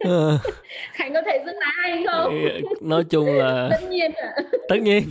[0.00, 0.38] ờ.
[0.92, 2.34] khánh có thể rất là hay không?
[2.80, 4.34] Nói chung là tất nhiên à.
[4.68, 5.08] tất nhiên.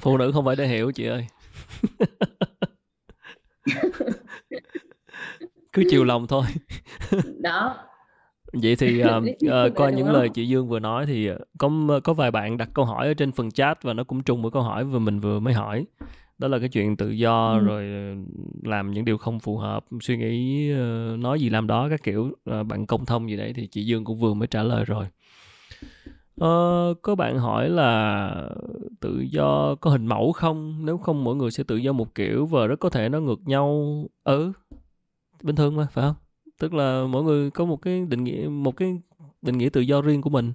[0.00, 1.26] Phụ nữ không phải để hiểu chị ơi.
[5.72, 6.44] Cứ chiều lòng thôi.
[7.42, 7.76] Đó.
[8.52, 9.08] Vậy thì uh,
[9.46, 11.70] uh, qua những lời chị Dương vừa nói thì có
[12.04, 14.50] có vài bạn đặt câu hỏi ở trên phần chat và nó cũng trùng với
[14.50, 15.84] câu hỏi vừa mình vừa mới hỏi
[16.40, 17.64] đó là cái chuyện tự do ừ.
[17.64, 17.84] rồi
[18.62, 22.32] làm những điều không phù hợp suy nghĩ uh, nói gì làm đó các kiểu
[22.50, 25.06] uh, bạn công thông gì đấy thì chị Dương cũng vừa mới trả lời rồi.
[26.44, 28.30] Uh, có bạn hỏi là
[29.00, 30.86] tự do có hình mẫu không?
[30.86, 33.40] Nếu không mỗi người sẽ tự do một kiểu và rất có thể nó ngược
[33.48, 34.04] nhau.
[34.24, 34.52] Ừ
[35.42, 36.16] bình thường mà phải không?
[36.58, 39.00] Tức là mỗi người có một cái định nghĩa một cái
[39.42, 40.52] định nghĩa tự do riêng của mình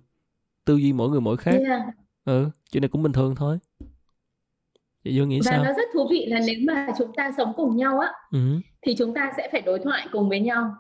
[0.66, 1.62] tư duy mỗi người mỗi khác.
[1.68, 1.82] Yeah.
[2.26, 3.60] ừ chuyện này cũng bình thường thôi
[5.06, 5.64] chị dương nghĩ và sao?
[5.64, 8.60] nó rất thú vị là nếu mà chúng ta sống cùng nhau á uh-huh.
[8.82, 10.72] thì chúng ta sẽ phải đối thoại cùng với nhau.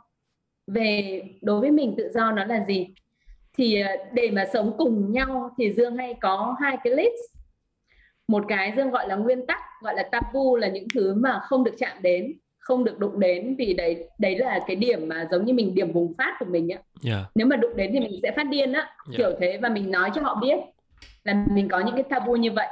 [0.67, 2.87] Về đối với mình tự do nó là gì?
[3.57, 7.35] Thì ờ, để mà sống cùng nhau thì dương hay có hai cái list.
[8.27, 11.63] Một cái dương gọi là nguyên tắc gọi là tabu là những thứ mà không
[11.63, 15.45] được chạm đến không được đụng đến vì đấy đấy là cái điểm mà giống
[15.45, 16.79] như mình điểm bùng phát của mình á.
[17.03, 17.25] Yeah.
[17.35, 18.81] nếu mà đụng đến thì mình sẽ phát điên á.
[18.81, 19.17] Yeah.
[19.17, 20.55] kiểu thế và mình nói cho họ biết
[21.23, 22.67] là mình có những cái tabu như vậy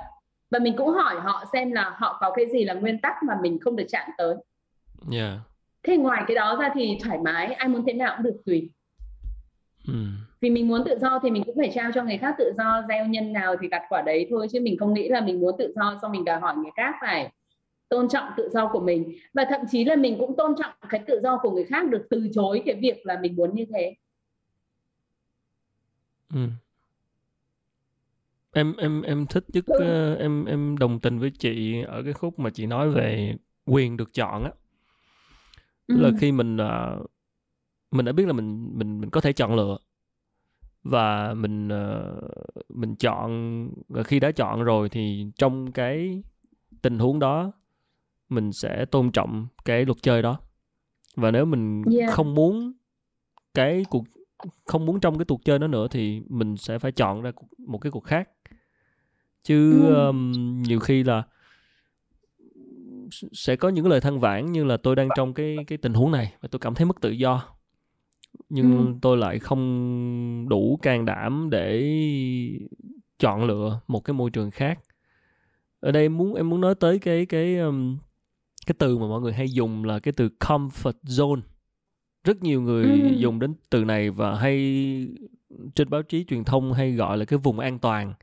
[0.54, 3.38] và mình cũng hỏi họ xem là họ có cái gì là nguyên tắc mà
[3.42, 4.36] mình không được chạm tới
[5.12, 5.40] yeah.
[5.84, 8.70] thế ngoài cái đó ra thì thoải mái ai muốn thế nào cũng được tùy
[9.88, 10.08] mm.
[10.42, 12.84] vì mình muốn tự do thì mình cũng phải trao cho người khác tự do
[12.90, 15.56] gieo nhân nào thì gặt quả đấy thôi chứ mình không nghĩ là mình muốn
[15.58, 17.32] tự do xong mình đòi hỏi người khác phải
[17.90, 21.02] tôn trọng tự do của mình và thậm chí là mình cũng tôn trọng cái
[21.08, 23.96] tự do của người khác được từ chối cái việc là mình muốn như thế
[26.34, 26.40] ừ.
[28.54, 32.40] Em em em thích nhất uh, em em đồng tình với chị ở cái khúc
[32.40, 33.36] mà chị nói về
[33.66, 34.52] quyền được chọn á
[35.88, 35.96] ừ.
[36.00, 37.10] là khi mình uh,
[37.92, 39.78] mình đã biết là mình mình mình có thể chọn lựa
[40.84, 42.24] và mình uh,
[42.70, 46.24] mình chọn và khi đã chọn rồi thì trong cái
[46.82, 47.52] tình huống đó
[48.30, 50.40] mình sẽ tôn trọng cái luật chơi đó
[51.16, 52.14] và nếu mình yeah.
[52.14, 52.74] không muốn
[53.54, 54.04] cái cuộc
[54.66, 57.32] không muốn trong cái cuộc chơi đó nữa thì mình sẽ phải chọn ra
[57.68, 58.30] một cái cuộc khác
[59.44, 61.24] chứ um, nhiều khi là
[63.32, 66.12] sẽ có những lời than vãn như là tôi đang trong cái cái tình huống
[66.12, 67.44] này và tôi cảm thấy mất tự do.
[68.50, 69.00] Nhưng mm.
[69.02, 71.84] tôi lại không đủ can đảm để
[73.20, 74.80] chọn lựa một cái môi trường khác.
[75.80, 77.98] Ở đây em muốn em muốn nói tới cái cái um,
[78.66, 81.42] cái từ mà mọi người hay dùng là cái từ comfort zone.
[82.24, 83.16] Rất nhiều người ừ.
[83.18, 84.58] dùng đến từ này và hay
[85.76, 88.14] trên báo chí truyền thông hay gọi là cái vùng an toàn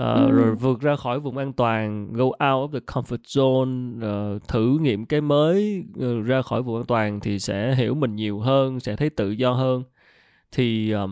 [0.00, 0.30] uh, ừ.
[0.30, 3.96] rồi vượt ra khỏi vùng an toàn go out of the comfort zone
[4.36, 8.16] uh, thử nghiệm cái mới uh, ra khỏi vùng an toàn thì sẽ hiểu mình
[8.16, 9.82] nhiều hơn sẽ thấy tự do hơn
[10.52, 11.10] thì uh,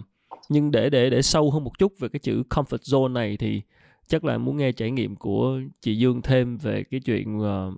[0.49, 3.63] nhưng để để để sâu hơn một chút về cái chữ comfort zone này thì
[4.07, 7.75] chắc là muốn nghe trải nghiệm của chị Dương thêm về cái chuyện uh,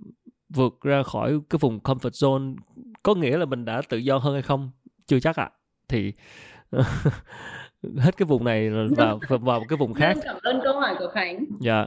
[0.49, 2.55] vượt ra khỏi cái vùng comfort zone
[3.03, 4.71] có nghĩa là mình đã tự do hơn hay không
[5.07, 5.55] chưa chắc ạ à.
[5.87, 6.13] thì
[7.83, 10.17] hết cái vùng này vào vào cái vùng khác.
[10.23, 11.45] Cảm ơn câu hỏi của khánh.
[11.59, 11.85] Dạ.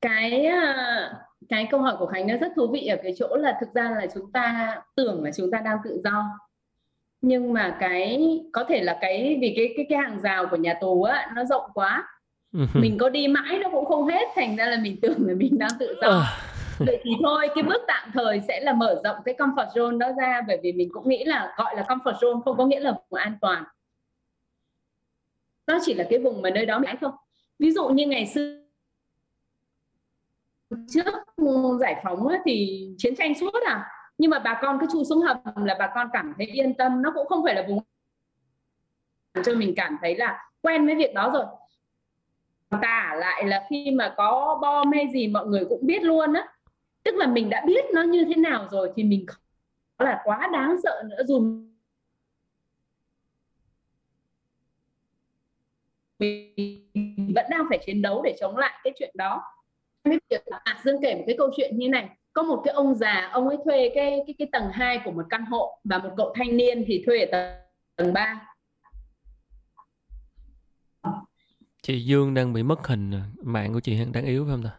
[0.00, 1.12] Cái à,
[1.48, 3.90] cái câu hỏi của khánh nó rất thú vị ở cái chỗ là thực ra
[3.90, 6.24] là chúng ta tưởng là chúng ta đang tự do.
[7.20, 10.74] Nhưng mà cái có thể là cái vì cái cái cái hàng rào của nhà
[10.80, 12.04] tù á nó rộng quá.
[12.74, 15.58] Mình có đi mãi nó cũng không hết thành ra là mình tưởng là mình
[15.58, 16.24] đang tự do.
[16.78, 20.08] Vậy thì thôi cái bước tạm thời sẽ là mở rộng cái comfort zone đó
[20.18, 22.90] ra bởi vì mình cũng nghĩ là gọi là comfort zone không có nghĩa là
[22.90, 23.64] vùng an toàn
[25.68, 27.14] nó chỉ là cái vùng mà nơi đó mãi không?
[27.58, 28.60] Ví dụ như ngày xưa,
[30.88, 31.14] trước
[31.80, 33.90] giải phóng thì chiến tranh suốt à.
[34.18, 37.02] Nhưng mà bà con cứ chui xuống hầm là bà con cảm thấy yên tâm.
[37.02, 37.82] Nó cũng không phải là vùng
[39.44, 41.44] cho mình cảm thấy là quen với việc đó rồi.
[42.82, 46.48] Tả lại là khi mà có bom hay gì mọi người cũng biết luôn á.
[47.02, 49.42] Tức là mình đã biết nó như thế nào rồi thì mình không
[49.98, 51.60] là quá đáng sợ nữa, dù
[56.18, 59.42] mình vẫn đang phải chiến đấu để chống lại cái chuyện đó.
[60.04, 62.94] Cái việc à, Dương kể một cái câu chuyện như này có một cái ông
[62.94, 66.10] già ông ấy thuê cái cái cái tầng 2 của một căn hộ và một
[66.16, 67.54] cậu thanh niên thì thuê ở tầng,
[67.96, 68.48] tầng 3
[71.82, 73.12] chị Dương đang bị mất hình
[73.42, 74.70] mạng của chị đang yếu phải không ta?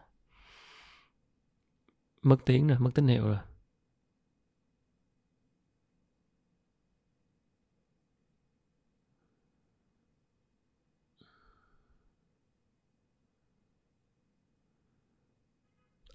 [2.22, 3.36] Mất tiếng rồi mất tín hiệu rồi.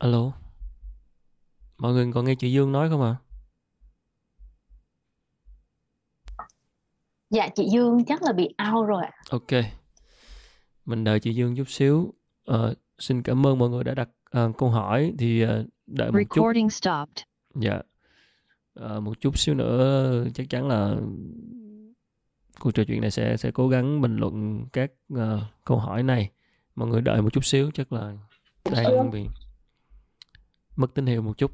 [0.05, 0.31] Alo?
[1.77, 3.15] Mọi người còn nghe chị Dương nói không ạ?
[6.37, 6.45] À?
[7.29, 9.63] dạ chị Dương chắc là bị out rồi ok.
[10.85, 12.13] Mình đợi chị Dương chút xíu.
[12.51, 15.49] Uh, xin cảm ơn mọi người đã đặt uh, câu hỏi thì uh,
[15.87, 17.23] đợi một Recording chút stopped.
[17.55, 17.81] dạ.
[18.79, 20.95] Uh, một chút xíu nữa chắc chắn là
[22.59, 25.19] cuộc trò chuyện này sẽ sẽ cố gắng bình luận các uh,
[25.65, 26.31] câu hỏi này.
[26.75, 28.13] Mọi người đợi một chút xíu chắc là
[28.71, 29.27] đang bị
[30.75, 31.51] mất tín hiệu một chút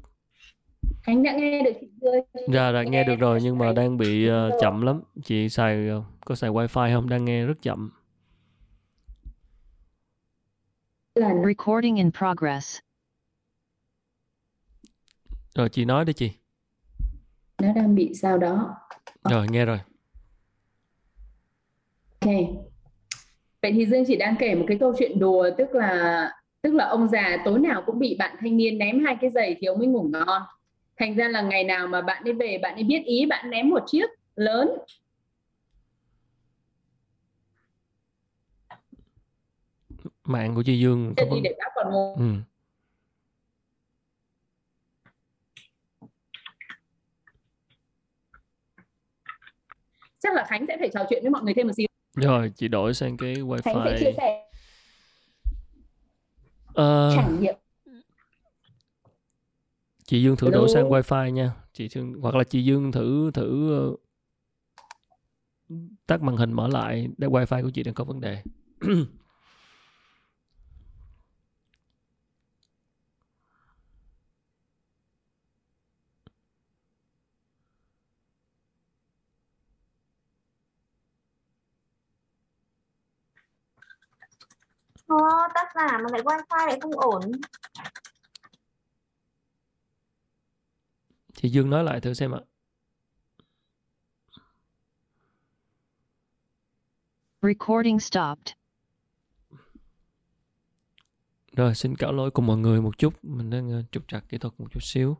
[1.02, 4.30] Khánh đã nghe được chị Dương Dạ, đã nghe được rồi nhưng mà đang bị
[4.30, 5.02] uh, chậm lắm.
[5.24, 5.88] Chị xài
[6.24, 7.08] có xài wifi không?
[7.08, 7.90] Đang nghe rất chậm.
[11.14, 12.78] Recording in progress.
[15.54, 16.30] Rồi chị nói đi chị.
[17.62, 18.76] Nó đang bị sao đó.
[19.30, 19.78] Rồi nghe rồi.
[22.20, 22.34] Ok.
[23.62, 26.30] Vậy thì Dương chỉ đang kể một cái câu chuyện đùa tức là
[26.62, 29.56] tức là ông già tối nào cũng bị bạn thanh niên ném hai cái giày
[29.60, 30.42] thì ông mới ngủ ngon.
[30.96, 33.68] Thành ra là ngày nào mà bạn ấy về bạn ấy biết ý bạn ném
[33.68, 34.70] một chiếc lớn.
[40.24, 42.24] Mạng của chị Dương có để bác còn ừ.
[50.20, 51.86] chắc là Khánh sẽ phải trò chuyện với mọi người thêm một xíu.
[52.16, 54.41] Rồi chị đổi sang cái wifi Khánh sẽ chia sẻ
[56.72, 57.54] uh, trải nghiệm.
[60.04, 60.58] chị Dương thử Hello.
[60.58, 61.52] đổi sang wifi nha.
[61.72, 64.00] Chị thương hoặc là chị Dương thử thử uh,
[66.06, 68.42] tắt màn hình mở lại để wifi của chị đang có vấn đề
[85.12, 87.20] Ồ, tác giả mà lại wifi lại không ổn.
[91.34, 92.40] Chị Dương nói lại thử xem ạ.
[97.42, 98.54] Recording stopped.
[101.56, 103.14] Rồi, xin cáo lỗi cùng mọi người một chút.
[103.22, 105.16] Mình đang uh, trục trặc kỹ thuật một chút xíu.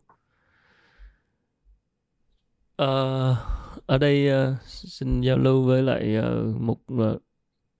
[2.82, 3.36] Uh,
[3.86, 7.22] ở đây uh, xin giao lưu với lại uh, một uh,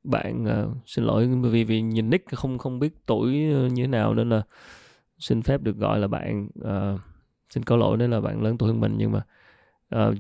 [0.04, 3.86] bạn uh, xin lỗi vì vì nhìn nick không không biết tuổi ờ, như thế
[3.86, 4.42] nào nên là
[5.18, 7.00] xin phép được gọi là bạn uh,
[7.50, 9.22] xin có lỗi nếu là bạn lớn tuổi hơn mình nhưng mà
[10.08, 10.14] uh,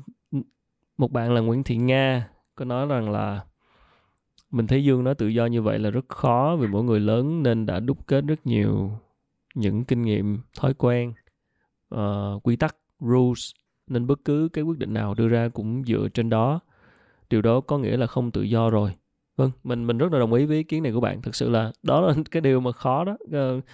[0.98, 3.44] một bạn là Nguyễn Thị Nga có nói rằng là
[4.50, 7.42] mình thấy Dương nói tự do như vậy là rất khó vì mỗi người lớn
[7.42, 8.90] nên đã đúc kết rất nhiều
[9.54, 11.12] những kinh nghiệm, thói quen,
[11.94, 12.00] uh,
[12.42, 13.50] quy tắc, rules
[13.86, 16.60] nên bất cứ cái quyết định nào đưa ra cũng dựa trên đó.
[17.30, 18.92] Điều đó có nghĩa là không tự do rồi
[19.36, 21.22] vâng mình mình rất là đồng ý với ý kiến này của bạn.
[21.22, 23.16] Thực sự là đó là cái điều mà khó đó.
[23.24, 23.64] Uh,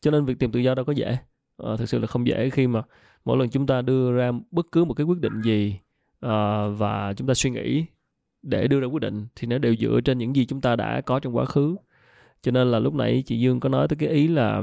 [0.00, 1.16] cho nên việc tìm tự do đâu có dễ.
[1.62, 2.82] Uh, thực sự là không dễ khi mà
[3.24, 5.78] mỗi lần chúng ta đưa ra bất cứ một cái quyết định gì
[6.26, 6.30] uh,
[6.78, 7.84] và chúng ta suy nghĩ
[8.42, 11.00] để đưa ra quyết định thì nó đều dựa trên những gì chúng ta đã
[11.00, 11.76] có trong quá khứ.
[12.42, 14.62] Cho nên là lúc nãy chị Dương có nói tới cái ý là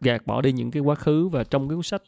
[0.00, 2.02] gạt bỏ đi những cái quá khứ và trong cái cuốn sách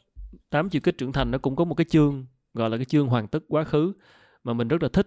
[0.50, 3.08] tám chiều kích trưởng thành nó cũng có một cái chương gọi là cái chương
[3.08, 3.92] hoàn tất quá khứ
[4.44, 5.06] mà mình rất là thích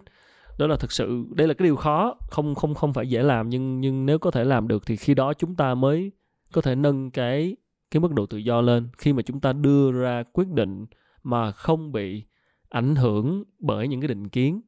[0.60, 3.49] đó là thực sự đây là cái điều khó không không không phải dễ làm
[3.49, 6.12] nhưng nhưng nếu có thể làm được thì khi đó chúng ta mới
[6.53, 7.55] có thể nâng cái
[7.91, 8.89] cái mức độ tự do lên.
[8.97, 10.86] Khi mà chúng ta đưa ra quyết định
[11.24, 12.24] mà không bị
[12.70, 14.62] ảnh hưởng bởi những cái định kiến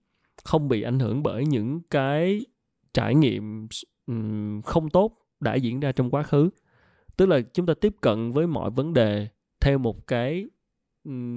[0.44, 2.46] không bị ảnh hưởng bởi những cái
[2.94, 3.68] trải nghiệm
[4.08, 6.50] um, không tốt đã diễn ra trong quá khứ.
[7.18, 9.28] Tức là chúng ta tiếp cận với mọi vấn đề
[9.60, 10.46] theo một cái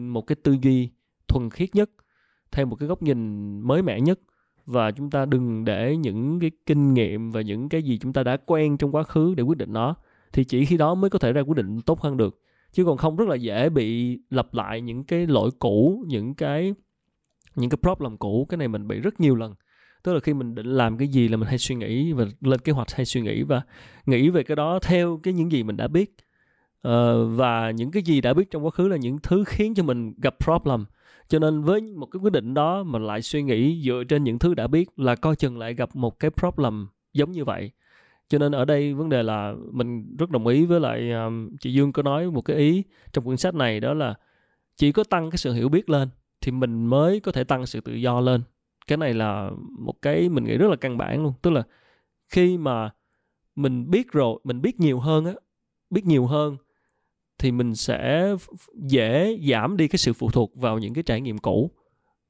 [0.09, 0.91] một cái tư duy
[1.29, 1.91] thuần khiết nhất
[2.53, 4.21] theo một cái góc nhìn mới mẻ nhất
[4.67, 8.23] và chúng ta đừng để những cái kinh nghiệm và những cái gì chúng ta
[8.23, 9.95] đã quen trong quá khứ để quyết định nó.
[10.33, 12.41] Thì chỉ khi đó mới có thể ra quyết định tốt hơn được.
[12.73, 16.75] Chứ còn không rất là dễ bị lặp lại những cái lỗi cũ những cái
[17.57, 18.47] những cái problem cũ.
[18.49, 19.55] Cái này mình bị rất nhiều lần.
[20.03, 22.61] Tức là khi mình định làm cái gì là mình hay suy nghĩ và lên
[22.61, 23.63] kế hoạch hay suy nghĩ và
[24.07, 26.17] nghĩ về cái đó theo cái những gì mình đã biết.
[26.89, 26.93] Uh,
[27.37, 30.13] và những cái gì đã biết trong quá khứ là những thứ khiến cho mình
[30.23, 30.85] gặp problem
[31.29, 34.39] cho nên với một cái quyết định đó mà lại suy nghĩ dựa trên những
[34.39, 37.71] thứ đã biết là coi chừng lại gặp một cái problem giống như vậy.
[38.29, 41.73] Cho nên ở đây vấn đề là mình rất đồng ý với lại um, chị
[41.73, 44.15] Dương có nói một cái ý trong quyển sách này đó là
[44.77, 46.09] chỉ có tăng cái sự hiểu biết lên
[46.41, 48.43] thì mình mới có thể tăng sự tự do lên.
[48.87, 51.33] Cái này là một cái mình nghĩ rất là căn bản luôn.
[51.43, 51.63] Tức là
[52.29, 52.91] khi mà
[53.57, 55.33] mình biết rồi mình biết nhiều hơn á
[55.91, 56.57] biết nhiều hơn
[57.45, 58.35] thì mình sẽ
[58.75, 61.71] dễ giảm đi cái sự phụ thuộc vào những cái trải nghiệm cũ.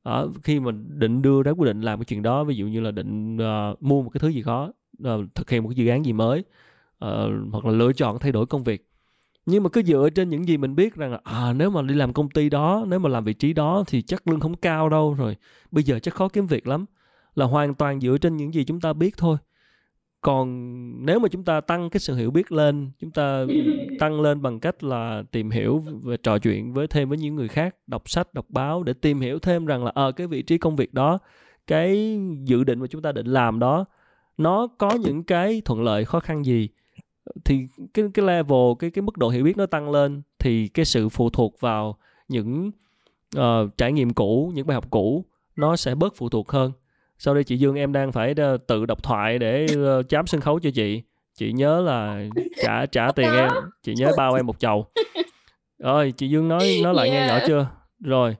[0.02, 2.80] À, khi mình định đưa ra quyết định làm cái chuyện đó ví dụ như
[2.80, 4.72] là định uh, mua một cái thứ gì đó
[5.08, 7.08] uh, thực hiện một cái dự án gì mới uh,
[7.52, 8.88] hoặc là lựa chọn thay đổi công việc.
[9.46, 11.94] Nhưng mà cứ dựa trên những gì mình biết rằng là à nếu mà đi
[11.94, 14.88] làm công ty đó nếu mà làm vị trí đó thì chắc lương không cao
[14.88, 15.36] đâu rồi
[15.70, 16.84] bây giờ chắc khó kiếm việc lắm.
[17.34, 19.36] Là hoàn toàn dựa trên những gì chúng ta biết thôi
[20.24, 23.44] còn nếu mà chúng ta tăng cái sự hiểu biết lên chúng ta
[23.98, 27.48] tăng lên bằng cách là tìm hiểu và trò chuyện với thêm với những người
[27.48, 30.26] khác đọc sách đọc báo để tìm hiểu thêm rằng là ở ờ, à, cái
[30.26, 31.18] vị trí công việc đó
[31.66, 33.84] cái dự định mà chúng ta định làm đó
[34.38, 36.68] nó có những cái thuận lợi khó khăn gì?
[37.44, 40.84] Thì cái cái level cái cái mức độ hiểu biết nó tăng lên thì cái
[40.84, 41.96] sự phụ thuộc vào
[42.28, 42.70] những
[43.38, 45.24] uh, trải nghiệm cũ những bài học cũ
[45.56, 46.72] nó sẽ bớt phụ thuộc hơn
[47.18, 50.40] sau đây chị Dương em đang phải ờ, tự đọc thoại để ờ, chám sân
[50.40, 51.02] khấu cho chị.
[51.38, 52.24] Chị nhớ là
[52.62, 53.50] trả trả tiền em
[53.82, 54.86] chị nhớ bao em một chầu.
[55.78, 57.20] Rồi chị Dương nói nói lại yeah.
[57.20, 57.68] nghe nhỏ chưa?
[58.00, 58.36] Rồi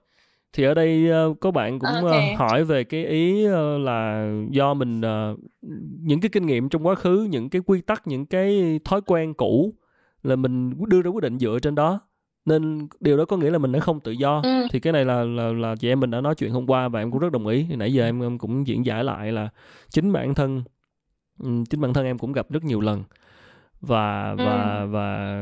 [0.52, 2.34] thì ở đây uh, có bạn cũng okay.
[2.34, 3.46] hỏi về cái ý
[3.78, 5.00] là do mình
[6.00, 9.34] những cái kinh nghiệm trong quá khứ những cái quy tắc những cái thói quen
[9.34, 9.74] cũ
[10.22, 12.00] là mình đưa ra quyết định dựa trên đó
[12.44, 14.40] nên điều đó có nghĩa là mình đã không tự do.
[14.44, 14.66] Ừ.
[14.70, 17.00] thì cái này là là là chị em mình đã nói chuyện hôm qua và
[17.00, 17.66] em cũng rất đồng ý.
[17.76, 19.48] Nãy giờ em, em cũng diễn giải lại là
[19.90, 20.62] chính bản thân
[21.70, 23.04] chính bản thân em cũng gặp rất nhiều lần.
[23.80, 24.44] Và ừ.
[24.44, 25.40] và và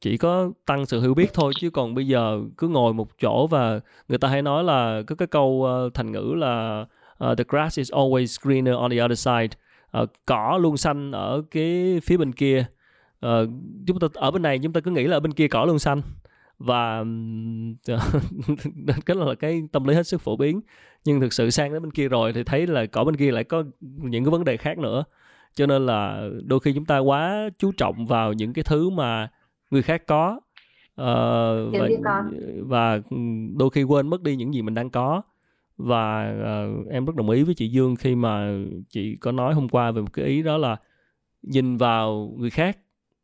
[0.00, 3.46] chỉ có tăng sự hiểu biết thôi chứ còn bây giờ cứ ngồi một chỗ
[3.46, 6.86] và người ta hay nói là có cái câu uh, thành ngữ là
[7.30, 9.48] uh, the grass is always greener on the other side.
[10.02, 12.66] Uh, cỏ luôn xanh ở cái phía bên kia.
[13.26, 13.48] Uh,
[13.86, 15.78] chúng ta ở bên này chúng ta cứ nghĩ là ở bên kia cỏ luôn
[15.78, 16.02] xanh
[16.60, 17.04] và
[19.06, 20.60] cái là cái tâm lý hết sức phổ biến.
[21.04, 23.44] Nhưng thực sự sang đến bên kia rồi thì thấy là cỏ bên kia lại
[23.44, 25.04] có những cái vấn đề khác nữa.
[25.54, 29.28] Cho nên là đôi khi chúng ta quá chú trọng vào những cái thứ mà
[29.70, 30.40] người khác có
[31.00, 31.04] uh,
[32.00, 32.24] và,
[32.60, 33.00] và
[33.56, 35.22] đôi khi quên mất đi những gì mình đang có.
[35.76, 38.58] Và uh, em rất đồng ý với chị Dương khi mà
[38.88, 40.76] chị có nói hôm qua về một cái ý đó là
[41.42, 42.78] nhìn vào người khác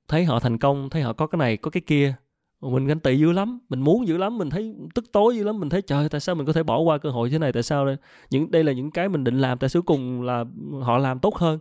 [0.08, 2.14] thấy họ thành công thấy họ có cái này có cái kia
[2.60, 5.60] mình ganh tị dữ lắm mình muốn dữ lắm mình thấy tức tối dữ lắm
[5.60, 7.62] mình thấy trời tại sao mình có thể bỏ qua cơ hội thế này tại
[7.62, 7.96] sao đây?
[8.30, 10.44] Những đây là những cái mình định làm tại cuối cùng là
[10.82, 11.58] họ làm tốt hơn.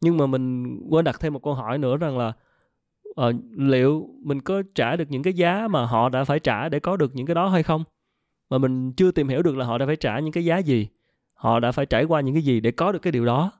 [0.00, 2.32] Nhưng mà mình quên đặt thêm một câu hỏi nữa rằng là
[3.10, 6.80] uh, liệu mình có trả được những cái giá mà họ đã phải trả để
[6.80, 7.84] có được những cái đó hay không?
[8.50, 10.88] Mà mình chưa tìm hiểu được là họ đã phải trả những cái giá gì
[11.34, 13.52] họ đã phải trải qua những cái gì để có được cái điều đó.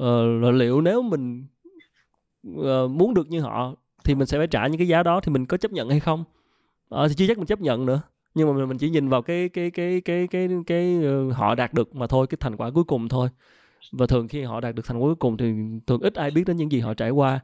[0.00, 1.46] Uh, liệu nếu mình
[2.50, 3.74] uh, muốn được như họ
[4.06, 6.00] thì mình sẽ phải trả những cái giá đó thì mình có chấp nhận hay
[6.00, 6.24] không?
[6.90, 8.00] À, thì chưa chắc mình chấp nhận nữa.
[8.34, 11.54] Nhưng mà mình chỉ nhìn vào cái cái cái cái cái cái, cái uh, họ
[11.54, 13.28] đạt được mà thôi cái thành quả cuối cùng thôi.
[13.92, 15.54] Và thường khi họ đạt được thành quả cuối cùng thì
[15.86, 17.40] thường ít ai biết đến những gì họ trải qua.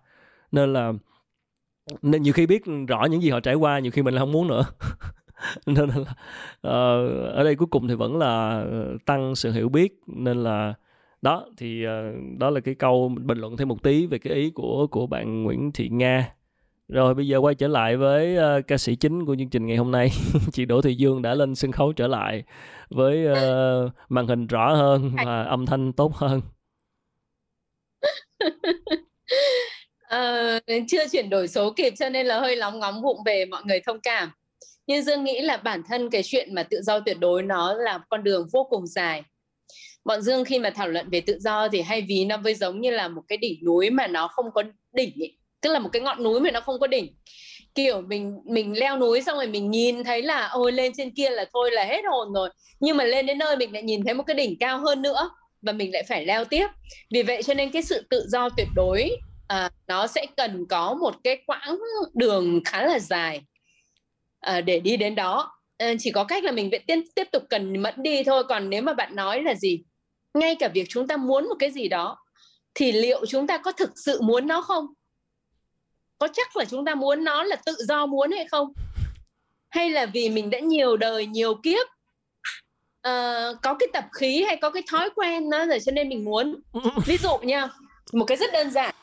[0.52, 0.92] Nên là
[2.02, 4.32] nên nhiều khi biết rõ những gì họ trải qua nhiều khi mình là không
[4.32, 4.64] muốn nữa.
[5.66, 6.12] Nên là uh,
[7.34, 8.64] ở đây cuối cùng thì vẫn là
[9.06, 10.00] tăng sự hiểu biết.
[10.06, 10.74] Nên là
[11.22, 14.50] đó thì uh, đó là cái câu bình luận thêm một tí về cái ý
[14.50, 16.34] của của bạn Nguyễn Thị Nga
[16.92, 19.76] rồi bây giờ quay trở lại với uh, ca sĩ chính của chương trình ngày
[19.76, 20.10] hôm nay.
[20.52, 22.42] Chị Đỗ Thị Dương đã lên sân khấu trở lại
[22.90, 26.40] với uh, màn hình rõ hơn và âm thanh tốt hơn.
[30.04, 33.62] Uh, chưa chuyển đổi số kịp cho nên là hơi lóng ngóng vụng về mọi
[33.64, 34.30] người thông cảm.
[34.86, 37.98] Nhưng dương nghĩ là bản thân cái chuyện mà tự do tuyệt đối nó là
[38.08, 39.22] con đường vô cùng dài.
[40.04, 42.80] Bọn dương khi mà thảo luận về tự do thì hay ví nó với giống
[42.80, 44.62] như là một cái đỉnh núi mà nó không có
[44.92, 47.14] đỉnh ấy tức là một cái ngọn núi mà nó không có đỉnh.
[47.74, 51.30] Kiểu mình mình leo núi xong rồi mình nhìn thấy là ôi lên trên kia
[51.30, 52.50] là thôi là hết hồn rồi.
[52.80, 55.30] Nhưng mà lên đến nơi mình lại nhìn thấy một cái đỉnh cao hơn nữa
[55.62, 56.66] và mình lại phải leo tiếp.
[57.10, 59.10] Vì vậy cho nên cái sự tự do tuyệt đối
[59.48, 61.78] à, nó sẽ cần có một cái quãng
[62.14, 63.40] đường khá là dài
[64.40, 65.52] à, để đi đến đó.
[65.78, 68.44] À, chỉ có cách là mình vẫn tiếp tiếp tục cần mẫn đi thôi.
[68.48, 69.82] Còn nếu mà bạn nói là gì
[70.34, 72.18] ngay cả việc chúng ta muốn một cái gì đó
[72.74, 74.86] thì liệu chúng ta có thực sự muốn nó không?
[76.22, 78.72] Có chắc là chúng ta muốn nó là tự do muốn hay không?
[79.68, 81.86] Hay là vì mình đã nhiều đời nhiều kiếp
[83.08, 86.24] uh, có cái tập khí hay có cái thói quen đó rồi cho nên mình
[86.24, 86.60] muốn?
[87.06, 87.68] Ví dụ nha
[88.12, 88.94] một cái rất đơn giản.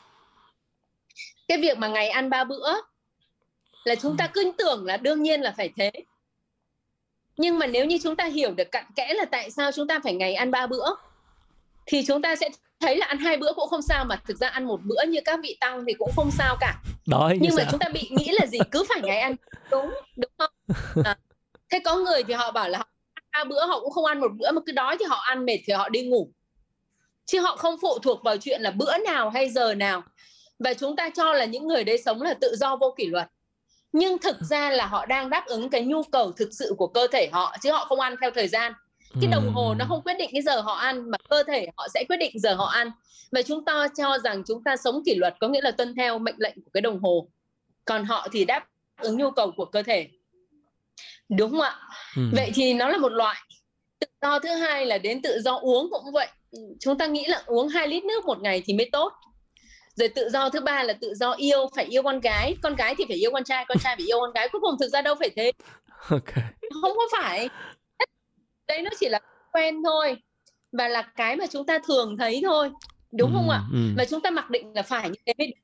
[1.48, 2.74] Cái việc mà ngày ăn ba bữa
[3.84, 5.90] là chúng ta cứ tưởng là đương nhiên là phải thế.
[7.36, 10.00] Nhưng mà nếu như chúng ta hiểu được cặn kẽ là tại sao chúng ta
[10.04, 10.86] phải ngày ăn ba bữa
[11.90, 12.48] thì chúng ta sẽ
[12.80, 15.20] thấy là ăn hai bữa cũng không sao mà thực ra ăn một bữa như
[15.24, 16.82] các vị tăng thì cũng không sao cả.
[17.06, 17.70] Đói nhưng mà sao?
[17.70, 18.58] chúng ta bị nghĩ là gì?
[18.70, 19.36] Cứ phải ngày ăn
[19.70, 20.50] đúng đúng không?
[21.04, 21.16] À,
[21.70, 24.20] thế có người thì họ bảo là họ ăn ba bữa họ cũng không ăn
[24.20, 26.30] một bữa mà cứ đói thì họ ăn mệt thì họ đi ngủ.
[27.26, 30.02] Chứ họ không phụ thuộc vào chuyện là bữa nào hay giờ nào.
[30.58, 33.28] Và chúng ta cho là những người đấy sống là tự do vô kỷ luật.
[33.92, 37.06] Nhưng thực ra là họ đang đáp ứng cái nhu cầu thực sự của cơ
[37.12, 38.72] thể họ chứ họ không ăn theo thời gian
[39.20, 41.88] cái đồng hồ nó không quyết định cái giờ họ ăn mà cơ thể họ
[41.94, 42.90] sẽ quyết định giờ họ ăn.
[43.32, 46.18] Và chúng ta cho rằng chúng ta sống kỷ luật có nghĩa là tuân theo
[46.18, 47.28] mệnh lệnh của cái đồng hồ.
[47.84, 48.66] Còn họ thì đáp
[49.00, 50.08] ứng nhu cầu của cơ thể.
[51.28, 51.78] Đúng không ạ?
[52.16, 52.22] Ừ.
[52.32, 53.36] vậy thì nó là một loại.
[54.00, 56.28] Tự do thứ hai là đến tự do uống cũng vậy.
[56.80, 59.12] Chúng ta nghĩ là uống 2 lít nước một ngày thì mới tốt.
[59.94, 62.56] Rồi tự do thứ ba là tự do yêu phải yêu con gái.
[62.62, 64.48] Con gái thì phải yêu con trai con trai phải yêu con gái.
[64.48, 65.52] Cuối cùng thực ra đâu phải thế.
[66.10, 66.44] Okay.
[66.82, 67.48] không có phải
[68.70, 69.20] đấy nó chỉ là
[69.52, 70.16] quen thôi
[70.72, 72.70] và là cái mà chúng ta thường thấy thôi
[73.12, 73.78] đúng ừ, không ạ ừ.
[73.96, 75.54] và chúng ta mặc định là phải như thế mới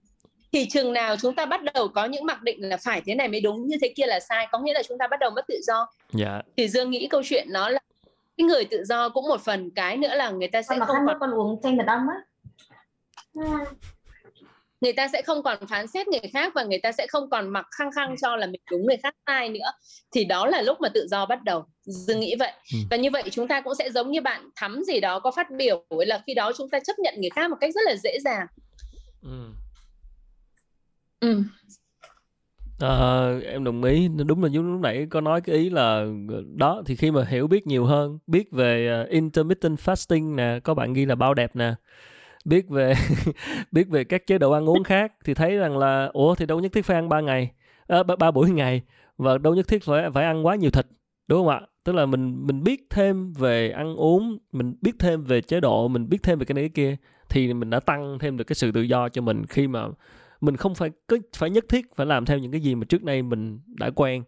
[0.52, 3.28] thì chừng nào chúng ta bắt đầu có những mặc định là phải thế này
[3.28, 5.44] mới đúng như thế kia là sai có nghĩa là chúng ta bắt đầu mất
[5.48, 5.88] tự do yeah.
[6.12, 6.42] Dạ.
[6.56, 7.80] thì dương nghĩ câu chuyện nó là
[8.36, 11.06] cái người tự do cũng một phần cái nữa là người ta sẽ con không
[11.06, 12.16] còn con uống chanh mật ong á
[14.80, 17.48] người ta sẽ không còn phán xét người khác và người ta sẽ không còn
[17.48, 19.72] mặc khăng khăng cho là mình đúng người khác sai nữa.
[20.14, 21.64] Thì đó là lúc mà tự do bắt đầu.
[21.84, 22.52] Dương nghĩ vậy.
[22.72, 22.78] Ừ.
[22.90, 25.46] và như vậy chúng ta cũng sẽ giống như bạn thắm gì đó có phát
[25.50, 28.18] biểu là khi đó chúng ta chấp nhận người khác một cách rất là dễ
[28.24, 28.46] dàng.
[29.22, 29.50] Ừ.
[31.20, 31.42] Ừ.
[32.80, 34.08] À, em đồng ý.
[34.26, 36.06] Đúng là lúc nãy có nói cái ý là
[36.54, 40.74] đó thì khi mà hiểu biết nhiều hơn biết về uh, intermittent fasting nè có
[40.74, 41.74] bạn ghi là bao đẹp nè
[42.46, 42.94] biết về
[43.72, 46.60] biết về các chế độ ăn uống khác thì thấy rằng là ủa thì đâu
[46.60, 47.50] nhất thiết phải ăn ba ngày
[47.86, 48.82] à, ba, buổi ngày
[49.16, 50.86] và đâu nhất thiết phải phải ăn quá nhiều thịt
[51.28, 55.24] đúng không ạ tức là mình mình biết thêm về ăn uống mình biết thêm
[55.24, 56.96] về chế độ mình biết thêm về cái này cái kia
[57.28, 59.86] thì mình đã tăng thêm được cái sự tự do cho mình khi mà
[60.40, 63.02] mình không phải cứ phải nhất thiết phải làm theo những cái gì mà trước
[63.02, 64.22] đây mình đã quen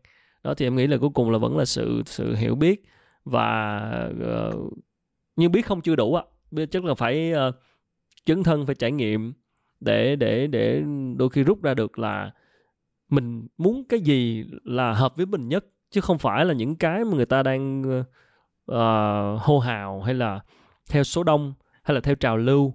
[0.44, 2.82] đó thì em nghĩ là cuối cùng là vẫn là sự sự hiểu biết
[3.24, 3.78] và
[4.20, 4.72] ờ, uh,
[5.36, 6.22] nhưng biết không chưa đủ ạ
[6.56, 6.64] à.
[6.70, 7.54] chắc là phải uh,
[8.28, 9.32] chứng thân phải trải nghiệm
[9.80, 10.82] để để để
[11.16, 12.30] đôi khi rút ra được là
[13.08, 17.04] mình muốn cái gì là hợp với mình nhất chứ không phải là những cái
[17.04, 17.82] mà người ta đang
[18.70, 20.40] uh, hô hào hay là
[20.90, 22.74] theo số đông hay là theo trào lưu.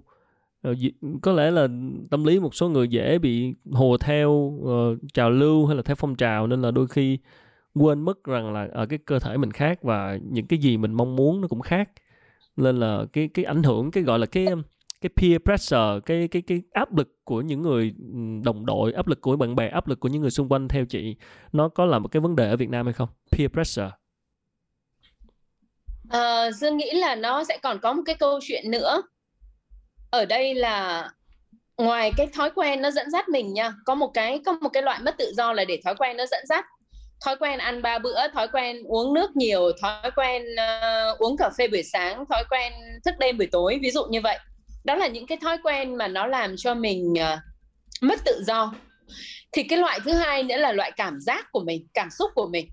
[0.62, 0.74] Ờ,
[1.22, 1.68] có lẽ là
[2.10, 5.96] tâm lý một số người dễ bị hồ theo uh, trào lưu hay là theo
[5.96, 7.18] phong trào nên là đôi khi
[7.74, 10.92] quên mất rằng là ở cái cơ thể mình khác và những cái gì mình
[10.92, 11.90] mong muốn nó cũng khác.
[12.56, 14.46] Nên là cái cái ảnh hưởng cái gọi là cái
[15.04, 19.06] cái peer pressure cái cái cái áp lực của những người ừ, đồng đội áp
[19.06, 21.16] lực của bạn bè áp lực của những người xung quanh theo chị
[21.52, 23.08] nó có là một cái vấn đề ở Việt Nam hay không?
[23.30, 23.90] Peer pressure.
[26.10, 29.02] À, Dương nghĩ là nó sẽ còn có một cái câu chuyện nữa.
[30.10, 31.08] Ở đây là
[31.78, 34.82] ngoài cái thói quen nó dẫn dắt mình nha có một cái có một cái
[34.82, 36.64] loại mất tự do là để thói quen nó dẫn dắt.
[37.24, 41.50] Thói quen ăn ba bữa thói quen uống nước nhiều thói quen uh, uống cà
[41.58, 42.72] phê buổi sáng thói quen
[43.04, 44.38] thức đêm buổi tối ví dụ như vậy
[44.84, 47.38] đó là những cái thói quen mà nó làm cho mình uh,
[48.00, 48.74] mất tự do.
[49.52, 52.46] Thì cái loại thứ hai nữa là loại cảm giác của mình cảm xúc của
[52.46, 52.70] mình.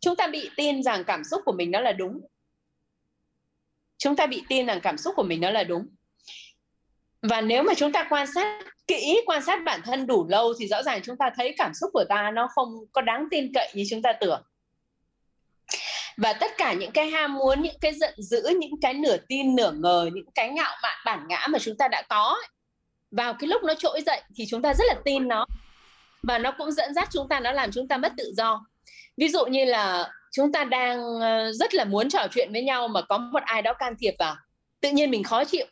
[0.00, 2.20] Chúng ta bị tin rằng cảm xúc của mình nó là đúng.
[3.98, 5.86] Chúng ta bị tin rằng cảm xúc của mình nó là đúng.
[7.22, 10.66] Và nếu mà chúng ta quan sát kỹ quan sát bản thân đủ lâu thì
[10.66, 13.72] rõ ràng chúng ta thấy cảm xúc của ta nó không có đáng tin cậy
[13.74, 14.42] như chúng ta tưởng
[16.16, 19.56] và tất cả những cái ham muốn, những cái giận dữ, những cái nửa tin,
[19.56, 22.36] nửa ngờ, những cái ngạo mạn, bản ngã mà chúng ta đã có
[23.10, 25.46] vào cái lúc nó trỗi dậy thì chúng ta rất là tin nó.
[26.22, 28.66] Và nó cũng dẫn dắt chúng ta, nó làm chúng ta mất tự do.
[29.16, 32.88] Ví dụ như là chúng ta đang ờ, rất là muốn trò chuyện với nhau
[32.88, 34.36] mà có một ai đó can thiệp vào,
[34.80, 35.66] tự nhiên mình khó chịu.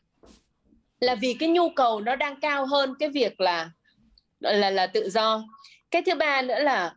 [1.01, 3.70] Là vì cái nhu cầu nó đang cao hơn cái việc là
[4.41, 5.43] là là tự do.
[5.91, 6.95] Cái thứ ba nữa là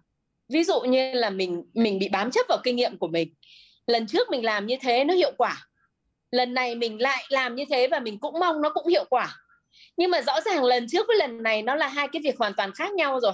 [0.52, 3.34] ví dụ như là mình mình bị bám chấp vào kinh nghiệm của mình.
[3.88, 5.68] Lần trước mình làm như thế nó hiệu quả.
[6.32, 9.38] Lần này mình lại làm như thế và mình cũng mong nó cũng hiệu quả.
[9.98, 12.54] Nhưng mà rõ ràng lần trước với lần này nó là hai cái việc hoàn
[12.54, 13.34] toàn khác nhau rồi.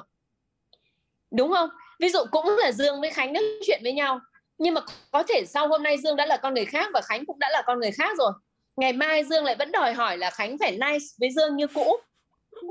[1.31, 1.69] Đúng không?
[1.99, 4.19] Ví dụ cũng là dương với khánh nói chuyện với nhau.
[4.57, 7.25] Nhưng mà có thể sau hôm nay dương đã là con người khác và khánh
[7.25, 8.31] cũng đã là con người khác rồi.
[8.75, 11.97] Ngày mai dương lại vẫn đòi hỏi là khánh phải nice với dương như cũ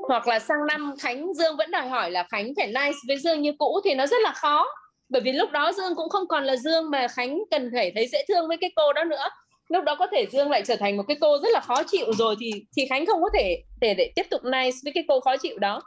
[0.09, 3.43] hoặc là sang năm khánh dương vẫn đòi hỏi là khánh phải nice với dương
[3.43, 4.67] như cũ thì nó rất là khó.
[5.09, 8.09] Bởi vì lúc đó dương cũng không còn là dương mà khánh cần phải thấy
[8.13, 9.29] dễ thương với cái cô đó nữa.
[9.69, 12.13] Lúc đó có thể dương lại trở thành một cái cô rất là khó chịu
[12.13, 15.21] rồi thì thì khánh không có thể để để tiếp tục nice với cái cô
[15.21, 15.83] khó chịu đó.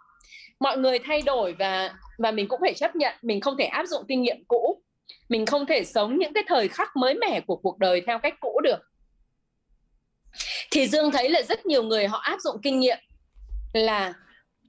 [0.59, 3.85] Mọi người thay đổi và và mình cũng phải chấp nhận, mình không thể áp
[3.85, 4.81] dụng kinh nghiệm cũ.
[5.29, 8.33] Mình không thể sống những cái thời khắc mới mẻ của cuộc đời theo cách
[8.39, 8.79] cũ được.
[10.71, 12.97] Thì dương thấy là rất nhiều người họ áp dụng kinh nghiệm
[13.73, 14.13] là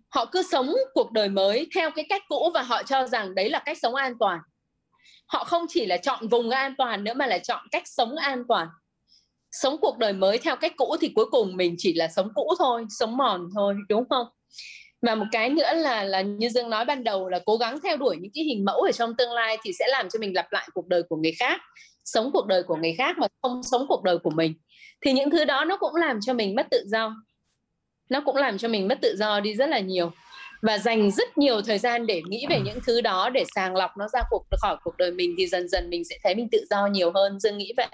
[0.08, 3.50] họ cứ sống cuộc đời mới theo cái cách cũ và họ cho rằng đấy
[3.50, 4.38] là cách sống an toàn.
[5.26, 8.44] Họ không chỉ là chọn vùng an toàn nữa mà là chọn cách sống an
[8.48, 8.68] toàn.
[9.52, 12.54] Sống cuộc đời mới theo cách cũ thì cuối cùng mình chỉ là sống cũ
[12.58, 14.26] thôi, sống mòn thôi, đúng không?
[15.02, 17.96] Và một cái nữa là là như dương nói ban đầu là cố gắng theo
[17.96, 20.52] đuổi những cái hình mẫu ở trong tương lai thì sẽ làm cho mình lặp
[20.52, 21.60] lại cuộc đời của người khác,
[22.04, 24.54] sống cuộc đời của người khác mà không sống cuộc đời của mình.
[25.00, 27.14] Thì những thứ đó nó cũng làm cho mình mất tự do
[28.10, 30.12] nó cũng làm cho mình mất tự do đi rất là nhiều.
[30.62, 33.96] Và dành rất nhiều thời gian để nghĩ về những thứ đó để sàng lọc
[33.96, 36.64] nó ra cuộc khỏi cuộc đời mình thì dần dần mình sẽ thấy mình tự
[36.70, 37.40] do nhiều hơn.
[37.40, 37.88] Dương nghĩ vậy.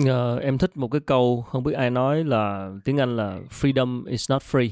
[0.00, 4.06] Uh, em thích một cái câu không biết ai nói là tiếng anh là freedom
[4.06, 4.68] is not free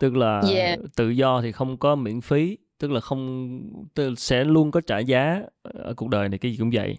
[0.00, 0.78] tức là yeah.
[0.96, 3.48] tự do thì không có miễn phí tức là không
[3.94, 6.98] tức sẽ luôn có trả giá ở cuộc đời này cái gì cũng vậy.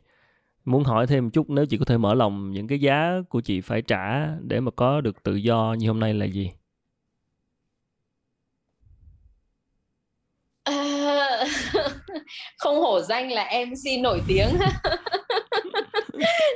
[0.66, 3.42] Muốn hỏi thêm một chút nếu chị có thể mở lòng những cái giá của
[3.42, 6.52] chị phải trả để mà có được tự do như hôm nay là gì
[10.64, 11.46] à,
[12.58, 14.50] không hổ danh là MC nổi tiếng.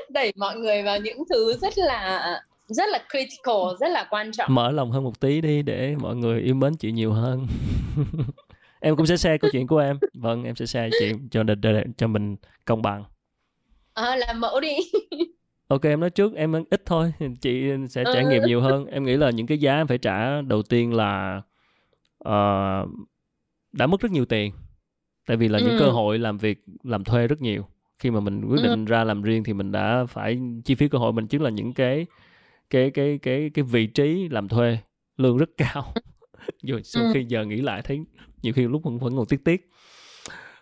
[0.09, 4.55] Đẩy mọi người vào những thứ rất là rất là critical rất là quan trọng.
[4.55, 7.47] Mở lòng hơn một tí đi để mọi người yêu mến chị nhiều hơn.
[8.79, 9.99] Em cũng sẽ share câu chuyện của em.
[10.13, 13.03] Vâng em sẽ share chuyện cho để, để, cho mình công bằng.
[13.93, 14.75] À, làm mẫu đi.
[15.67, 17.13] Ok em nói trước em ít thôi.
[17.41, 18.85] Chị sẽ trải nghiệm nhiều hơn.
[18.85, 21.41] Em nghĩ là những cái giá em phải trả đầu tiên là
[22.27, 22.89] uh,
[23.71, 24.51] đã mất rất nhiều tiền
[25.27, 25.65] tại vì là ừ.
[25.65, 27.65] những cơ hội làm việc làm thuê rất nhiều
[27.99, 28.89] khi mà mình quyết định ừ.
[28.89, 31.73] ra làm riêng thì mình đã phải chi phí cơ hội mình chính là những
[31.73, 32.05] cái
[32.69, 34.77] cái cái cái cái vị trí làm thuê
[35.17, 35.93] lương rất cao
[36.63, 37.11] rồi sau ừ.
[37.13, 37.99] khi giờ nghĩ lại thấy
[38.41, 39.69] nhiều khi lúc vẫn vẫn còn tiếc tiếc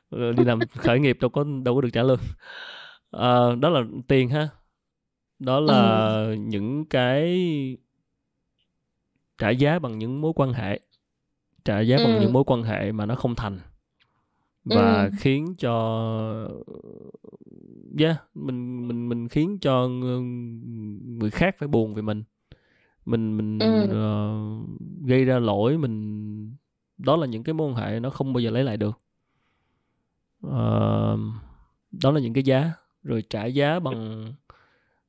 [0.09, 2.19] ờ, đi làm khởi nghiệp đâu có đâu có được trả lương
[3.11, 4.49] à, đó là tiền ha
[5.39, 6.33] đó là ừ.
[6.33, 7.37] những cái
[9.37, 10.79] trả giá bằng những mối quan hệ
[11.65, 12.03] trả giá ừ.
[12.03, 13.59] bằng những mối quan hệ mà nó không thành
[14.65, 15.09] và ừ.
[15.19, 15.75] khiến cho
[17.99, 19.87] yeah, mình mình mình khiến cho
[21.19, 22.23] người khác phải buồn về mình
[23.05, 23.83] mình mình ừ.
[23.83, 24.69] uh,
[25.05, 26.55] gây ra lỗi mình
[26.97, 28.99] đó là những cái mối quan hệ nó không bao giờ lấy lại được
[30.47, 31.19] uh,
[31.91, 32.71] đó là những cái giá
[33.03, 34.25] rồi trả giá bằng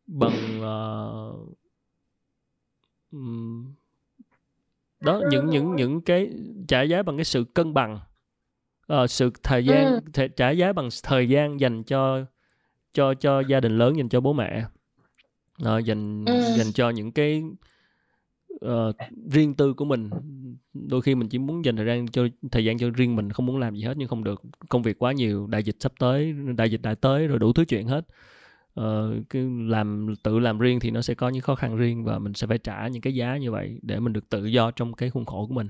[0.06, 1.56] bằng uh,
[5.00, 6.30] đó những những những cái
[6.68, 7.98] trả giá bằng cái sự cân bằng
[8.92, 10.00] uh, sự thời gian ừ.
[10.12, 12.24] th- trả giá bằng thời gian dành cho
[12.92, 14.64] cho cho gia đình lớn dành cho bố mẹ.
[15.62, 16.40] Uh, dành ừ.
[16.56, 17.42] dành cho những cái
[18.64, 18.96] uh,
[19.30, 20.10] riêng tư của mình.
[20.74, 23.46] Đôi khi mình chỉ muốn dành thời gian cho thời gian cho riêng mình không
[23.46, 24.42] muốn làm gì hết nhưng không được.
[24.68, 27.64] Công việc quá nhiều đại dịch sắp tới đại dịch đã tới rồi đủ thứ
[27.64, 28.06] chuyện hết.
[28.80, 32.18] Uh, cái làm tự làm riêng thì nó sẽ có những khó khăn riêng và
[32.18, 34.92] mình sẽ phải trả những cái giá như vậy để mình được tự do trong
[34.92, 35.68] cái khuôn khổ của mình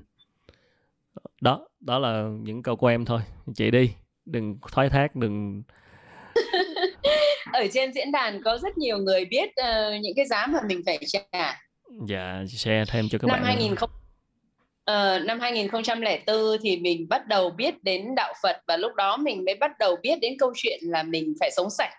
[1.40, 3.20] đó đó là những câu của em thôi.
[3.54, 3.90] Chị đi
[4.24, 5.62] đừng thoái thác đừng
[7.52, 10.82] ở trên diễn đàn có rất nhiều người biết uh, những cái giá mà mình
[10.86, 11.60] phải trả.
[12.08, 17.50] Dạ share thêm cho các năm bạn 2000 uh, năm 2004 thì mình bắt đầu
[17.50, 20.80] biết đến đạo Phật và lúc đó mình mới bắt đầu biết đến câu chuyện
[20.82, 21.92] là mình phải sống sạch.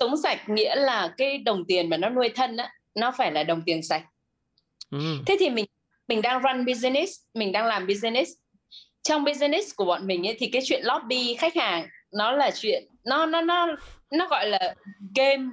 [0.00, 3.42] Sống sạch nghĩa là cái đồng tiền mà nó nuôi thân á nó phải là
[3.42, 4.02] đồng tiền sạch.
[4.90, 4.98] Ừ.
[5.26, 5.64] thế thì mình
[6.08, 8.30] mình đang run business mình đang làm business
[9.04, 12.84] trong business của bọn mình ấy, thì cái chuyện lobby khách hàng nó là chuyện
[13.04, 13.76] nó nó nó
[14.10, 14.74] nó gọi là
[15.16, 15.44] game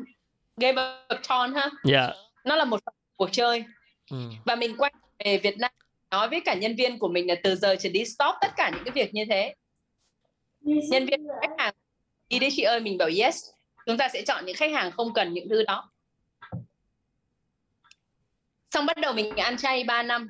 [0.58, 1.70] game of ton ha.
[1.92, 2.16] Yeah.
[2.46, 2.80] Nó là một
[3.16, 3.64] cuộc chơi.
[4.12, 4.18] Ừ.
[4.46, 4.94] và mình quay
[5.26, 5.72] về Việt Nam
[6.12, 8.72] nói với cả nhân viên của mình là từ giờ trở đi stop tất cả
[8.74, 9.56] những cái việc như thế.
[10.62, 11.74] Nhân viên khách hàng
[12.30, 13.46] đi đi chị ơi mình bảo yes.
[13.86, 15.92] Chúng ta sẽ chọn những khách hàng không cần những thứ đó.
[18.72, 20.30] Xong bắt đầu mình ăn chay 3 năm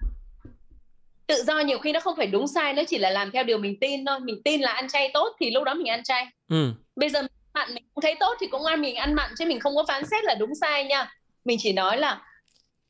[1.31, 3.57] tự do nhiều khi nó không phải đúng sai nó chỉ là làm theo điều
[3.57, 4.19] mình tin thôi.
[4.19, 6.27] Mình tin là ăn chay tốt thì lúc đó mình ăn chay.
[6.49, 6.73] Ừ.
[6.95, 9.45] bây giờ mình mặn mình cũng thấy tốt thì cũng ăn mình ăn mặn chứ
[9.45, 11.11] mình không có phán xét là đúng sai nha.
[11.45, 12.21] Mình chỉ nói là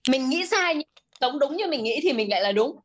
[0.10, 0.76] mình nghĩ sai
[1.22, 2.80] sống đúng như mình nghĩ thì mình lại là đúng.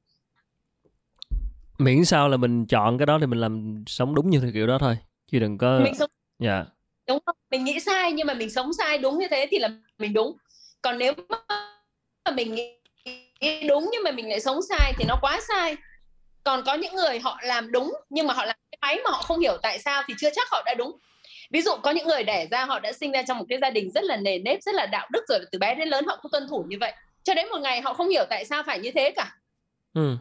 [1.78, 4.78] Miễn sao là mình chọn cái đó thì mình làm sống đúng như kiểu đó
[4.80, 4.98] thôi
[5.32, 6.54] chứ đừng có mình sống dạ.
[6.54, 6.66] yeah.
[7.08, 7.36] đúng không?
[7.50, 10.36] Mình nghĩ sai nhưng mà mình sống sai đúng như thế thì là mình đúng.
[10.82, 12.72] Còn nếu mà mình nghĩ
[13.68, 15.76] đúng nhưng mà mình lại sống sai thì nó quá sai.
[16.44, 19.22] Còn có những người họ làm đúng nhưng mà họ làm cái máy mà họ
[19.22, 20.98] không hiểu tại sao thì chưa chắc họ đã đúng.
[21.50, 23.70] Ví dụ có những người đẻ ra họ đã sinh ra trong một cái gia
[23.70, 26.18] đình rất là nề nếp rất là đạo đức rồi từ bé đến lớn họ
[26.22, 26.92] cũng tuân thủ như vậy.
[27.22, 29.32] Cho đến một ngày họ không hiểu tại sao phải như thế cả.
[29.94, 30.16] Ừ.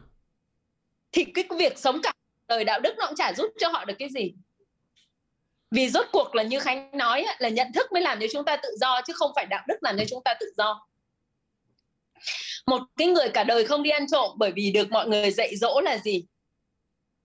[1.12, 2.14] thì cái việc sống cả
[2.48, 4.34] đời đạo đức nó cũng chả giúp cho họ được cái gì.
[5.72, 8.56] Vì rốt cuộc là như khánh nói là nhận thức mới làm cho chúng ta
[8.56, 10.88] tự do chứ không phải đạo đức làm cho chúng ta tự do
[12.68, 15.56] một cái người cả đời không đi ăn trộm bởi vì được mọi người dạy
[15.56, 16.26] dỗ là gì?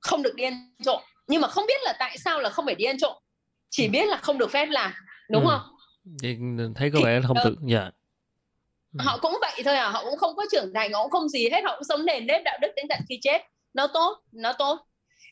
[0.00, 1.02] Không được đi ăn trộm.
[1.26, 3.16] Nhưng mà không biết là tại sao là không phải đi ăn trộm.
[3.70, 4.92] Chỉ biết là không được phép làm
[5.30, 5.50] đúng ừ.
[5.50, 5.60] không?
[6.22, 6.36] Thì
[6.76, 7.90] thấy có vẻ không tự dạ
[8.98, 9.04] ừ.
[9.04, 11.48] họ cũng vậy thôi à họ cũng không có trưởng thành họ cũng không gì
[11.48, 13.42] hết họ cũng sống nền nếp đạo đức đến tận khi chết.
[13.74, 14.78] Nó tốt nó tốt.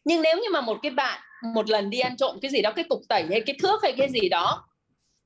[0.05, 1.21] Nhưng nếu như mà một cái bạn
[1.55, 3.95] một lần đi ăn trộm cái gì đó cái cục tẩy hay cái thước hay
[3.99, 4.68] cái gì đó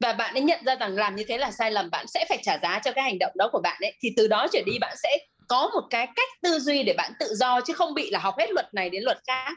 [0.03, 2.39] và bạn ấy nhận ra rằng làm như thế là sai lầm, bạn sẽ phải
[2.43, 3.95] trả giá cho cái hành động đó của bạn ấy.
[4.01, 5.19] Thì từ đó trở đi bạn sẽ
[5.49, 8.35] có một cái cách tư duy để bạn tự do, chứ không bị là học
[8.39, 9.55] hết luật này đến luật khác.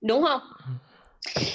[0.00, 0.40] Đúng không?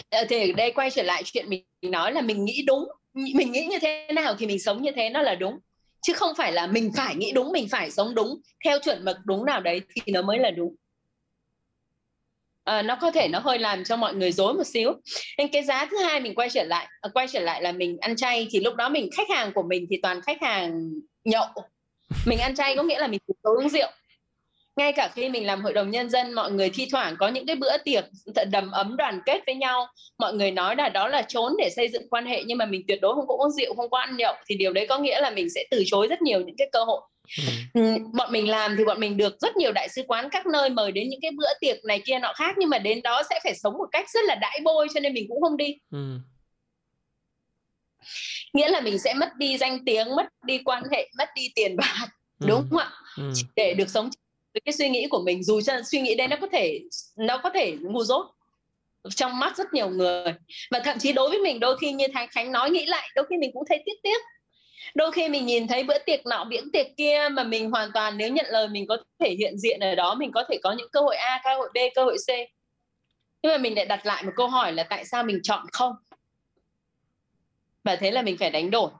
[0.10, 2.90] Ờ, thì ở đây quay trở lại chuyện mình nói là mình nghĩ đúng.
[3.14, 5.60] Mình nghĩ như thế nào thì mình sống như thế nó là đúng.
[6.02, 9.18] Chứ không phải là mình phải nghĩ đúng, mình phải sống đúng, theo chuẩn mực
[9.26, 10.76] đúng nào đấy thì nó mới là đúng
[12.68, 14.94] à, nó có thể nó hơi làm cho mọi người dối một xíu.
[15.38, 17.98] Nên cái giá thứ hai mình quay trở lại à, quay trở lại là mình
[18.02, 20.91] ăn chay thì lúc đó mình khách hàng của mình thì toàn khách hàng
[21.23, 21.48] nhậu.
[22.26, 23.88] Mình ăn chay có nghĩa là mình uống rượu.
[24.76, 27.45] Ngay cả khi mình làm hội đồng nhân dân mọi người thi thoảng có những
[27.45, 28.06] cái bữa tiệc
[28.52, 29.88] đầm ấm đoàn kết với nhau.
[30.18, 32.84] Mọi người nói là đó là trốn để xây dựng quan hệ nhưng mà mình
[32.88, 34.34] tuyệt đối không có uống rượu không có ăn nhậu.
[34.48, 36.84] Thì điều đấy có nghĩa là mình sẽ từ chối rất nhiều những cái cơ
[36.84, 37.02] hội
[37.38, 37.44] ừ.
[37.74, 37.98] ừ.
[38.14, 40.91] bọn mình làm thì bọn mình được rất nhiều đại sứ quán các nơi mời
[40.91, 43.56] đến những cái bữa tiệc này kia nọ khác nhưng mà đến đó sẽ phải
[43.56, 46.18] sống một cách rất là đãi bôi cho nên mình cũng không đi ừ.
[48.54, 51.76] nghĩa là mình sẽ mất đi danh tiếng mất đi quan hệ mất đi tiền
[51.76, 52.08] bạc
[52.40, 52.48] ừ.
[52.48, 53.32] đúng không ạ ừ.
[53.56, 54.10] để được sống
[54.54, 56.82] với cái suy nghĩ của mình dù cho suy nghĩ đấy nó có thể
[57.18, 58.26] nó có thể ngu dốt
[59.16, 60.34] trong mắt rất nhiều người
[60.72, 63.26] và thậm chí đối với mình đôi khi như thái khánh nói nghĩ lại đôi
[63.30, 64.22] khi mình cũng thấy tiếc tiếc
[64.95, 68.18] đôi khi mình nhìn thấy bữa tiệc nọ, bữa tiệc kia mà mình hoàn toàn
[68.18, 70.90] nếu nhận lời mình có thể hiện diện ở đó, mình có thể có những
[70.91, 72.30] cơ hội a, cơ hội b, cơ hội c.
[73.41, 75.94] Nhưng mà mình lại đặt lại một câu hỏi là tại sao mình chọn không?
[77.84, 78.91] Và thế là mình phải đánh đổi.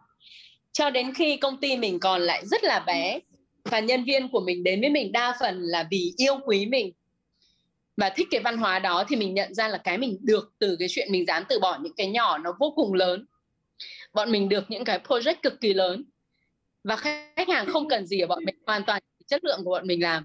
[0.72, 3.20] Cho đến khi công ty mình còn lại rất là bé
[3.64, 6.92] và nhân viên của mình đến với mình đa phần là vì yêu quý mình
[7.98, 10.76] và thích cái văn hóa đó thì mình nhận ra là cái mình được từ
[10.80, 13.26] cái chuyện mình dám từ bỏ những cái nhỏ nó vô cùng lớn
[14.18, 16.04] bọn mình được những cái project cực kỳ lớn.
[16.84, 19.88] Và khách hàng không cần gì ở bọn mình hoàn toàn chất lượng của bọn
[19.88, 20.24] mình làm.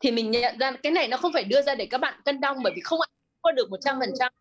[0.00, 2.40] Thì mình nhận ra cái này nó không phải đưa ra để các bạn cân
[2.40, 3.08] đong bởi vì không ai
[3.42, 4.32] có được một trăm phần trăm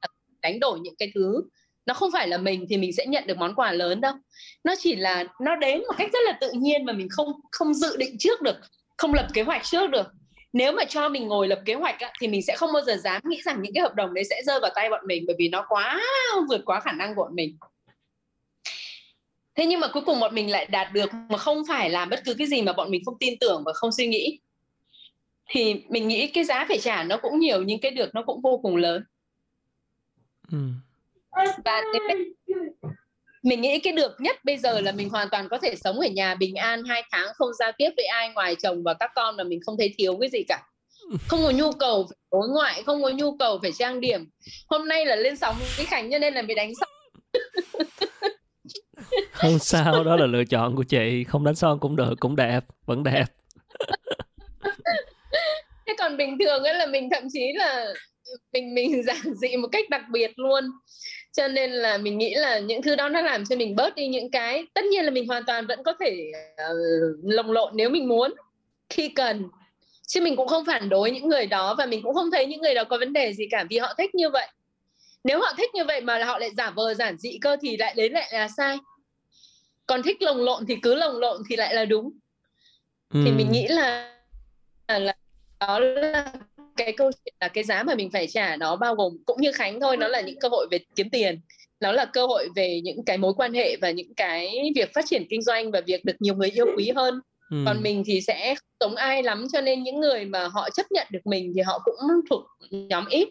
[0.42, 1.44] đánh đổi những cái thứ.
[1.86, 4.14] Nó không phải là mình thì mình sẽ nhận được món quà lớn đâu.
[4.64, 7.74] Nó chỉ là nó đến một cách rất là tự nhiên mà mình không không
[7.74, 8.56] dự định trước được
[8.98, 10.08] không lập kế hoạch trước được.
[10.54, 12.98] Nếu mà cho mình ngồi lập kế hoạch á, thì mình sẽ không bao giờ
[13.04, 15.36] dám nghĩ rằng những cái hợp đồng đấy sẽ rơi vào tay bọn mình bởi
[15.40, 16.02] vì nó quá
[16.50, 17.58] vượt quá khả năng của bọn mình
[19.56, 22.22] thế nhưng mà cuối cùng bọn mình lại đạt được mà không phải làm bất
[22.26, 24.40] cứ cái gì mà bọn mình không tin tưởng và không suy nghĩ.
[25.50, 28.42] Thì mình nghĩ cái giá phải trả nó cũng nhiều nhưng cái được nó cũng
[28.42, 29.04] vô cùng lớn.
[30.52, 30.58] Ừ.
[31.66, 31.82] Và
[33.44, 36.08] mình nghĩ cái được nhất bây giờ là mình hoàn toàn có thể sống ở
[36.08, 39.38] nhà bình an hai tháng không giao tiếp với ai ngoài chồng và các con
[39.38, 40.64] mà mình không thấy thiếu cái gì cả.
[41.28, 44.30] Không có nhu cầu phải đối ngoại không có nhu cầu phải trang điểm.
[44.68, 46.90] Hôm nay là lên sóng với khánh cho nên là bị đánh sóng
[49.32, 51.24] không sao đó là lựa chọn của chị.
[51.24, 53.26] Không đánh son cũng được cũng đẹp vẫn đẹp.
[55.88, 57.94] Thế còn bình thường ấy là mình thậm chí là
[58.54, 60.64] mình mình giản dị một cách đặc biệt luôn.
[61.32, 64.08] Cho nên là mình nghĩ là những thứ đó nó làm cho mình bớt đi
[64.08, 67.90] những cái tất nhiên là mình hoàn toàn vẫn có thể uh, lồng lộn nếu
[67.90, 68.34] mình muốn
[68.90, 69.50] khi cần.
[70.08, 72.62] Chứ mình cũng không phản đối những người đó và mình cũng không thấy những
[72.62, 74.48] người đó có vấn đề gì cả vì họ thích như vậy.
[75.24, 77.94] Nếu họ thích như vậy mà họ lại giả vờ giản dị cơ thì lại
[77.98, 78.78] đến lại là sai
[79.92, 82.12] còn thích lồng lộn thì cứ lồng lộn thì lại là đúng
[83.14, 83.22] ừ.
[83.26, 84.16] thì mình nghĩ là
[84.88, 85.14] là
[85.60, 86.34] đó là
[86.78, 89.52] cái câu chuyện là cái giá mà mình phải trả nó bao gồm cũng như
[89.52, 91.40] khánh thôi nó là những cơ hội về kiếm tiền
[91.80, 95.06] nó là cơ hội về những cái mối quan hệ và những cái việc phát
[95.08, 97.20] triển kinh doanh và việc được nhiều người yêu quý hơn
[97.50, 97.58] ừ.
[97.66, 100.92] còn mình thì sẽ không giống ai lắm cho nên những người mà họ chấp
[100.92, 101.96] nhận được mình thì họ cũng
[102.30, 103.28] thuộc nhóm ít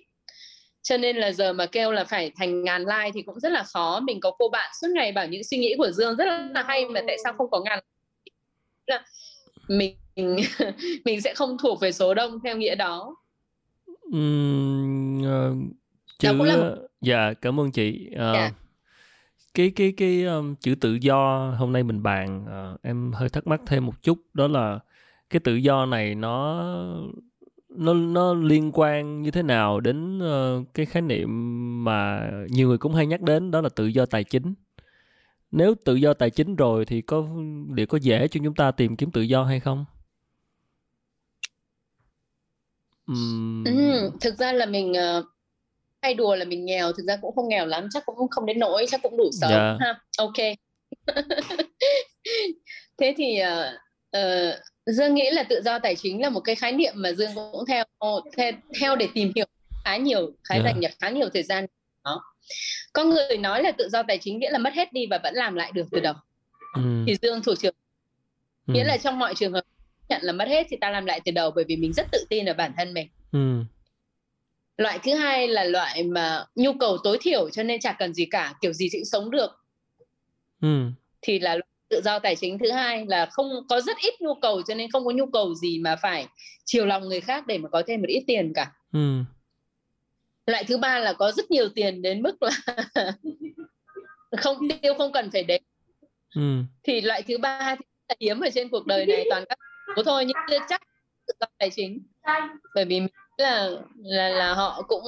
[0.83, 3.63] cho nên là giờ mà kêu là phải thành ngàn like thì cũng rất là
[3.63, 4.01] khó.
[4.01, 6.89] Mình có cô bạn suốt ngày bảo những suy nghĩ của dương rất là hay
[6.89, 7.79] mà tại sao không có ngàn
[8.87, 9.05] là
[9.69, 9.97] mình
[11.05, 13.17] mình sẽ không thuộc về số đông theo nghĩa đó.
[14.17, 15.57] Uhm, uh,
[16.19, 16.45] chữ một...
[17.01, 18.09] dạ cảm ơn chị.
[18.13, 18.51] Uh, dạ.
[19.55, 23.47] cái cái cái um, chữ tự do hôm nay mình bàn uh, em hơi thắc
[23.47, 24.79] mắc thêm một chút đó là
[25.31, 26.65] cái tự do này nó
[27.71, 31.29] nó nó liên quan như thế nào đến uh, cái khái niệm
[31.85, 34.55] mà nhiều người cũng hay nhắc đến đó là tự do tài chính
[35.51, 37.27] nếu tự do tài chính rồi thì có
[37.75, 39.85] liệu có dễ cho chúng ta tìm kiếm tự do hay không
[43.13, 43.65] uhm...
[43.65, 45.25] ừ, thực ra là mình uh,
[46.03, 48.59] hay đùa là mình nghèo thực ra cũng không nghèo lắm chắc cũng không đến
[48.59, 49.77] nỗi chắc cũng đủ sống yeah.
[49.81, 49.87] Dạ.
[49.87, 50.57] ha ok
[52.99, 53.75] thế thì uh,
[54.17, 54.55] uh,
[54.87, 57.67] dương nghĩ là tự do tài chính là một cái khái niệm mà dương cũng
[57.67, 57.85] theo
[58.37, 59.47] theo, theo để tìm hiểu
[59.85, 60.65] khá nhiều khá yeah.
[60.65, 60.73] Dạ.
[60.83, 61.67] dành khá nhiều thời gian
[62.05, 62.23] đó
[62.93, 65.35] có người nói là tự do tài chính nghĩa là mất hết đi và vẫn
[65.35, 66.15] làm lại được từ đầu
[66.75, 67.05] ừ.
[67.07, 67.75] thì dương thủ trưởng
[68.67, 68.75] ừ.
[68.75, 69.65] nghĩa là trong mọi trường hợp
[70.09, 72.27] nhận là mất hết thì ta làm lại từ đầu bởi vì mình rất tự
[72.29, 73.63] tin ở bản thân mình ừ.
[74.77, 78.27] loại thứ hai là loại mà nhu cầu tối thiểu cho nên chả cần gì
[78.31, 79.51] cả kiểu gì cũng sống được
[80.63, 80.87] ừ.
[81.23, 81.59] thì là
[81.91, 84.91] tự do tài chính thứ hai là không có rất ít nhu cầu cho nên
[84.91, 86.27] không có nhu cầu gì mà phải
[86.65, 89.23] chiều lòng người khác để mà có thêm một ít tiền cả ừ.
[90.47, 92.51] loại thứ ba là có rất nhiều tiền đến mức là
[94.39, 95.63] không tiêu không cần phải đến
[96.35, 96.63] ừ.
[96.83, 99.59] thì loại thứ ba thì là hiếm ở trên cuộc đời này toàn các
[99.97, 100.83] số thôi nhưng chắc
[101.27, 102.07] tự do tài chính
[102.75, 103.01] bởi vì
[103.37, 105.05] là là là họ cũng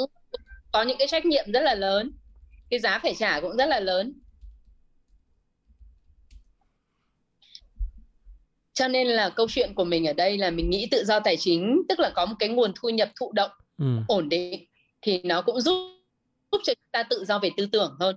[0.73, 2.13] có những cái trách nhiệm rất là lớn
[2.71, 4.13] cái giá phải trả cũng rất là lớn
[8.75, 11.37] cho nên là câu chuyện của mình ở đây là mình nghĩ tự do tài
[11.37, 13.87] chính tức là có một cái nguồn thu nhập thụ động ừ.
[14.09, 14.67] ổn định
[15.03, 16.03] thì nó cũng giúp
[16.53, 18.17] giúp cho chúng ta tự do về tư tưởng hơn.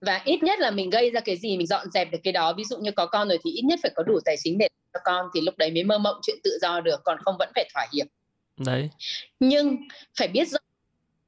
[0.00, 2.52] Và ít nhất là mình gây ra cái gì mình dọn dẹp được cái đó.
[2.52, 4.68] Ví dụ như có con rồi thì ít nhất phải có đủ tài chính để
[4.94, 7.48] cho con thì lúc đấy mới mơ mộng chuyện tự do được còn không vẫn
[7.54, 8.06] phải thỏa hiệp.
[8.66, 8.90] Đấy.
[9.40, 9.76] Nhưng
[10.18, 10.58] phải biết rõ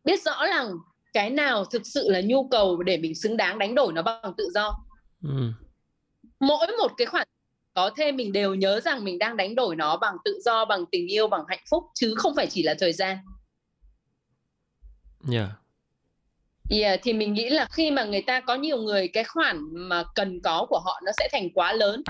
[0.04, 0.72] biết rõ rằng
[1.12, 4.32] cái nào thực sự là nhu cầu để mình xứng đáng đánh đổi nó bằng
[4.36, 4.78] tự do.
[5.22, 5.52] Ừ.
[6.40, 7.28] mỗi một cái khoản
[7.76, 10.84] có thêm mình đều nhớ rằng mình đang đánh đổi nó bằng tự do bằng
[10.92, 13.16] tình yêu bằng hạnh phúc chứ không phải chỉ là thời gian
[15.32, 15.48] yeah
[16.70, 20.04] Yeah, thì mình nghĩ là khi mà người ta có nhiều người cái khoản mà
[20.14, 22.02] cần có của họ nó sẽ thành quá lớn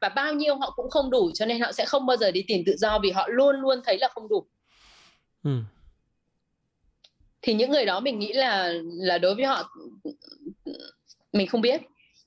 [0.00, 2.44] và bao nhiêu họ cũng không đủ cho nên họ sẽ không bao giờ đi
[2.48, 4.46] tìm tự do vì họ luôn luôn thấy là không đủ.
[5.44, 5.50] Ừ.
[7.42, 9.70] Thì những người đó mình nghĩ là là đối với họ
[11.32, 11.80] mình không biết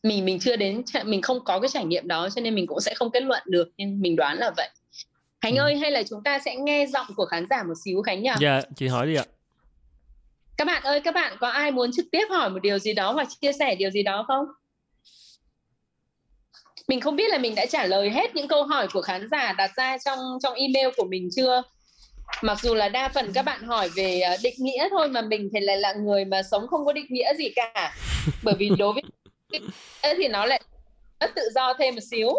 [0.06, 2.80] mình mình chưa đến mình không có cái trải nghiệm đó cho nên mình cũng
[2.80, 4.70] sẽ không kết luận được nhưng mình đoán là vậy
[5.42, 5.62] Khánh ừ.
[5.62, 8.30] ơi hay là chúng ta sẽ nghe giọng của khán giả một xíu Khánh nhỉ?
[8.40, 9.26] Dạ, chị hỏi đi ạ.
[10.58, 13.12] Các bạn ơi, các bạn có ai muốn trực tiếp hỏi một điều gì đó
[13.12, 14.46] hoặc chia sẻ điều gì đó không?
[16.88, 19.54] Mình không biết là mình đã trả lời hết những câu hỏi của khán giả
[19.54, 21.64] đặt ra trong trong email của mình chưa?
[22.42, 25.50] Mặc dù là đa phần các bạn hỏi về ờ, định nghĩa thôi mà mình
[25.54, 27.94] thì lại là người mà sống không có định nghĩa gì cả.
[28.44, 29.04] Bởi vì đối với
[30.18, 30.62] thì nó lại
[31.20, 32.30] rất tự do thêm một xíu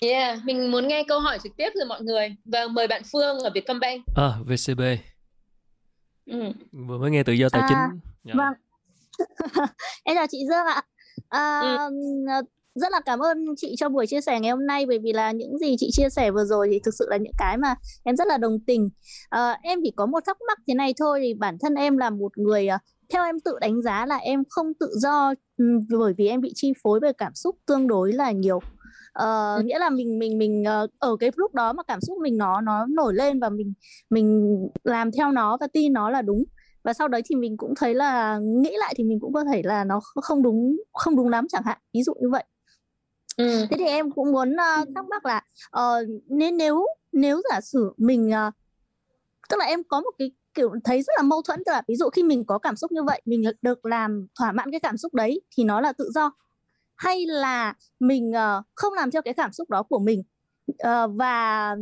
[0.00, 3.02] Yeah, mình muốn nghe câu hỏi trực tiếp từ mọi người và vâng, mời bạn
[3.12, 4.04] Phương ở Vietcombank.
[4.16, 4.80] À, VCB.
[6.26, 6.52] Ừ.
[6.72, 8.00] Vừa mới nghe tự do tài à, chính.
[8.24, 8.38] Yeah.
[8.38, 8.52] Vâng.
[10.04, 10.82] em chào chị Dương ạ.
[11.28, 12.46] À, ừ.
[12.74, 15.32] Rất là cảm ơn chị cho buổi chia sẻ ngày hôm nay bởi vì là
[15.32, 17.74] những gì chị chia sẻ vừa rồi thì thực sự là những cái mà
[18.04, 18.90] em rất là đồng tình.
[19.28, 22.10] À, em chỉ có một thắc mắc thế này thôi thì bản thân em là
[22.10, 22.78] một người à,
[23.10, 25.34] theo em tự đánh giá là em không tự do
[25.98, 28.60] bởi vì em bị chi phối bởi cảm xúc tương đối là nhiều.
[29.22, 32.38] Uh, nghĩa là mình mình mình uh, ở cái lúc đó mà cảm xúc mình
[32.38, 33.72] nó nó nổi lên và mình
[34.10, 36.44] mình làm theo nó và tin nó là đúng.
[36.82, 39.62] Và sau đấy thì mình cũng thấy là nghĩ lại thì mình cũng có thể
[39.64, 42.44] là nó không đúng không đúng lắm chẳng hạn ví dụ như vậy.
[43.36, 43.66] Ừ.
[43.70, 45.42] thế thì em cũng muốn uh, thắc mắc là
[45.78, 48.54] uh, nên nếu nếu giả sử mình uh,
[49.48, 51.62] tức là em có một cái kiểu thấy rất là mâu thuẫn.
[51.66, 54.52] Tức là ví dụ khi mình có cảm xúc như vậy mình được làm thỏa
[54.52, 56.32] mãn cái cảm xúc đấy thì nó là tự do.
[56.96, 60.22] Hay là mình uh, không làm theo cái cảm xúc đó của mình
[60.72, 61.72] uh, và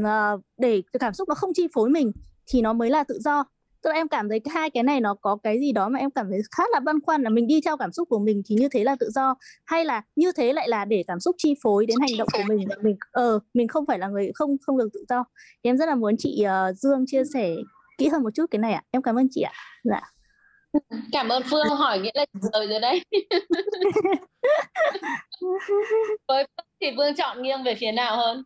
[0.00, 2.12] uh, để cái cảm xúc nó không chi phối mình
[2.46, 3.44] thì nó mới là tự do.
[3.82, 6.10] Tức là em cảm thấy hai cái này nó có cái gì đó mà em
[6.10, 8.54] cảm thấy khá là băn khoăn là mình đi theo cảm xúc của mình thì
[8.54, 9.34] như thế là tự do.
[9.64, 12.42] Hay là như thế lại là để cảm xúc chi phối đến hành động của
[12.48, 15.24] mình mình ờ uh, mình không phải là người không không được tự do.
[15.64, 17.56] Thì em rất là muốn chị uh, Dương chia sẻ
[17.98, 18.82] kỹ hơn một chút cái này ạ.
[18.90, 19.52] Em cảm ơn chị ạ.
[19.84, 20.00] Dạ.
[21.12, 23.04] Cảm ơn phương hỏi nghĩa là rồi rồi đấy.
[26.28, 26.46] Với
[26.80, 28.42] thì phương chọn nghiêng về phía nào hơn?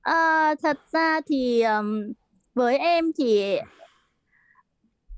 [0.00, 2.12] À, thật ra thì um,
[2.54, 3.56] với em thì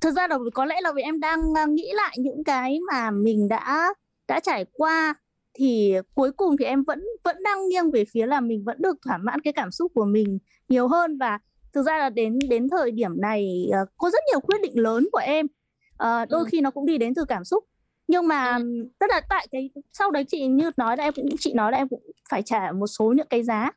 [0.00, 3.10] thực ra là có lẽ là vì em đang uh, nghĩ lại những cái mà
[3.10, 3.94] mình đã
[4.28, 5.14] đã trải qua
[5.54, 8.96] thì cuối cùng thì em vẫn vẫn đang nghiêng về phía là mình vẫn được
[9.04, 10.38] thỏa mãn cái cảm xúc của mình
[10.68, 11.38] nhiều hơn và
[11.72, 15.08] thực ra là đến đến thời điểm này uh, có rất nhiều quyết định lớn
[15.12, 16.46] của em uh, đôi ừ.
[16.52, 17.64] khi nó cũng đi đến từ cảm xúc
[18.08, 18.88] nhưng mà ừ.
[18.98, 21.78] tức là tại cái sau đấy chị như nói là em cũng chị nói là
[21.78, 23.70] em cũng phải trả một số những cái giá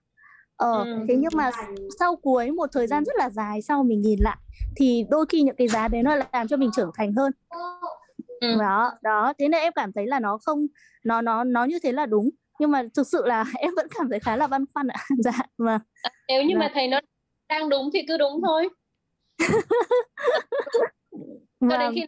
[0.56, 1.06] ờ ừ.
[1.08, 1.52] thế nhưng mà
[2.00, 4.38] sau cuối một thời gian rất là dài sau mình nhìn lại
[4.76, 7.32] thì đôi khi những cái giá đấy nó làm cho mình trưởng thành hơn
[8.42, 8.56] ừ.
[8.60, 10.60] đó đó thế nên em cảm thấy là nó không
[11.04, 14.10] nó nó nó như thế là đúng nhưng mà thực sự là em vẫn cảm
[14.10, 15.82] thấy khá là băn khoăn ạ dạ vâng
[16.28, 16.60] nếu như dạ.
[16.60, 17.00] mà thầy nó
[17.52, 18.70] đang đúng thì cứ đúng thôi.
[21.60, 21.70] Vâng.
[21.72, 22.06] cho đến khi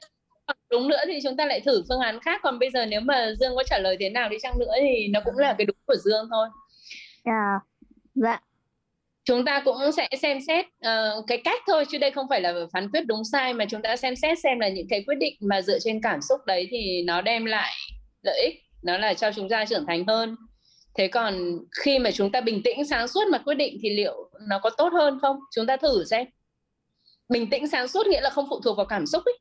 [0.70, 2.40] đúng nữa thì chúng ta lại thử phương án khác.
[2.44, 5.08] Còn bây giờ nếu mà Dương có trả lời thế nào đi chăng nữa thì
[5.08, 6.48] nó cũng là cái đúng của Dương thôi.
[7.24, 7.60] À
[8.16, 8.40] dạ.
[9.26, 12.54] Chúng ta cũng sẽ xem xét uh, cái cách thôi chứ đây không phải là
[12.74, 15.36] phán quyết đúng sai mà chúng ta xem xét xem là những cái quyết định
[15.40, 17.74] mà dựa trên cảm xúc đấy thì nó đem lại
[18.22, 20.36] lợi ích nó là cho chúng ta trưởng thành hơn
[20.96, 24.30] thế còn khi mà chúng ta bình tĩnh sáng suốt mà quyết định thì liệu
[24.48, 25.40] nó có tốt hơn không?
[25.56, 26.28] Chúng ta thử xem.
[27.30, 29.40] Bình tĩnh sáng suốt nghĩa là không phụ thuộc vào cảm xúc ấy.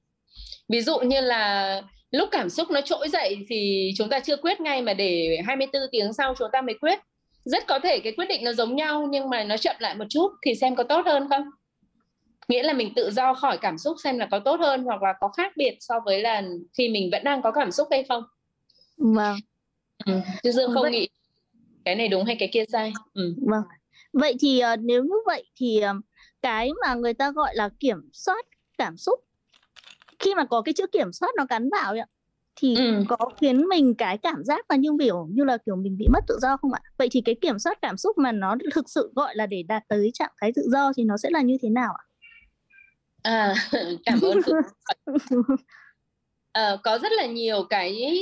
[0.69, 4.61] Ví dụ như là lúc cảm xúc nó trỗi dậy thì chúng ta chưa quyết
[4.61, 6.99] ngay mà để 24 tiếng sau chúng ta mới quyết.
[7.45, 10.05] Rất có thể cái quyết định nó giống nhau nhưng mà nó chậm lại một
[10.09, 11.43] chút thì xem có tốt hơn không?
[12.49, 15.13] Nghĩa là mình tự do khỏi cảm xúc xem là có tốt hơn hoặc là
[15.21, 16.43] có khác biệt so với là
[16.79, 18.23] khi mình vẫn đang có cảm xúc hay không.
[18.97, 19.37] Vâng.
[20.07, 20.13] Ừ.
[20.43, 20.93] chứ dương không vậy...
[20.93, 21.09] nghĩ
[21.85, 23.35] cái này đúng hay cái kia sai ừ.
[23.47, 23.63] vâng
[24.13, 26.05] vậy thì uh, nếu như vậy thì uh,
[26.43, 28.47] cái mà người ta gọi là kiểm soát
[28.79, 29.21] cảm xúc
[30.19, 32.07] khi mà có cái chữ kiểm soát nó gắn vào ạ
[32.57, 33.05] thì ừ.
[33.09, 36.25] có khiến mình cái cảm giác là như biểu như là kiểu mình bị mất
[36.29, 36.81] tự do không ạ?
[36.99, 39.83] Vậy thì cái kiểm soát cảm xúc mà nó thực sự gọi là để đạt
[39.89, 42.05] tới trạng thái tự do thì nó sẽ là như thế nào ạ?
[43.23, 43.55] À,
[44.05, 44.41] cảm ơn
[46.59, 48.21] uh, có rất là nhiều cái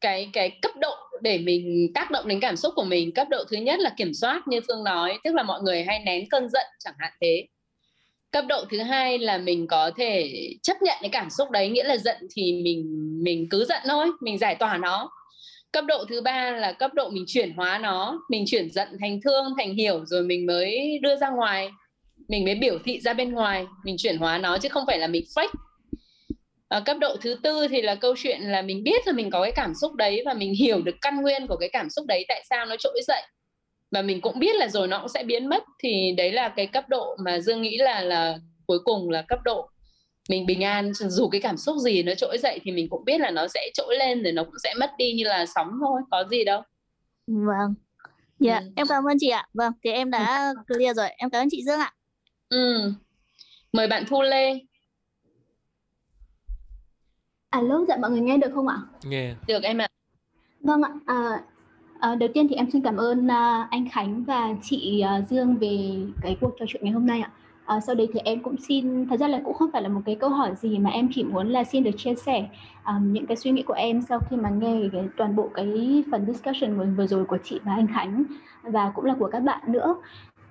[0.00, 3.14] cái cái cấp độ để mình tác động đến cảm xúc của mình.
[3.14, 5.98] Cấp độ thứ nhất là kiểm soát như phương nói tức là mọi người hay
[5.98, 7.46] nén cơn giận chẳng hạn thế.
[8.30, 10.32] Cấp độ thứ hai là mình có thể
[10.62, 12.84] chấp nhận cái cảm xúc đấy nghĩa là giận thì mình
[13.24, 15.10] mình cứ giận thôi mình giải tỏa nó.
[15.72, 19.20] Cấp độ thứ ba là cấp độ mình chuyển hóa nó mình chuyển giận thành
[19.24, 21.70] thương thành hiểu rồi mình mới đưa ra ngoài.
[22.28, 25.06] Mình mới biểu thị ra bên ngoài mình chuyển hóa nó chứ không phải là
[25.06, 25.67] mình fake
[26.68, 29.42] ở cấp độ thứ tư thì là câu chuyện là mình biết là mình có
[29.42, 32.24] cái cảm xúc đấy và mình hiểu được căn nguyên của cái cảm xúc đấy
[32.28, 33.22] tại sao nó trỗi dậy.
[33.90, 36.66] Và mình cũng biết là rồi nó cũng sẽ biến mất thì đấy là cái
[36.66, 39.70] cấp độ mà dương nghĩ là là cuối cùng là cấp độ
[40.28, 40.92] mình bình an.
[40.94, 43.70] Dù cái cảm xúc gì nó trỗi dậy thì mình cũng biết là nó sẽ
[43.74, 46.62] trỗi lên rồi nó cũng sẽ mất đi như là sóng thôi có gì đâu.
[47.26, 47.74] Vâng.
[48.38, 48.66] Dạ ừ.
[48.76, 49.46] em cảm ơn chị ạ.
[49.54, 51.08] Vâng thì em đã clear rồi.
[51.16, 51.92] Em cảm ơn chị dương ạ.
[52.48, 52.92] Ừ.
[53.72, 54.54] Mời bạn thu lê
[57.50, 59.88] alo dạ mọi người nghe được không ạ nghe được em ạ
[60.60, 61.42] vâng ạ à,
[62.00, 65.56] À, đầu tiên thì em xin cảm ơn uh, anh Khánh và chị uh, Dương
[65.56, 67.30] về cái cuộc trò chuyện ngày hôm nay ạ.
[67.64, 70.00] À, sau đây thì em cũng xin, thật ra là cũng không phải là một
[70.06, 72.48] cái câu hỏi gì mà em chỉ muốn là xin được chia sẻ
[72.86, 76.04] um, những cái suy nghĩ của em sau khi mà nghe cái, toàn bộ cái
[76.10, 78.24] phần discussion vừa, vừa rồi của chị và anh Khánh
[78.62, 79.94] và cũng là của các bạn nữa.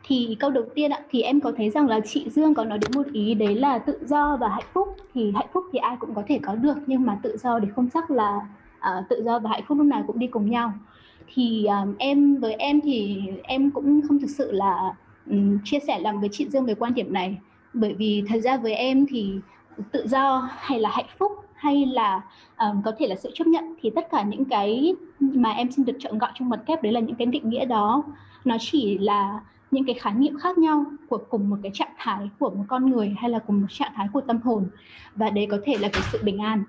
[0.08, 2.78] Thì câu đầu tiên ạ, thì em có thấy rằng là chị Dương có nói
[2.78, 4.88] đến một ý đấy là tự do và hạnh phúc.
[5.14, 7.68] Thì hạnh phúc thì ai cũng có thể có được nhưng mà tự do thì
[7.76, 8.42] không chắc là
[8.78, 10.74] uh, tự do và hạnh phúc lúc nào cũng đi cùng nhau.
[11.34, 14.96] Thì um, em với em thì em cũng không thực sự là
[15.30, 17.38] um, chia sẻ lòng với chị Dương về quan điểm này.
[17.74, 19.34] Bởi vì thật ra với em thì
[19.92, 22.22] tự do hay là hạnh phúc hay là
[22.60, 25.86] um, có thể là sự chấp nhận thì tất cả những cái mà em xin
[25.86, 28.04] được chọn gọi trong mật kép đấy là những cái định nghĩa đó.
[28.46, 29.40] Nó chỉ là
[29.72, 32.92] những cái khái niệm khác nhau của cùng một cái trạng thái của một con
[32.92, 34.68] người hay là cùng một trạng thái của tâm hồn.
[35.16, 36.64] Và đấy có thể là cái sự bình an.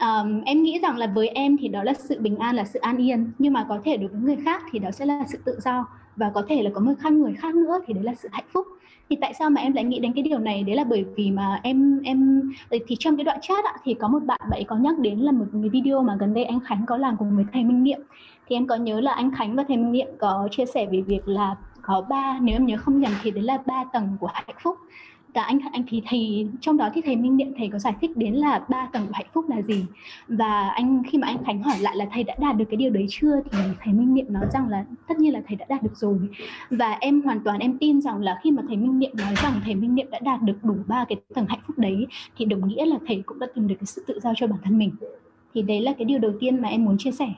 [0.00, 2.78] Um, em nghĩ rằng là với em thì đó là sự bình an là sự
[2.78, 3.30] an yên.
[3.38, 5.88] Nhưng mà có thể đối với người khác thì đó sẽ là sự tự do.
[6.16, 8.44] Và có thể là có một khác người khác nữa thì đấy là sự hạnh
[8.52, 8.66] phúc.
[9.10, 10.62] Thì tại sao mà em lại nghĩ đến cái điều này?
[10.62, 14.08] Đấy là bởi vì mà em em thì trong cái đoạn chat ạ, thì có
[14.08, 16.84] một bạn bạn có nhắc đến là một cái video mà gần đây anh Khánh
[16.86, 18.00] có làm cùng với thầy Minh Niệm.
[18.46, 21.02] Thì em có nhớ là anh Khánh và thầy Minh Niệm có chia sẻ về
[21.02, 21.56] việc là
[21.86, 24.76] có ba, nếu em nhớ không nhầm thì đấy là ba tầng của hạnh phúc.
[25.34, 28.16] Cả anh anh thì thầy, trong đó thì thầy Minh Điện, thầy có giải thích
[28.16, 29.84] đến là ba tầng của hạnh phúc là gì.
[30.28, 32.90] Và anh, khi mà anh Khánh hỏi lại là thầy đã đạt được cái điều
[32.90, 35.82] đấy chưa thì thầy Minh Điện nói rằng là tất nhiên là thầy đã đạt
[35.82, 36.18] được rồi.
[36.70, 39.52] Và em hoàn toàn em tin rằng là khi mà thầy Minh Điện nói rằng
[39.64, 42.06] thầy Minh Điện đã đạt được đủ ba cái tầng hạnh phúc đấy
[42.36, 44.58] thì đồng nghĩa là thầy cũng đã tìm được cái sự tự do cho bản
[44.64, 44.90] thân mình.
[45.54, 47.28] Thì đấy là cái điều đầu tiên mà em muốn chia sẻ.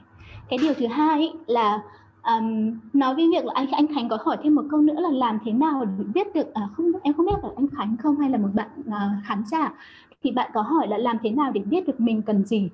[0.48, 1.80] Cái điều thứ hai là
[2.28, 5.10] um, nói với việc là anh anh Khánh có hỏi thêm một câu nữa là
[5.10, 8.16] làm thế nào để biết được à, không em không biết là anh Khánh không
[8.16, 9.72] hay là một bạn uh, khán giả.
[10.22, 12.68] Thì bạn có hỏi là làm thế nào để biết được mình cần gì?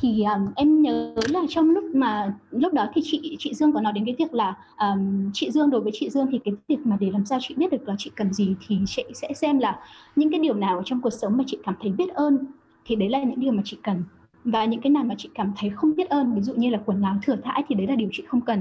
[0.00, 3.80] Thì um, em nhớ là trong lúc mà lúc đó thì chị chị Dương có
[3.80, 6.78] nói đến cái việc là um, chị Dương đối với chị Dương thì cái việc
[6.84, 9.58] mà để làm sao chị biết được là chị cần gì thì chị sẽ xem
[9.58, 9.78] là
[10.16, 12.38] những cái điều nào trong cuộc sống mà chị cảm thấy biết ơn
[12.84, 14.02] thì đấy là những điều mà chị cần
[14.44, 16.80] và những cái nào mà chị cảm thấy không biết ơn, ví dụ như là
[16.86, 18.60] quần áo thừa thãi thì đấy là điều chị không cần.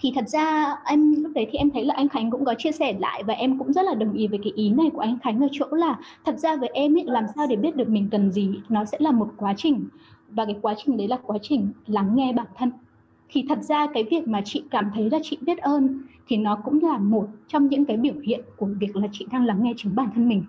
[0.00, 2.72] Thì thật ra em, lúc đấy thì em thấy là anh Khánh cũng có chia
[2.72, 5.18] sẻ lại và em cũng rất là đồng ý với cái ý này của anh
[5.18, 8.08] Khánh ở chỗ là thật ra với em ấy, làm sao để biết được mình
[8.10, 9.84] cần gì, nó sẽ là một quá trình.
[10.30, 12.72] Và cái quá trình đấy là quá trình lắng nghe bản thân.
[13.28, 15.98] Thì thật ra cái việc mà chị cảm thấy là chị biết ơn
[16.28, 19.44] thì nó cũng là một trong những cái biểu hiện của việc là chị đang
[19.44, 20.44] lắng nghe chính bản thân mình.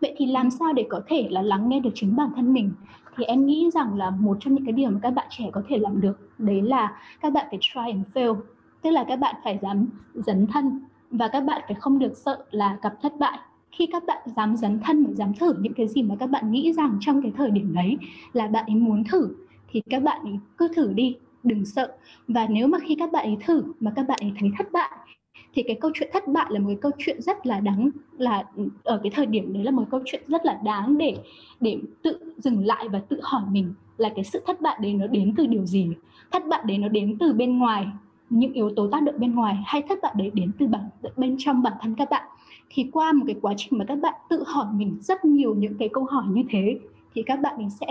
[0.00, 2.72] Vậy thì làm sao để có thể là lắng nghe được chính bản thân mình?
[3.16, 5.62] Thì em nghĩ rằng là một trong những cái điều mà các bạn trẻ có
[5.68, 8.36] thể làm được, đấy là các bạn phải try and fail.
[8.82, 10.80] Tức là các bạn phải dám dấn thân
[11.10, 13.38] và các bạn phải không được sợ là gặp thất bại.
[13.70, 16.50] Khi các bạn dám dấn thân và dám thử những cái gì mà các bạn
[16.50, 17.98] nghĩ rằng trong cái thời điểm đấy
[18.32, 19.28] là bạn ấy muốn thử,
[19.68, 21.92] thì các bạn ấy cứ thử đi, đừng sợ.
[22.28, 24.90] Và nếu mà khi các bạn ấy thử mà các bạn ấy thấy thất bại
[25.54, 28.44] thì cái câu chuyện thất bại là một cái câu chuyện rất là đáng là
[28.56, 31.16] ừ, ở cái thời điểm đấy là một câu chuyện rất là đáng để
[31.60, 35.06] để tự dừng lại và tự hỏi mình là cái sự thất bại đấy nó
[35.06, 35.88] đến từ điều gì?
[36.30, 37.86] Thất bại đấy nó đến từ bên ngoài,
[38.30, 40.82] những yếu tố tác động bên ngoài hay thất bại đấy đến từ bản,
[41.16, 42.26] bên trong bản thân các bạn?
[42.70, 45.74] Thì qua một cái quá trình mà các bạn tự hỏi mình rất nhiều những
[45.78, 46.78] cái câu hỏi như thế
[47.14, 47.86] thì các bạn mình sẽ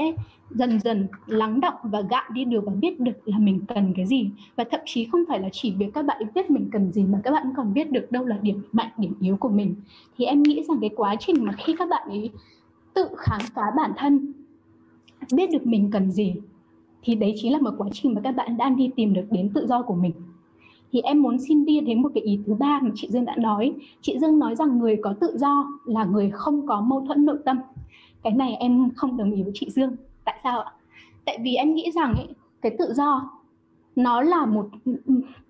[0.49, 4.05] dần dần lắng động và gạn đi được và biết được là mình cần cái
[4.05, 4.29] gì.
[4.55, 7.21] Và thậm chí không phải là chỉ việc các bạn biết mình cần gì mà
[7.23, 9.75] các bạn còn biết được đâu là điểm mạnh, điểm yếu của mình.
[10.17, 12.29] Thì em nghĩ rằng cái quá trình mà khi các bạn ấy
[12.93, 14.33] tự khám phá bản thân,
[15.33, 16.35] biết được mình cần gì,
[17.03, 19.49] thì đấy chính là một quá trình mà các bạn đang đi tìm được đến
[19.53, 20.13] tự do của mình.
[20.91, 23.35] Thì em muốn xin đi đến một cái ý thứ ba mà chị Dương đã
[23.35, 23.73] nói.
[24.01, 27.37] Chị Dương nói rằng người có tự do là người không có mâu thuẫn nội
[27.45, 27.57] tâm
[28.23, 29.95] cái này em không đồng ý với chị Dương.
[30.25, 30.71] Tại sao ạ?
[31.25, 32.27] Tại vì em nghĩ rằng ấy,
[32.61, 33.29] cái tự do
[33.95, 34.69] nó là một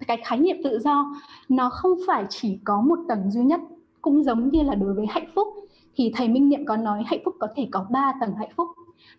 [0.07, 1.15] cái khái niệm tự do
[1.49, 3.61] nó không phải chỉ có một tầng duy nhất
[4.01, 5.47] cũng giống như là đối với hạnh phúc.
[5.95, 8.67] Thì thầy Minh Niệm có nói hạnh phúc có thể có 3 tầng hạnh phúc.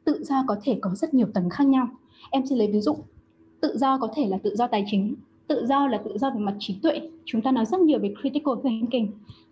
[0.05, 1.89] Tự do có thể có rất nhiều tầng khác nhau.
[2.31, 2.97] Em sẽ lấy ví dụ.
[3.61, 5.15] Tự do có thể là tự do tài chính
[5.47, 7.01] tự do là tự do về mặt trí tuệ.
[7.25, 9.07] Chúng ta nói rất nhiều về critical thinking.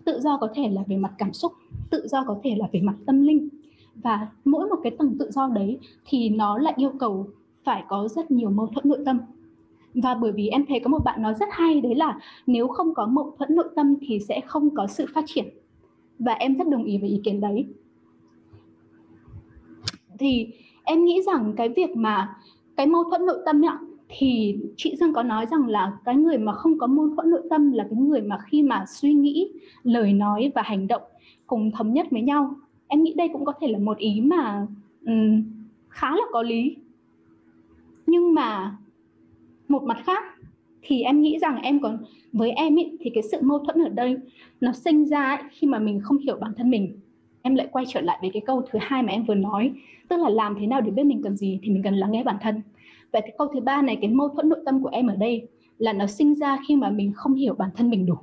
[0.04, 1.52] Tự do có thể là về mặt cảm xúc
[1.90, 3.48] tự do có thể là về mặt tâm linh
[3.94, 7.27] và mỗi một cái tầng tự do đấy thì nó lại yêu cầu
[7.64, 9.20] phải có rất nhiều mâu thuẫn nội tâm
[9.94, 12.94] và bởi vì em thấy có một bạn nói rất hay đấy là nếu không
[12.94, 15.44] có mâu thuẫn nội tâm thì sẽ không có sự phát triển
[16.19, 17.66] và em rất đồng ý với ý kiến đấy
[20.19, 20.48] thì
[20.82, 22.36] em nghĩ rằng cái việc mà
[22.77, 23.78] cái mâu thuẫn nội tâm ạ
[24.19, 27.43] thì chị Dương có nói rằng là cái người mà không có mâu thuẫn nội
[27.51, 29.52] tâm là cái người mà khi mà suy nghĩ,
[29.82, 31.02] lời nói và hành động
[31.47, 32.55] cùng thống nhất với nhau.
[32.93, 34.66] Em nghĩ đây cũng có thể là một ý mà
[35.06, 35.44] um,
[35.89, 36.77] khá là có lý.
[38.06, 38.77] Nhưng mà
[39.69, 40.24] một mặt khác
[40.82, 41.98] thì em nghĩ rằng em còn
[42.32, 44.16] với em ý, thì cái sự mâu thuẫn ở đây
[44.60, 47.01] nó sinh ra ý, khi mà mình không hiểu bản thân mình.
[47.43, 49.73] Em lại quay trở lại với cái câu thứ hai mà em vừa nói
[50.09, 52.24] tức là làm thế nào để biết mình cần gì thì mình cần lắng nghe
[52.24, 52.62] bản thân.
[53.12, 55.48] Và cái câu thứ ba này cái mâu thuẫn nội tâm của em ở đây
[55.78, 58.14] là nó sinh ra khi mà mình không hiểu bản thân mình đủ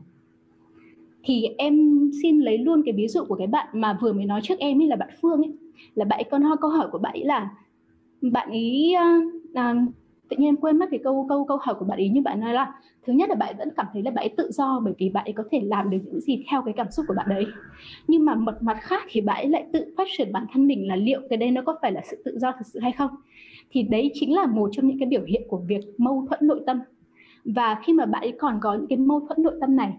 [1.24, 4.42] thì em xin lấy luôn cái ví dụ của cái bạn mà vừa mới nói
[4.44, 5.54] trước em ấy là bạn Phương ấy.
[5.96, 7.50] Là bạn ấy con câu hỏi của bạn ấy là
[8.22, 9.20] bạn ấy à,
[9.54, 9.76] à
[10.30, 12.40] tự nhiên em quên mất cái câu câu câu hỏi của bạn ấy nhưng bạn
[12.40, 12.74] nói là
[13.06, 15.26] thứ nhất là bạn vẫn cảm thấy là bạn ấy tự do bởi vì bạn
[15.26, 17.46] ấy có thể làm được những gì theo cái cảm xúc của bạn đấy.
[18.08, 20.88] Nhưng mà một mặt khác thì bạn ấy lại tự phát triển bản thân mình
[20.88, 23.10] là liệu cái đây nó có phải là sự tự do thực sự hay không?
[23.72, 26.62] Thì đấy chính là một trong những cái biểu hiện của việc mâu thuẫn nội
[26.66, 26.80] tâm.
[27.46, 29.94] Và khi mà bạn ấy còn có những cái mâu thuẫn nội tâm này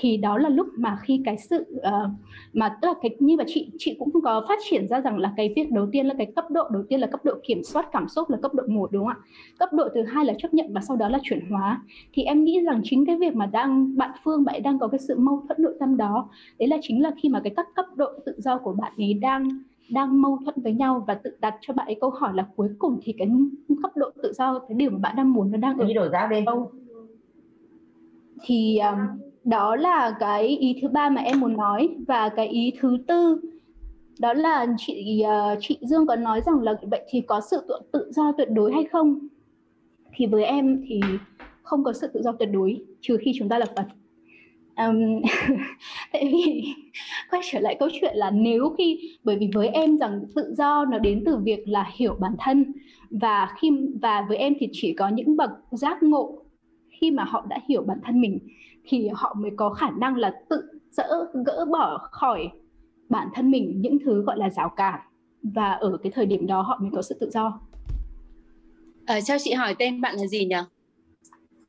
[0.00, 2.10] thì đó là lúc mà khi cái sự uh,
[2.52, 5.32] mà tức là cái như mà chị chị cũng có phát triển ra rằng là
[5.36, 7.88] cái việc đầu tiên là cái cấp độ đầu tiên là cấp độ kiểm soát
[7.92, 9.18] cảm xúc là cấp độ một đúng không ạ?
[9.58, 11.82] Cấp độ thứ hai là chấp nhận và sau đó là chuyển hóa.
[12.12, 14.98] Thì em nghĩ rằng chính cái việc mà đang bạn phương bạn đang có cái
[14.98, 16.28] sự mâu thuẫn nội tâm đó
[16.58, 19.14] đấy là chính là khi mà cái các cấp độ tự do của bạn ấy
[19.14, 19.48] đang
[19.90, 22.68] đang mâu thuẫn với nhau và tự đặt cho bạn ấy câu hỏi là cuối
[22.78, 23.28] cùng thì cái
[23.82, 26.26] cấp độ tự do cái điều mà bạn đang muốn nó đang ở đổi ra
[26.26, 26.40] đi.
[26.40, 26.70] đâu?
[28.44, 28.98] Thì um,
[29.44, 33.40] đó là cái ý thứ ba mà em muốn nói và cái ý thứ tư.
[34.18, 37.74] Đó là chị uh, chị Dương có nói rằng là vậy thì có sự tự,
[37.92, 39.18] tự do tuyệt đối hay không?
[40.14, 41.00] Thì với em thì
[41.62, 43.86] không có sự tự do tuyệt đối trừ khi chúng ta là Phật.
[44.76, 45.22] Um,
[46.12, 46.64] tại vì
[47.30, 50.84] quay trở lại câu chuyện là nếu khi bởi vì với em rằng tự do
[50.84, 52.72] nó đến từ việc là hiểu bản thân
[53.10, 53.70] và khi
[54.02, 56.38] và với em thì chỉ có những bậc giác ngộ
[56.88, 58.38] khi mà họ đã hiểu bản thân mình
[58.84, 61.08] thì họ mới có khả năng là tự dỡ
[61.46, 62.50] gỡ bỏ khỏi
[63.08, 65.00] bản thân mình những thứ gọi là rào cản
[65.42, 67.60] và ở cái thời điểm đó họ mới có sự tự do.
[69.06, 70.56] Ờ, cho chị hỏi tên bạn là gì nhỉ?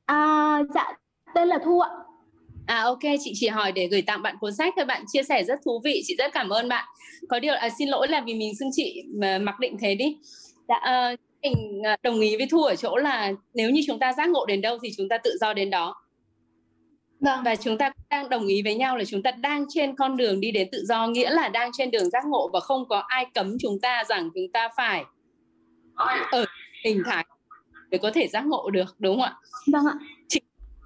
[0.05, 0.93] À, dạ
[1.35, 1.89] tên là Thu ạ.
[2.65, 5.43] À ok, chị chỉ hỏi để gửi tặng bạn cuốn sách thôi bạn chia sẻ
[5.43, 6.85] rất thú vị, chị rất cảm ơn bạn.
[7.29, 10.17] Có điều à, xin lỗi là vì mình xưng chị mà mặc định thế đi.
[10.67, 10.75] Dạ,
[11.13, 14.45] uh, mình đồng ý với Thu ở chỗ là nếu như chúng ta giác ngộ
[14.45, 16.02] đến đâu thì chúng ta tự do đến đó
[17.23, 17.43] Vâng.
[17.45, 20.39] Và chúng ta đang đồng ý với nhau là chúng ta đang trên con đường
[20.39, 23.25] đi đến tự do, nghĩa là đang trên đường giác ngộ và không có ai
[23.33, 25.05] cấm chúng ta rằng chúng ta phải
[26.31, 26.45] ở
[26.83, 27.25] hình thái
[27.89, 29.35] để có thể giác ngộ được, đúng không ạ?
[29.71, 29.93] Vâng ạ.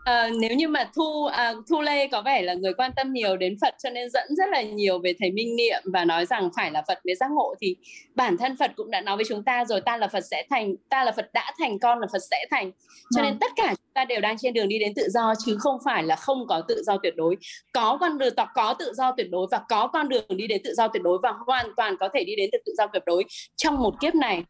[0.07, 3.37] À, nếu như mà thu à, thu lê có vẻ là người quan tâm nhiều
[3.37, 6.49] đến phật cho nên dẫn rất là nhiều về thầy minh niệm và nói rằng
[6.55, 7.75] phải là phật mới giác ngộ thì
[8.15, 10.75] bản thân phật cũng đã nói với chúng ta rồi ta là phật sẽ thành
[10.89, 12.71] ta là phật đã thành con là phật sẽ thành.
[13.15, 13.39] Cho nên vâng.
[13.39, 16.03] tất cả chúng ta đều đang trên đường đi đến tự do chứ không phải
[16.03, 17.37] là không có tự do tuyệt đối.
[17.73, 20.73] Có con đường có tự do tuyệt đối và có con đường đi đến tự
[20.73, 23.23] do tuyệt đối và hoàn toàn có thể đi đến tự do tuyệt đối
[23.55, 24.43] trong một kiếp này.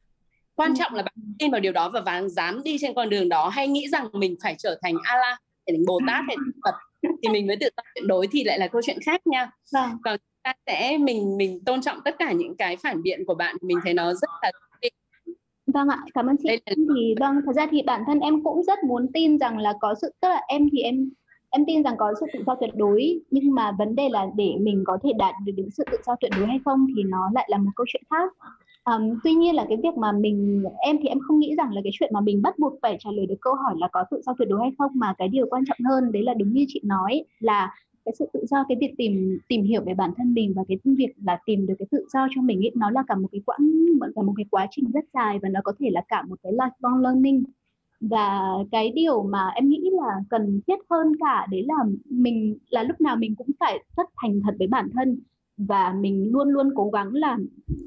[0.55, 3.29] Quan trọng là bạn tin vào điều đó và bạn dám đi trên con đường
[3.29, 5.37] đó hay nghĩ rằng mình phải trở thành a
[5.67, 6.35] la thành bồ tát hay
[6.65, 6.75] phật.
[7.23, 9.51] Thì mình mới tự do tuyệt đối thì lại là câu chuyện khác nha.
[9.73, 9.89] Vâng.
[10.03, 13.55] còn ta sẽ mình mình tôn trọng tất cả những cái phản biện của bạn.
[13.61, 14.51] Mình thấy nó rất là
[15.73, 16.49] Vâng ạ, cảm ơn chị.
[16.49, 16.75] Là...
[16.95, 19.95] Thì vâng, thật ra thì bản thân em cũng rất muốn tin rằng là có
[20.01, 21.09] sự tức là em thì em
[21.49, 23.19] em tin rằng có sự tự do tuyệt đối.
[23.31, 26.15] Nhưng mà vấn đề là để mình có thể đạt được đến sự tự do
[26.19, 28.31] tuyệt đối hay không thì nó lại là một câu chuyện khác
[28.95, 31.81] Um, tuy nhiên là cái việc mà mình em thì em không nghĩ rằng là
[31.83, 34.21] cái chuyện mà mình bắt buộc phải trả lời được câu hỏi là có tự
[34.25, 36.65] do tuyệt đối hay không mà cái điều quan trọng hơn đấy là đúng như
[36.67, 37.71] chị nói là
[38.05, 40.77] cái sự tự do cái việc tìm tìm hiểu về bản thân mình và cái
[40.83, 43.41] việc là tìm được cái tự do cho mình ấy, nó là cả một cái
[43.45, 43.69] quãng
[44.15, 46.53] cả một cái quá trình rất dài và nó có thể là cả một cái
[46.53, 47.43] lifelong learning.
[48.01, 48.41] Và
[48.71, 53.01] cái điều mà em nghĩ là cần thiết hơn cả đấy là mình là lúc
[53.01, 55.19] nào mình cũng phải rất thành thật với bản thân
[55.57, 57.37] và mình luôn luôn cố gắng là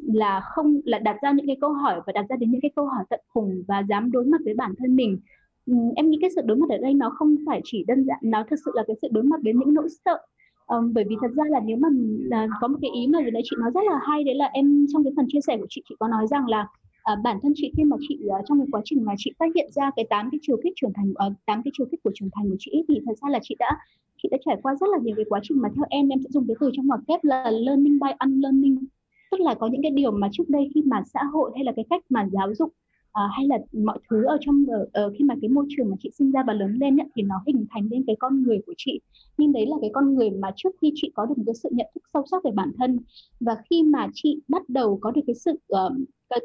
[0.02, 2.70] là không là đặt ra những cái câu hỏi và đặt ra đến những cái
[2.76, 5.18] câu hỏi tận cùng và dám đối mặt với bản thân mình.
[5.66, 8.18] Ừ, em nghĩ cái sự đối mặt ở đây nó không phải chỉ đơn giản
[8.22, 10.18] nó thực sự là cái sự đối mặt với những nỗi sợ.
[10.66, 11.88] Um, bởi vì thật ra là nếu mà
[12.22, 14.50] là có một cái ý mà vừa nãy chị nói rất là hay đấy là
[14.52, 16.66] em trong cái phần chia sẻ của chị chị có nói rằng là
[17.02, 19.46] à, bản thân chị khi mà chị uh, trong cái quá trình mà chị phát
[19.54, 22.10] hiện ra cái tám cái chiều kích trưởng thành uh, tám cái chiều kích của
[22.14, 23.76] trưởng thành của chị thì thật ra là chị đã
[24.22, 26.28] chị đã trải qua rất là nhiều cái quá trình mà theo em em sẽ
[26.30, 28.84] dùng cái từ trong ngoặc kép là learning by unlearning.
[29.30, 31.72] Tức là có những cái điều mà trước đây khi mà xã hội hay là
[31.76, 35.34] cái cách mà giáo dục uh, hay là mọi thứ ở trong uh, khi mà
[35.40, 37.88] cái môi trường mà chị sinh ra và lớn lên ấy, thì nó hình thành
[37.90, 39.00] nên cái con người của chị.
[39.38, 41.68] Nhưng đấy là cái con người mà trước khi chị có được một cái sự
[41.72, 42.98] nhận thức sâu sắc về bản thân.
[43.40, 45.92] Và khi mà chị bắt đầu có được cái sự uh,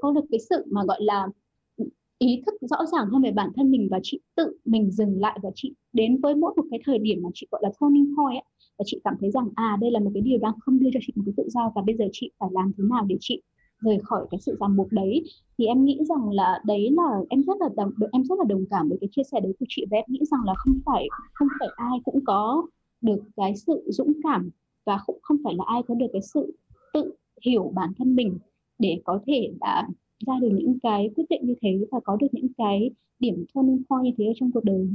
[0.02, 1.28] có được cái sự mà gọi là
[2.20, 5.40] ý thức rõ ràng hơn về bản thân mình và chị tự mình dừng lại
[5.44, 8.36] và chị đến với mỗi một cái thời điểm mà chị gọi là turning point
[8.36, 8.44] ấy,
[8.78, 11.00] và chị cảm thấy rằng à đây là một cái điều đang không đưa cho
[11.04, 13.42] chị một cái tự do và bây giờ chị phải làm thế nào để chị
[13.82, 15.24] rời khỏi cái sự ràng buộc đấy.
[15.58, 18.66] Thì em nghĩ rằng là đấy là em rất là đồng em rất là đồng
[18.70, 21.08] cảm với cái chia sẻ đấy của chị và em nghĩ rằng là không phải
[21.34, 22.68] không phải ai cũng có
[23.02, 24.50] được cái sự dũng cảm
[24.86, 26.58] và cũng không phải là ai có được cái sự
[26.94, 27.14] tự
[27.46, 28.40] hiểu bản thân mình
[28.80, 29.88] để có thể đã
[30.28, 33.84] ra được những cái quyết định như thế và có được những cái điểm turning
[33.90, 34.88] point như thế ở trong cuộc đời?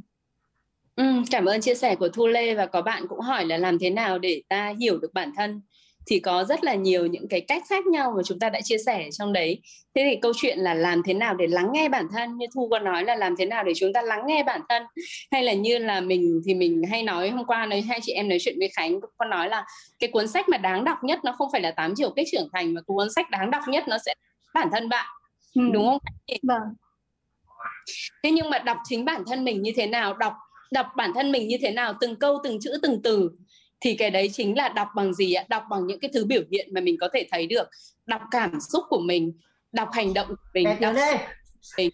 [0.97, 3.79] Ừ, cảm ơn chia sẻ của Thu Lê và có bạn cũng hỏi là làm
[3.79, 5.61] thế nào để ta hiểu được bản thân.
[6.07, 8.79] Thì có rất là nhiều những cái cách khác nhau mà chúng ta đã chia
[8.79, 9.61] sẻ trong đấy.
[9.95, 12.69] Thế thì câu chuyện là làm thế nào để lắng nghe bản thân như thu
[12.69, 14.83] có nói là làm thế nào để chúng ta lắng nghe bản thân.
[15.31, 18.29] Hay là như là mình thì mình hay nói hôm qua nói hai chị em
[18.29, 19.65] nói chuyện với khánh có nói là
[19.99, 22.49] cái cuốn sách mà đáng đọc nhất nó không phải là tám chiều cách trưởng
[22.53, 24.15] thành mà cuốn sách đáng đọc nhất nó sẽ
[24.55, 25.07] bản thân bạn
[25.55, 25.63] ừ.
[25.73, 25.99] đúng không?
[26.43, 26.63] Vâng.
[28.23, 30.35] Thế nhưng mà đọc chính bản thân mình như thế nào đọc
[30.71, 33.31] đọc bản thân mình như thế nào từng câu từng chữ từng từ
[33.81, 35.45] thì cái đấy chính là đọc bằng gì ạ?
[35.49, 37.69] Đọc bằng những cái thứ biểu hiện mà mình có thể thấy được.
[38.07, 39.33] Đọc cảm xúc của mình
[39.73, 40.95] đọc hành động của mình đọc
[41.77, 41.91] mình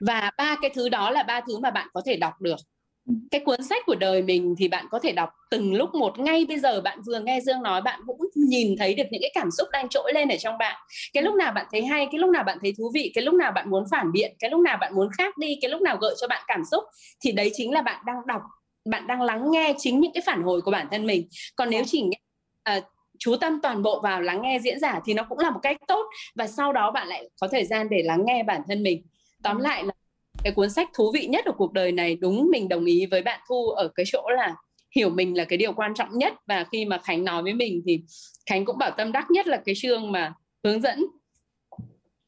[0.00, 2.56] và ba cái thứ đó là ba thứ mà bạn có thể đọc được
[3.30, 6.18] cái cuốn sách của đời mình thì bạn có thể đọc từng lúc một.
[6.18, 9.30] Ngay bây giờ bạn vừa nghe Dương nói bạn cũng nhìn thấy được những cái
[9.34, 10.76] cảm xúc đang trỗi lên ở trong bạn.
[11.12, 13.34] Cái lúc nào bạn thấy hay cái lúc nào bạn thấy thú vị cái lúc
[13.34, 15.96] nào bạn muốn phản biện cái lúc nào bạn muốn khác đi cái lúc nào
[16.00, 16.84] gợi cho bạn cảm xúc
[17.24, 18.42] thì đấy chính là bạn đang đọc
[18.90, 21.28] bạn đang lắng nghe chính những cái phản hồi của bản thân mình.
[21.56, 22.18] Còn nếu chỉ nghe
[22.76, 22.84] uh,
[23.18, 25.76] chú tâm toàn bộ vào lắng nghe diễn giả thì nó cũng là một cách
[25.88, 26.06] tốt.
[26.34, 29.02] Và sau đó bạn lại có thời gian để lắng nghe bản thân mình.
[29.42, 29.92] Tóm lại là
[30.46, 33.22] cái cuốn sách thú vị nhất ở cuộc đời này đúng mình đồng ý với
[33.22, 34.54] bạn thu ở cái chỗ là
[34.96, 36.32] hiểu mình là cái điều quan trọng nhất.
[36.46, 38.00] Và khi mà khánh nói với mình thì
[38.50, 40.32] khánh cũng bảo tâm đắc nhất là cái chương mà
[40.64, 41.06] hướng dẫn.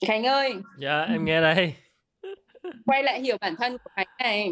[0.07, 0.55] Khánh ơi!
[0.79, 1.75] Dạ em nghe đây.
[2.87, 4.51] Quay lại hiểu bản thân của khánh này.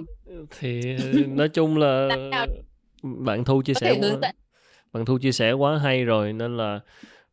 [0.59, 0.97] Thì
[1.29, 2.09] nói chung là
[3.03, 4.31] bạn thu chia sẻ quá,
[4.93, 6.81] bạn thu chia sẻ quá hay rồi nên là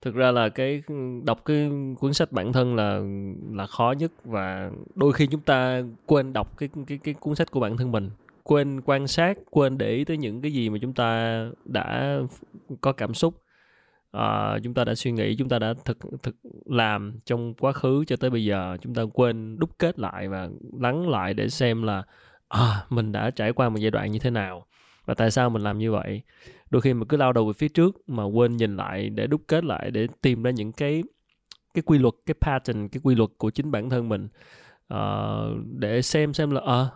[0.04, 0.84] thực ra là cái
[1.24, 1.70] đọc cái
[2.00, 3.00] cuốn sách bản thân là
[3.52, 7.52] là khó nhất và đôi khi chúng ta quên đọc cái cái cái cuốn sách
[7.52, 8.10] của bản thân mình.
[8.44, 12.20] Quên quan sát quên để ý tới những cái gì mà chúng ta đã
[12.82, 13.42] có cảm xúc.
[14.12, 16.36] À, chúng ta đã suy nghĩ chúng ta đã thực thực
[16.66, 18.78] làm trong quá khứ cho tới bây giờ.
[18.82, 20.50] Chúng ta quên đúc kết lại và
[20.80, 22.04] lắng lại để xem là
[22.48, 24.66] à, mình đã trải qua một giai đoạn như thế nào
[25.06, 26.22] và tại sao mình làm như vậy
[26.74, 29.42] đôi khi mình cứ lao đầu về phía trước mà quên nhìn lại để đúc
[29.48, 31.04] kết lại để tìm ra những cái
[31.74, 34.28] cái quy luật cái pattern cái quy luật của chính bản thân mình.
[34.94, 36.90] Uh, để xem xem là à,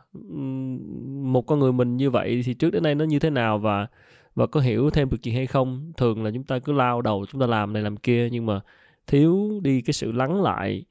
[1.24, 3.88] một con người mình như vậy thì trước đến nay nó như thế nào và
[4.36, 5.92] và có hiểu thêm được chuyện hay không?
[5.98, 8.62] Thường là chúng ta cứ lao đầu chúng ta làm này làm kia nhưng mà
[9.08, 10.86] thiếu đi cái sự lắng lại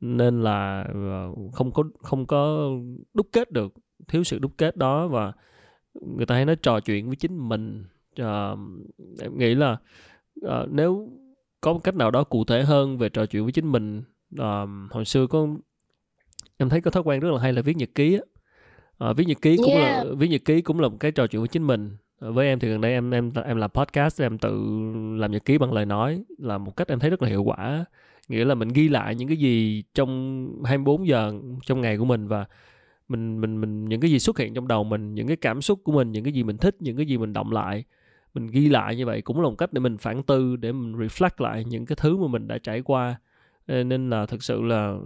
[0.00, 2.70] nên là ờ, không có không có
[3.14, 3.74] đúc kết được.
[4.08, 5.32] Thiếu sự đúc kết đó và
[5.94, 7.84] người ta hay nói trò chuyện với chính mình
[8.22, 8.58] uh,
[9.20, 9.76] em nghĩ là
[10.46, 11.08] uh, nếu
[11.60, 14.02] có một cách nào đó cụ thể hơn về trò chuyện với chính mình
[14.40, 15.46] uh, hồi xưa có
[16.56, 18.20] em thấy có thói quen rất là hay là viết nhật ký á.
[19.10, 20.06] Uh, viết nhật ký cũng yeah.
[20.06, 21.96] là viết nhật ký cũng là một cái trò chuyện với chính mình.
[22.18, 24.50] Với em thì gần đây em em em làm podcast em tự
[25.16, 27.84] làm nhật ký bằng lời nói là một cách em thấy rất là hiệu quả.
[28.28, 31.32] Nghĩa là mình ghi lại những cái gì trong 24 giờ
[31.66, 32.44] trong ngày của mình và
[33.08, 35.80] mình mình mình những cái gì xuất hiện trong đầu mình những cái cảm xúc
[35.84, 37.84] của mình những cái gì mình thích những cái gì mình động lại
[38.34, 40.92] mình ghi lại như vậy cũng là một cách để mình phản tư để mình
[40.92, 43.16] reflect lại những cái thứ mà mình đã trải qua.
[43.66, 44.96] Nên là thực sự là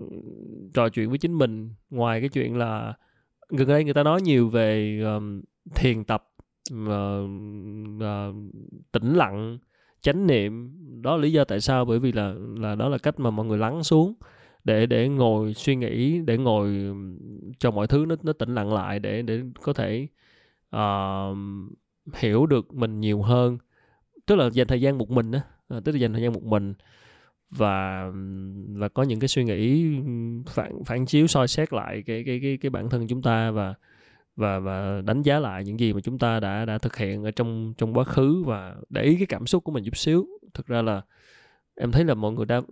[0.75, 2.95] trò chuyện với chính mình ngoài cái chuyện là
[3.49, 5.43] gần đây người ta nói nhiều về um,
[5.75, 6.29] thiền tập
[6.75, 7.31] uh,
[7.97, 8.35] uh,
[8.93, 9.59] tĩnh lặng
[10.01, 10.73] chánh niệm.
[11.03, 13.47] Đó là lý do tại sao bởi vì là là đó là cách mà mọi
[13.47, 14.15] người lắng xuống
[14.65, 16.95] để để ngồi suy nghĩ để ngồi
[17.59, 20.07] cho mọi thứ nó nó tĩnh lặng lại để để có thể
[20.77, 21.37] uh,
[22.15, 23.59] hiểu được mình nhiều hơn.
[24.27, 26.43] Tức là dành thời gian một mình á à, tức là dành thời gian một
[26.43, 26.75] mình
[27.51, 28.07] và
[28.69, 29.87] và có những cái suy nghĩ
[30.47, 33.75] phản phản chiếu soi xét lại cái cái cái cái bản thân chúng ta và
[34.37, 37.31] và và đánh giá lại những gì mà chúng ta đã đã thực hiện ở
[37.31, 40.27] trong trong quá khứ và để ý cái cảm xúc của mình chút xíu.
[40.55, 41.03] Thực ra là
[41.77, 42.63] em thấy là mọi người đã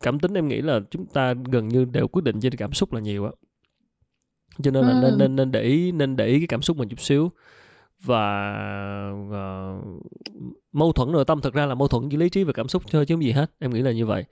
[0.00, 2.92] cảm tính em nghĩ là chúng ta gần như đều quyết định trên cảm xúc
[2.92, 3.30] là nhiều á.
[4.62, 5.00] Cho nên là ừ.
[5.02, 7.30] nên nên nên để ý nên để ý cái cảm xúc mình chút xíu
[8.04, 8.54] và
[9.28, 10.02] uh,
[10.72, 12.82] mâu thuẫn nội tâm thực ra là mâu thuẫn giữa lý trí và cảm xúc
[12.90, 13.50] thôi chứ không gì hết.
[13.58, 14.24] Em nghĩ là như vậy.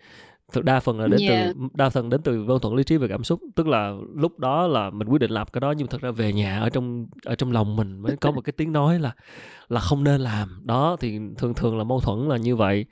[0.52, 1.54] Thực đa phần là đến yeah.
[1.56, 3.40] từ đa phần đến từ mâu thuẫn lý trí và cảm xúc.
[3.54, 6.32] Tức là lúc đó là mình quyết định làm cái đó nhưng thật ra về
[6.32, 9.14] nhà ở trong ở trong lòng mình mới có một cái tiếng nói là
[9.68, 10.48] là không nên làm.
[10.64, 12.86] Đó thì thường thường là mâu thuẫn là như vậy.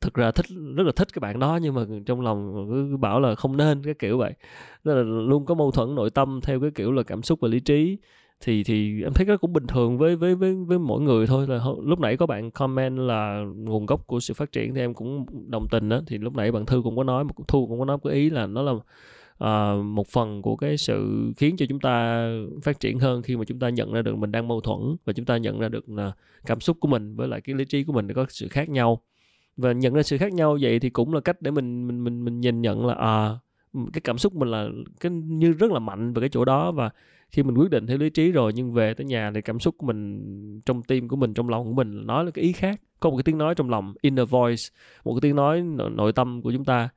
[0.00, 0.46] Thực ra thích
[0.76, 3.82] rất là thích cái bạn đó nhưng mà trong lòng cứ bảo là không nên
[3.84, 4.32] cái kiểu vậy.
[4.84, 7.48] Nên là luôn có mâu thuẫn nội tâm theo cái kiểu là cảm xúc và
[7.48, 7.98] lý trí
[8.40, 11.46] thì thì em thấy cái cũng bình thường với với với với mỗi người thôi.
[11.48, 14.94] Là lúc nãy có bạn comment là nguồn gốc của sự phát triển thì em
[14.94, 17.84] cũng đồng tình đó thì lúc nãy bạn thư cũng có nói thu cũng có
[17.84, 18.72] nói cái ý là nó là
[19.44, 22.26] uh, một phần của cái sự khiến cho chúng ta
[22.62, 25.12] phát triển hơn khi mà chúng ta nhận ra được mình đang mâu thuẫn và
[25.12, 26.12] chúng ta nhận ra được là
[26.46, 29.02] cảm xúc của mình với lại cái lý trí của mình có sự khác nhau.
[29.56, 32.24] Và nhận ra sự khác nhau vậy thì cũng là cách để mình mình mình
[32.24, 33.38] mình nhìn nhận là à
[33.92, 34.68] cái cảm xúc mình là
[35.00, 36.72] cái như rất là mạnh về cái chỗ đó.
[36.72, 36.90] Và
[37.28, 39.74] khi mình quyết định theo lý trí rồi nhưng về tới nhà thì cảm xúc
[39.78, 42.80] của mình trong tim của mình trong lòng của mình nói là cái ý khác.
[43.00, 44.62] Có một cái tiếng nói trong lòng inner voice
[45.04, 45.62] một cái tiếng nói
[45.92, 46.88] nội tâm của chúng ta.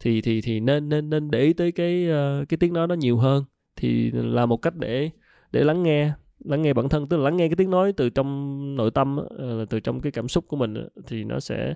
[0.00, 2.94] Thì thì thì nên nên nên để ý tới cái uh, cái tiếng nói đó
[2.94, 3.44] nhiều hơn.
[3.76, 5.10] Thì là một cách để
[5.52, 6.12] để lắng nghe
[6.44, 9.18] lắng nghe bản thân tức là lắng nghe cái tiếng nói từ trong nội tâm
[9.18, 11.74] uh, từ trong cái cảm xúc của mình thì nó sẽ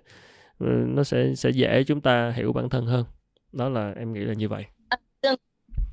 [0.65, 3.05] uh, nó sẽ sẽ dễ chúng ta hiểu bản thân hơn.
[3.53, 4.65] Đó là em nghĩ là như vậy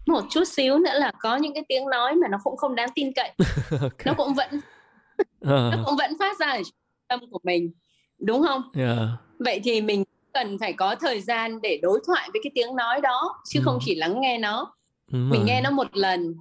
[0.09, 2.89] một chút xíu nữa là có những cái tiếng nói mà nó cũng không đáng
[2.95, 3.31] tin cậy
[3.71, 4.05] okay.
[4.05, 5.49] nó cũng vẫn uh.
[5.49, 6.61] nó cũng vẫn phát ra ở
[7.07, 7.71] tâm của mình
[8.19, 8.97] đúng không yeah.
[9.39, 10.03] vậy thì mình
[10.33, 13.63] cần phải có thời gian để đối thoại với cái tiếng nói đó chứ ừ.
[13.65, 14.73] không chỉ lắng nghe nó
[15.11, 15.17] ừ.
[15.17, 16.35] mình nghe nó một lần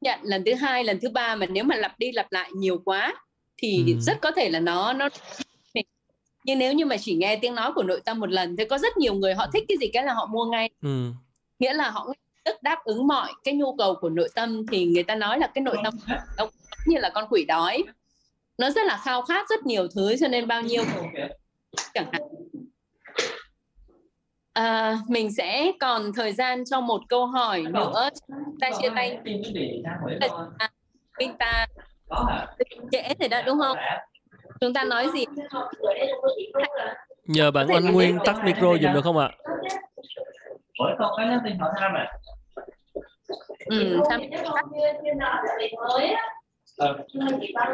[0.00, 2.78] nhận lần thứ hai lần thứ ba mà nếu mà lặp đi lặp lại nhiều
[2.84, 3.14] quá
[3.56, 4.00] thì ừ.
[4.00, 5.08] rất có thể là nó nó
[6.44, 8.78] nhưng nếu như mà chỉ nghe tiếng nói của nội tâm một lần thì có
[8.78, 11.10] rất nhiều người họ thích cái gì cái là họ mua ngay ừ.
[11.58, 12.12] nghĩa là họ
[12.44, 15.46] tức đáp ứng mọi cái nhu cầu của nội tâm thì người ta nói là
[15.46, 15.94] cái nội tâm
[16.38, 16.46] nó
[16.86, 17.84] như là con quỷ đói.
[18.58, 20.84] Nó rất là khao khát rất nhiều thứ cho nên bao nhiêu
[21.94, 22.22] chẳng hạn.
[24.52, 28.08] À, mình sẽ còn thời gian cho một câu hỏi nữa.
[28.60, 29.18] ta chia tay.
[31.18, 31.66] Chúng ta
[32.92, 33.76] trễ thì đã đúng không?
[34.60, 35.24] Chúng ta nói gì?
[37.24, 39.28] Nhờ bạn anh Nguyên tắt micro dùm được không ạ?
[39.28, 39.84] à?
[43.66, 44.00] Ừ,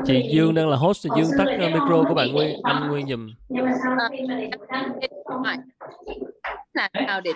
[0.07, 3.31] chị Dương đang là host thì Dương tắt micro của bạn Nguyên anh Nguyên dùm
[6.75, 7.33] làm nào để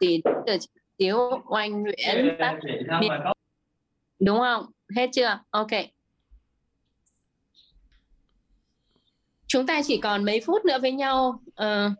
[0.00, 0.56] thì từ
[0.98, 1.98] chiếu oanh Nguyễn
[2.38, 2.58] tắt
[4.20, 4.66] đúng không?
[4.96, 5.38] Hết chưa?
[5.50, 5.70] Ok
[9.50, 11.92] chúng ta chỉ còn mấy phút nữa với nhau uh,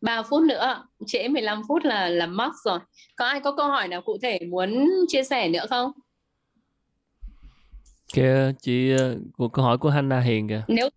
[0.00, 2.78] 3 phút nữa trễ 15 phút là là max rồi.
[3.16, 5.92] Có ai có câu hỏi nào cụ thể muốn chia sẻ nữa không?
[8.14, 8.92] Kìa chị
[9.36, 10.62] của câu hỏi của Hannah Hiền kìa.
[10.68, 10.88] Nếu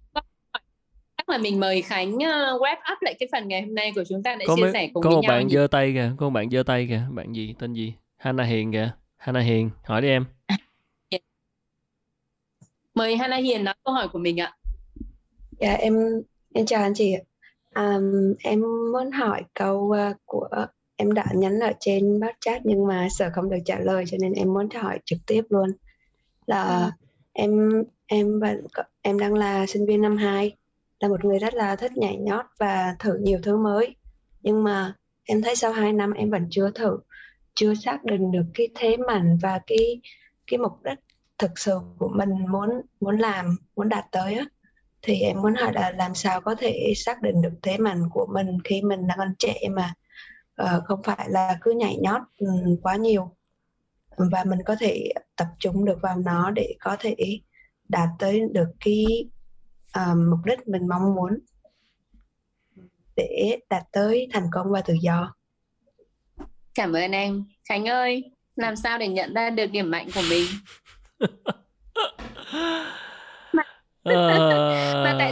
[1.18, 2.22] chắc là mình mời Khánh uh,
[2.62, 4.74] wrap up lại cái phần ngày hôm nay của chúng ta để có chia mấy,
[4.74, 7.02] sẻ cùng có với một bạn giơ tay kìa có một bạn giơ tay kìa.
[7.12, 7.56] Bạn gì?
[7.60, 7.94] Tên gì?
[8.18, 8.92] Hannah Hiền kìa.
[9.18, 10.26] Hannah Hiền hỏi đi em.
[12.96, 14.57] Mời Hannah Hiền nói câu hỏi của mình ạ
[15.60, 16.22] dạ em
[16.54, 17.16] em chào anh chị
[17.76, 18.62] um, em
[18.92, 20.48] muốn hỏi câu uh, của
[20.98, 24.18] em đã nhắn ở trên bát chat nhưng mà sợ không được trả lời cho
[24.22, 25.72] nên em muốn hỏi trực tiếp luôn.
[26.46, 26.92] Là à.
[27.34, 28.68] em em vẫn
[29.02, 30.56] em đang là sinh viên năm 2
[31.00, 33.96] là một người rất là thích nhảy nhót và thử nhiều thứ mới.
[34.42, 34.94] Nhưng mà
[35.24, 36.98] em thấy sau 2 năm em vẫn chưa thử
[37.56, 40.02] chưa xác định được cái thế mạnh và cái
[40.48, 41.00] cái mục đích
[41.38, 42.70] thực sự của mình muốn
[43.00, 44.46] muốn làm muốn đạt tới á
[45.08, 48.28] thì em muốn hỏi là làm sao có thể xác định được thế mạnh của
[48.34, 49.94] mình khi mình đang còn trẻ mà
[50.64, 53.36] uh, không phải là cứ nhảy nhót um, quá nhiều.
[54.18, 57.16] Và mình có thể tập trung được vào nó để có thể
[57.90, 59.06] đạt tới được cái
[59.96, 61.40] um, mục đích mình mong muốn
[63.16, 65.36] để đạt tới thành công và tự do.
[66.76, 67.46] Cảm ơn em.
[67.70, 70.46] Khánh ơi làm sao để nhận ra được điểm mạnh của mình
[74.16, 74.38] mà,
[75.04, 75.32] mà tại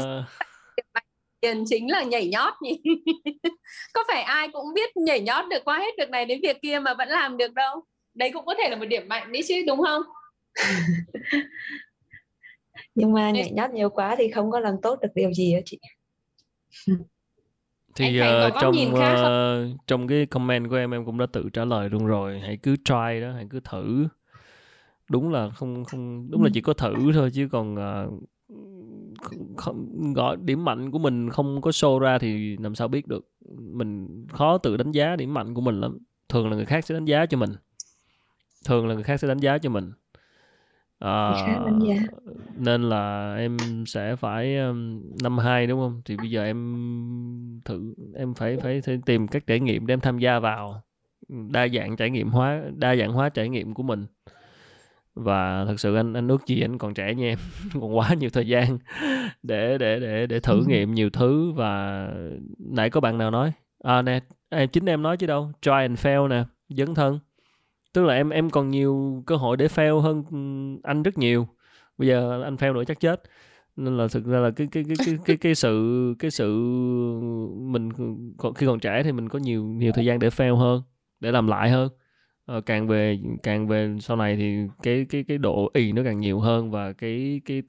[0.94, 1.04] mạnh
[1.42, 2.82] tiền chính là nhảy nhót nhỉ?
[3.94, 6.80] Có phải ai cũng biết nhảy nhót được qua hết việc này đến việc kia
[6.80, 7.84] mà vẫn làm được đâu?
[8.14, 10.02] Đấy cũng có thể là một điểm mạnh đấy chứ đúng không?
[12.96, 15.60] Nhưng mà nhảy nhót nhiều quá thì không có làm tốt được điều gì á
[15.66, 15.80] chị?
[17.96, 21.90] Thì uh, trong uh, trong cái comment của em em cũng đã tự trả lời
[21.90, 22.40] luôn rồi.
[22.40, 24.08] Hãy cứ try đó hãy cứ thử.
[25.10, 28.24] Đúng là không không đúng là chỉ có thử thôi chứ còn uh,
[29.58, 33.30] không, gọi điểm mạnh của mình không có show ra thì làm sao biết được?
[33.60, 35.98] Mình khó tự đánh giá điểm mạnh của mình lắm.
[36.30, 37.52] Thường là người khác sẽ đánh giá cho mình.
[38.66, 39.92] Thường là người khác sẽ đánh giá cho mình.
[41.00, 41.34] À,
[42.58, 46.02] nên là em sẽ phải um, năm hai đúng không?
[46.06, 50.00] Thì bây giờ em thử em phải phải, phải tìm các trải nghiệm để em
[50.00, 50.82] tham gia vào
[51.30, 54.06] đa dạng trải nghiệm hóa đa dạng hóa trải nghiệm của mình
[55.16, 57.38] và thật sự anh anh ước gì anh còn trẻ như em.
[57.74, 58.78] Còn quá nhiều thời gian
[59.44, 62.08] để để để để thử nghiệm nhiều thứ và
[62.60, 63.52] nãy có bạn nào nói?
[63.84, 64.20] À nè
[64.50, 65.52] em chính em nói chứ đâu.
[65.62, 67.20] Try and fail nè dấn thân.
[67.94, 70.24] Tức là em em còn nhiều cơ hội để fail hơn
[70.84, 71.48] anh rất nhiều.
[71.98, 73.22] Bây giờ anh fail nữa chắc chết.
[73.76, 76.54] Nên là thực ra là cái cái cái cái cái cái sự cái sự
[77.56, 77.92] mình
[78.38, 80.82] còn khi còn trẻ thì mình có nhiều nhiều thời gian để fail hơn
[81.20, 81.90] để làm lại hơn
[82.46, 86.20] Ờ, càng về càng về sau này thì cái cái cái độ ì nó càng
[86.20, 87.62] nhiều hơn và cái cái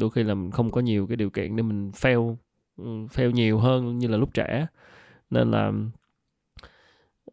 [0.00, 2.36] đôi khi là mình không có nhiều cái điều kiện để mình fail
[2.78, 4.66] fail nhiều hơn như là lúc trẻ.
[5.30, 5.72] Nên là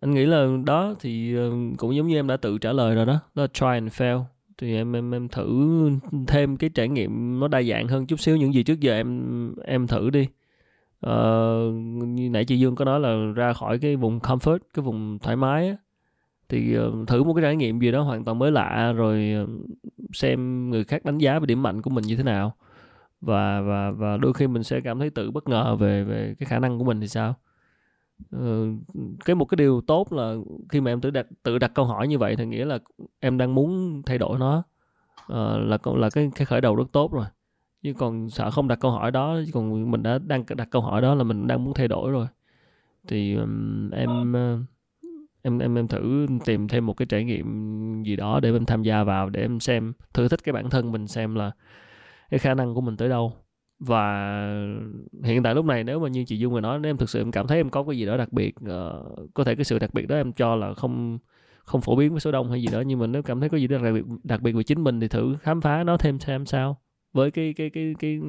[0.02, 3.06] anh nghĩ là đó thì ờ, cũng giống như em đã tự trả lời rồi
[3.06, 4.24] đó đó là try and fail.
[4.58, 5.70] Thì em em em thử
[6.28, 9.56] thêm cái trải nghiệm nó đa dạng hơn chút xíu những gì trước giờ em
[9.66, 10.28] em thử đi.
[11.08, 11.74] Uh,
[12.06, 15.36] như nãy chị Dương có nói là ra khỏi cái vùng comfort cái vùng thoải
[15.36, 15.76] mái á
[16.52, 19.48] thì ờ, thử một cái trải nghiệm gì đó hoàn toàn mới lạ rồi ờ,
[20.14, 22.56] xem người khác đánh giá về điểm mạnh của mình như thế nào.
[23.22, 26.48] Và và và đôi khi mình sẽ cảm thấy tự bất ngờ về về cái
[26.48, 27.36] khả năng của mình thì sao?
[28.32, 28.65] Ờ,
[29.26, 30.36] cái một cái điều tốt là
[30.69, 32.80] khi mà em tự đặt tự đặt câu hỏi như vậy thì nghĩa là
[33.19, 34.64] em đang muốn thay đổi nó
[35.22, 37.26] uh, là là cái cái khởi đầu rất tốt rồi.
[37.84, 40.82] Chứ còn sợ không đặt câu hỏi đó chứ còn mình đã đang đặt câu
[40.82, 42.28] hỏi đó là mình đang muốn thay đổi rồi.
[43.07, 44.34] Thì um, em
[45.42, 48.84] em em em thử tìm thêm một cái trải nghiệm gì đó để em tham
[48.84, 51.52] gia vào để em xem thử thích cái bản thân mình xem là
[52.30, 53.34] cái khả năng của mình tới đâu.
[53.80, 54.14] Và
[55.24, 57.22] hiện tại lúc này nếu mà như chị Dung vừa nói nếu em thực sự
[57.22, 59.80] em cảm thấy em có cái gì đó đặc biệt uh, có thể cái sự
[59.80, 61.20] đặc biệt đó em cho là không
[61.64, 63.58] không phổ biến với số đông hay gì đó nhưng mà nếu cảm thấy có
[63.58, 66.20] gì đó đặc biệt đặc biệt về chính mình thì thử khám phá nó thêm
[66.20, 66.78] xem sao
[67.14, 68.20] với cái cái cái cái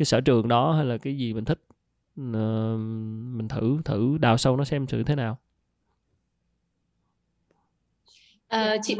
[0.00, 1.60] cái sở trường đó hay là cái gì mình thích.
[2.20, 2.80] Uh,
[3.36, 5.38] mình thử thử đào sâu nó xem thử thế nào
[8.50, 8.96] à, chị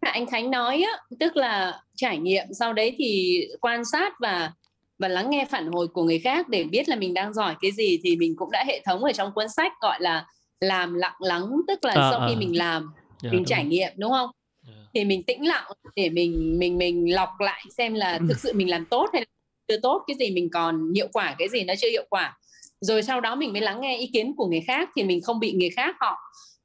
[0.00, 4.52] anh Khánh nói á, tức là trải nghiệm sau đấy thì quan sát và
[4.98, 7.70] và lắng nghe phản hồi của người khác để biết là mình đang giỏi cái
[7.72, 10.26] gì thì mình cũng đã hệ thống ở trong cuốn sách gọi là
[10.60, 12.28] làm lặng lắng tức là à, sau à.
[12.28, 14.30] khi mình làm yeah, dạ, mình trải nghiệm đúng không
[14.66, 14.78] yeah.
[14.78, 14.90] Dạ.
[14.94, 18.70] thì mình tĩnh lặng để mình mình mình lọc lại xem là thực sự mình
[18.70, 19.26] làm tốt hay là
[19.68, 22.38] chưa tốt cái gì mình còn hiệu quả cái gì nó chưa hiệu quả
[22.80, 25.40] rồi sau đó mình mới lắng nghe ý kiến của người khác thì mình không
[25.40, 26.16] bị người khác họ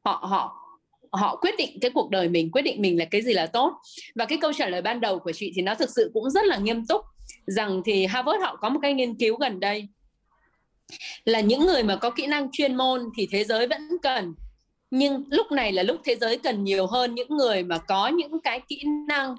[0.06, 0.61] họ họ
[1.12, 3.74] họ quyết định cái cuộc đời mình, quyết định mình là cái gì là tốt.
[4.16, 6.46] Và cái câu trả lời ban đầu của chị thì nó thực sự cũng rất
[6.46, 7.02] là nghiêm túc,
[7.46, 9.88] rằng thì Harvard họ có một cái nghiên cứu gần đây
[11.26, 14.34] là những người mà có kỹ năng chuyên môn thì thế giới vẫn cần,
[14.92, 18.42] nhưng lúc này là lúc thế giới cần nhiều hơn những người mà có những
[18.44, 19.36] cái kỹ năng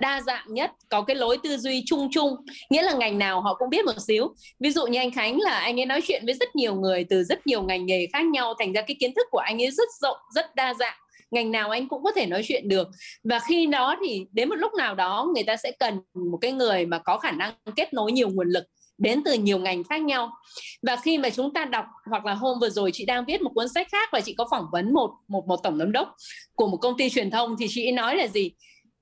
[0.00, 2.36] đa dạng nhất, có cái lối tư duy chung chung.
[2.70, 4.34] Nghĩa là ngành nào họ cũng biết một xíu.
[4.60, 7.24] Ví dụ như anh Khánh là anh ấy nói chuyện với rất nhiều người từ
[7.24, 9.88] rất nhiều ngành nghề khác nhau, thành ra cái kiến thức của anh ấy rất
[10.00, 10.98] rộng, rất đa dạng
[11.32, 12.88] ngành nào anh cũng có thể nói chuyện được.
[13.24, 16.52] Và khi đó thì đến một lúc nào đó, người ta sẽ cần một cái
[16.52, 18.64] người mà có khả năng kết nối nhiều nguồn lực
[18.98, 20.30] đến từ nhiều ngành khác nhau.
[20.82, 23.50] Và khi mà chúng ta đọc hoặc là hôm vừa rồi chị đang viết một
[23.54, 26.14] cuốn sách khác và chị có phỏng vấn một một một tổng giám đốc
[26.54, 28.50] của một công ty truyền thông thì chị nói là gì?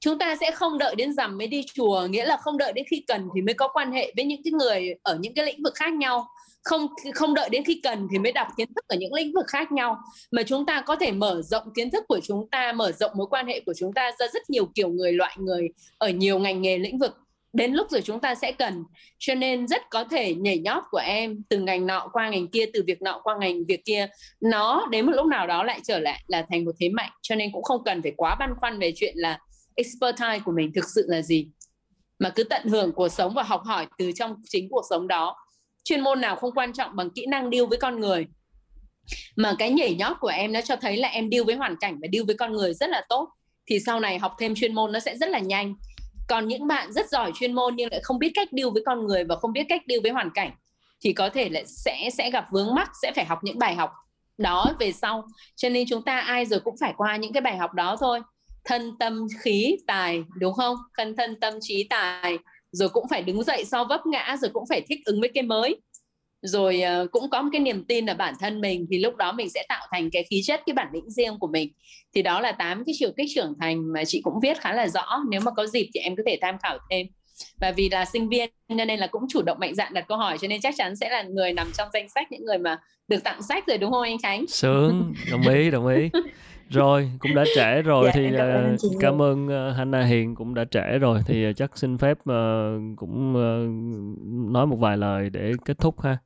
[0.01, 2.85] Chúng ta sẽ không đợi đến rằm mới đi chùa, nghĩa là không đợi đến
[2.91, 5.63] khi cần thì mới có quan hệ với những cái người ở những cái lĩnh
[5.63, 6.27] vực khác nhau
[6.65, 9.47] không không đợi đến khi cần thì mới đọc kiến thức ở những lĩnh vực
[9.49, 9.97] khác nhau.
[10.31, 13.27] Mà chúng ta có thể mở rộng kiến thức của chúng ta, mở rộng mối
[13.31, 15.69] quan hệ của chúng ta ra rất nhiều kiểu người, loại người
[15.99, 17.17] ở nhiều ngành nghề lĩnh vực.
[17.53, 18.85] Đến lúc rồi chúng ta sẽ cần.
[19.19, 22.67] Cho nên rất có thể nhảy nhót của em từ ngành nọ qua ngành kia,
[22.73, 24.09] từ việc nọ qua ngành việc kia,
[24.41, 27.11] nó đến một lúc nào đó lại trở lại là thành một thế mạnh.
[27.23, 29.39] Cho nên cũng không cần phải quá băn khoăn về chuyện là
[29.75, 31.49] expertise của mình thực sự là gì.
[32.19, 35.37] Mà cứ tận hưởng cuộc sống và học hỏi từ trong chính cuộc sống đó
[35.85, 38.27] chuyên môn nào không quan trọng bằng kỹ năng deal với con người.
[39.37, 41.99] Mà cái nhảy nhót của em nó cho thấy là em deal với hoàn cảnh
[42.03, 43.29] và deal với con người rất là tốt.
[43.67, 45.75] Thì sau này học thêm chuyên môn nó sẽ rất là nhanh.
[46.29, 49.07] Còn những bạn rất giỏi chuyên môn nhưng lại không biết cách deal với con
[49.07, 50.51] người và không biết cách deal với hoàn cảnh,
[51.05, 53.91] thì có thể lại sẽ sẽ gặp vướng mắc, sẽ phải học những bài học
[54.39, 55.25] đó về sau.
[55.57, 58.21] Cho nên chúng ta ai rồi cũng phải qua những cái bài học đó thôi.
[58.65, 60.77] Thân, tâm, khí, tài, đúng không?
[60.99, 62.39] Thân thân, tâm, trí, tài
[62.73, 65.43] rồi cũng phải đứng dậy sau vấp ngã rồi cũng phải thích ứng với cái
[65.43, 65.81] mới
[66.43, 69.33] rồi uh, cũng có một cái niềm tin ở bản thân mình thì lúc đó
[69.33, 71.69] mình sẽ tạo thành cái khí chất cái bản lĩnh riêng của mình
[72.15, 74.89] thì đó là tám cái chiều kích trưởng thành mà chị cũng viết khá là
[74.89, 77.07] rõ nếu mà có dịp thì em có thể tham khảo thêm
[77.61, 80.39] và vì là sinh viên nên là cũng chủ động mạnh dạn đặt câu hỏi
[80.41, 82.79] cho nên chắc chắn sẽ là người nằm trong danh sách những người mà
[83.09, 84.47] được tặng sách rồi đúng không anh Khánh?
[84.47, 86.11] Sướng, đồng ý, đồng ý.
[86.71, 90.35] rồi cũng đã trễ rồi dạ, thì cảm ơn, uh, cảm ơn uh, Hannah Hiền
[90.35, 94.97] cũng đã trễ rồi thì uh, chắc xin phép uh, cũng uh, nói một vài
[94.97, 96.19] lời để kết thúc ha.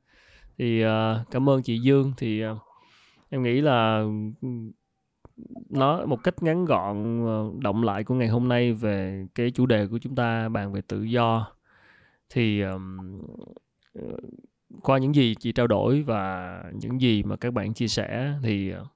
[0.57, 2.57] Thì uh, cảm ơn chị Dương thì uh,
[3.29, 4.05] em nghĩ là
[5.69, 7.21] nói một cách ngắn gọn
[7.59, 10.81] động lại của ngày hôm nay về cái chủ đề của chúng ta bàn về
[10.87, 11.47] tự do
[12.29, 12.97] thì um,
[14.81, 18.73] qua những gì chị trao đổi và những gì mà các bạn chia sẻ thì
[18.73, 18.87] uh,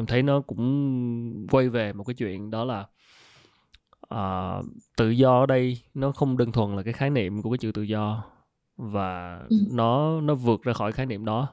[0.00, 2.86] em thấy nó cũng quay về một cái chuyện đó là
[4.14, 4.66] uh,
[4.96, 7.72] tự do ở đây nó không đơn thuần là cái khái niệm của cái chữ
[7.72, 8.24] tự do
[8.76, 9.56] và ừ.
[9.72, 11.48] nó nó vượt ra khỏi khái niệm đó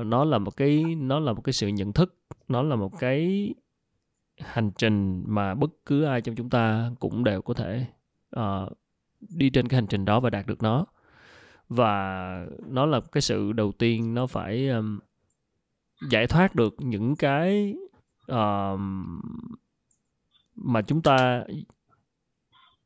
[0.00, 2.14] uh, nó là một cái nó là một cái sự nhận thức
[2.48, 3.54] nó là một cái
[4.40, 7.86] hành trình mà bất cứ ai trong chúng ta cũng đều có thể
[8.36, 8.72] uh,
[9.20, 10.86] đi trên cái hành trình đó và đạt được nó
[11.68, 14.98] và nó là cái sự đầu tiên nó phải um,
[16.10, 17.74] giải thoát được những cái
[18.32, 18.80] uh,
[20.56, 21.44] mà chúng ta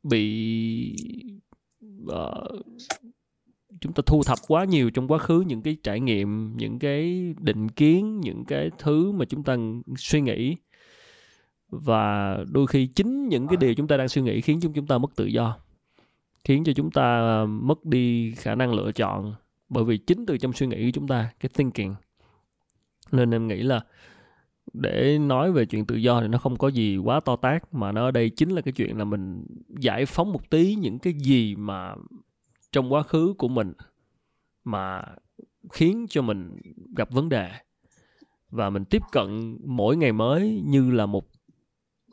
[0.02, 0.96] bị
[2.02, 2.66] uh,
[3.80, 7.34] chúng ta thu thập quá nhiều trong quá khứ những cái trải nghiệm những cái
[7.40, 9.56] định kiến những cái thứ mà chúng ta
[9.96, 10.56] suy nghĩ.
[11.68, 14.86] Và đôi khi chính những cái điều chúng ta đang suy nghĩ khiến chúng chúng
[14.86, 15.58] ta mất tự do
[16.44, 19.34] khiến cho chúng ta ờ, mất đi khả năng lựa chọn.
[19.68, 21.94] Bởi vì chính từ trong suy nghĩ của chúng ta cái thinking
[23.12, 23.80] nên em nghĩ là
[24.72, 27.92] để nói về chuyện tự do thì nó không có gì quá to tát mà
[27.92, 31.12] nó ở đây chính là cái chuyện là mình giải phóng một tí những cái
[31.12, 31.94] gì mà
[32.72, 33.72] trong quá khứ của mình
[34.64, 35.02] mà
[35.72, 36.60] khiến cho mình
[36.96, 37.50] gặp vấn đề.
[38.50, 41.24] Và mình tiếp cận mỗi ngày mới như là một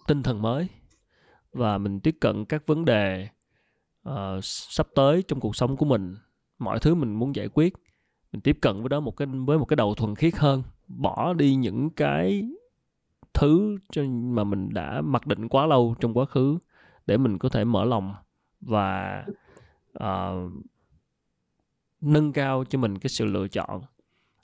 [0.08, 0.68] tinh thần mới.
[1.54, 3.28] Và mình tiếp cận các vấn đề
[4.10, 4.14] uh,
[4.44, 6.16] sắp tới trong cuộc sống của mình.
[6.60, 7.74] Mọi thứ mình muốn giải quyết
[8.32, 11.34] mình tiếp cận với đó một cái với một cái đầu thuần khiết hơn bỏ
[11.34, 12.44] đi những cái
[13.34, 16.58] thứ mà mình đã mặc định quá lâu trong quá khứ
[17.06, 18.14] để mình có thể mở lòng
[18.62, 19.26] và
[20.04, 20.52] uh,
[22.02, 23.82] nâng cao cho mình cái sự lựa chọn.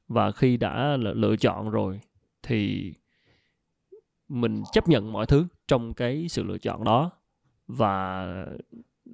[0.07, 1.99] Và khi đã lựa chọn rồi
[2.43, 2.93] thì
[4.27, 7.11] mình chấp nhận mọi thứ trong cái sự lựa chọn đó
[7.67, 8.25] và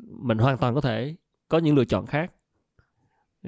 [0.09, 1.15] mình hoàn toàn có thể
[1.47, 2.31] có những lựa chọn khác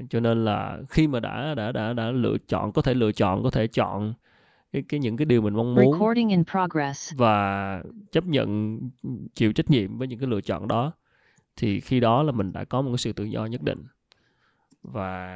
[0.10, 3.44] cho nên là khi mà đã đã đã đã lựa chọn có thể lựa chọn
[3.44, 4.14] có thể chọn
[4.72, 5.94] cái cái những cái điều mình mong muốn
[7.16, 8.80] và chấp nhận
[9.36, 10.94] chịu trách nhiệm với những cái lựa chọn đó
[11.58, 13.84] thì khi đó là mình đã có một cái sự tự do nhất định.
[14.84, 15.28] Và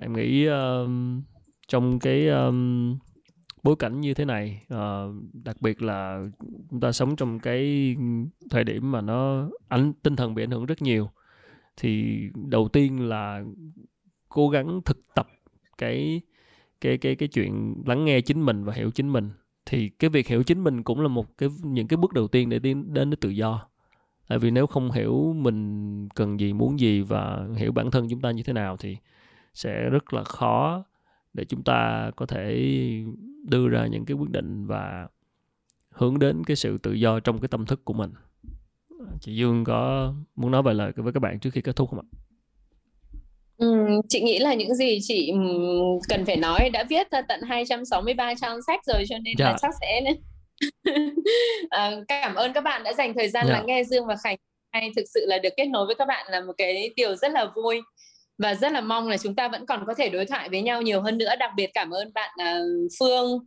[0.00, 0.88] em nghĩ uh,
[1.68, 2.98] trong cái um,
[3.62, 5.14] bối cảnh như thế này uh,
[5.44, 6.24] đặc biệt là
[6.70, 7.96] chúng ta sống trong cái
[8.50, 11.10] thời điểm mà nó ảnh tinh thần bị ảnh hưởng rất nhiều
[11.76, 13.44] thì đầu tiên là
[14.28, 15.28] cố gắng thực tập
[15.78, 16.20] cái
[16.80, 19.30] cái cái cái chuyện lắng nghe chính mình và hiểu chính mình.
[19.66, 22.48] Thì cái việc hiểu chính mình cũng là một cái, những cái bước đầu tiên
[22.48, 23.68] để tiến đến với tự do.
[24.28, 28.20] Tại vì nếu không hiểu mình cần gì, muốn gì và hiểu bản thân chúng
[28.20, 28.96] ta như thế nào thì
[29.54, 30.84] sẽ rất là khó
[31.34, 32.70] để chúng ta có thể
[33.42, 35.08] đưa ra những cái quyết định và
[35.90, 38.10] hướng đến cái sự tự do trong cái tâm thức của mình
[39.20, 42.00] chị Dương có muốn nói vài lời với các bạn trước khi kết thúc không
[42.00, 42.06] ạ?
[43.56, 45.32] Ừ, chị nghĩ là những gì chị
[46.08, 49.44] cần phải nói đã viết ra tận 263 trang sách rồi cho nên dạ.
[49.44, 50.02] là chắc sẽ
[51.70, 53.52] à, cảm ơn các bạn đã dành thời gian dạ.
[53.52, 54.36] lắng nghe Dương và Khánh
[54.72, 57.32] hay thực sự là được kết nối với các bạn là một cái điều rất
[57.32, 57.80] là vui
[58.38, 60.82] và rất là mong là chúng ta vẫn còn có thể đối thoại với nhau
[60.82, 63.38] nhiều hơn nữa đặc biệt cảm ơn bạn uh, Phương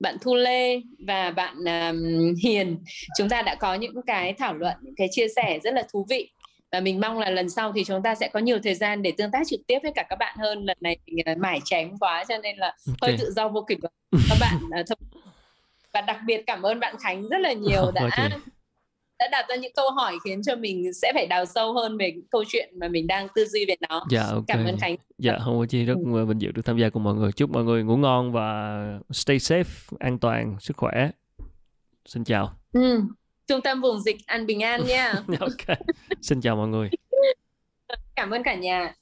[0.00, 2.78] bạn Thu Lê và bạn um, Hiền.
[3.18, 6.06] Chúng ta đã có những cái thảo luận những cái chia sẻ rất là thú
[6.08, 6.30] vị.
[6.72, 9.12] Và mình mong là lần sau thì chúng ta sẽ có nhiều thời gian để
[9.18, 10.64] tương tác trực tiếp với cả các bạn hơn.
[10.64, 13.10] Lần này mình mải chém quá cho nên là okay.
[13.10, 13.76] hơi tự do vô kỷ
[14.28, 14.98] các bạn uh,
[15.92, 18.30] và đặc biệt cảm ơn bạn Khánh rất là nhiều đã okay
[19.18, 22.14] đã đặt ra những câu hỏi khiến cho mình sẽ phải đào sâu hơn về
[22.30, 24.06] câu chuyện mà mình đang tư duy về nó.
[24.10, 24.44] Dạ ok.
[24.46, 24.96] Cảm ơn Khánh.
[25.18, 26.24] Dạ không có chi rất ừ.
[26.24, 27.32] vinh dự được tham gia cùng mọi người.
[27.32, 28.78] Chúc mọi người ngủ ngon và
[29.10, 31.10] stay safe, an toàn, sức khỏe.
[32.06, 32.52] Xin chào.
[32.72, 33.02] Ừ.
[33.46, 35.14] Trung tâm vùng dịch an bình an nha.
[35.40, 35.78] ok.
[36.22, 36.90] Xin chào mọi người.
[38.16, 38.94] Cảm ơn cả nhà.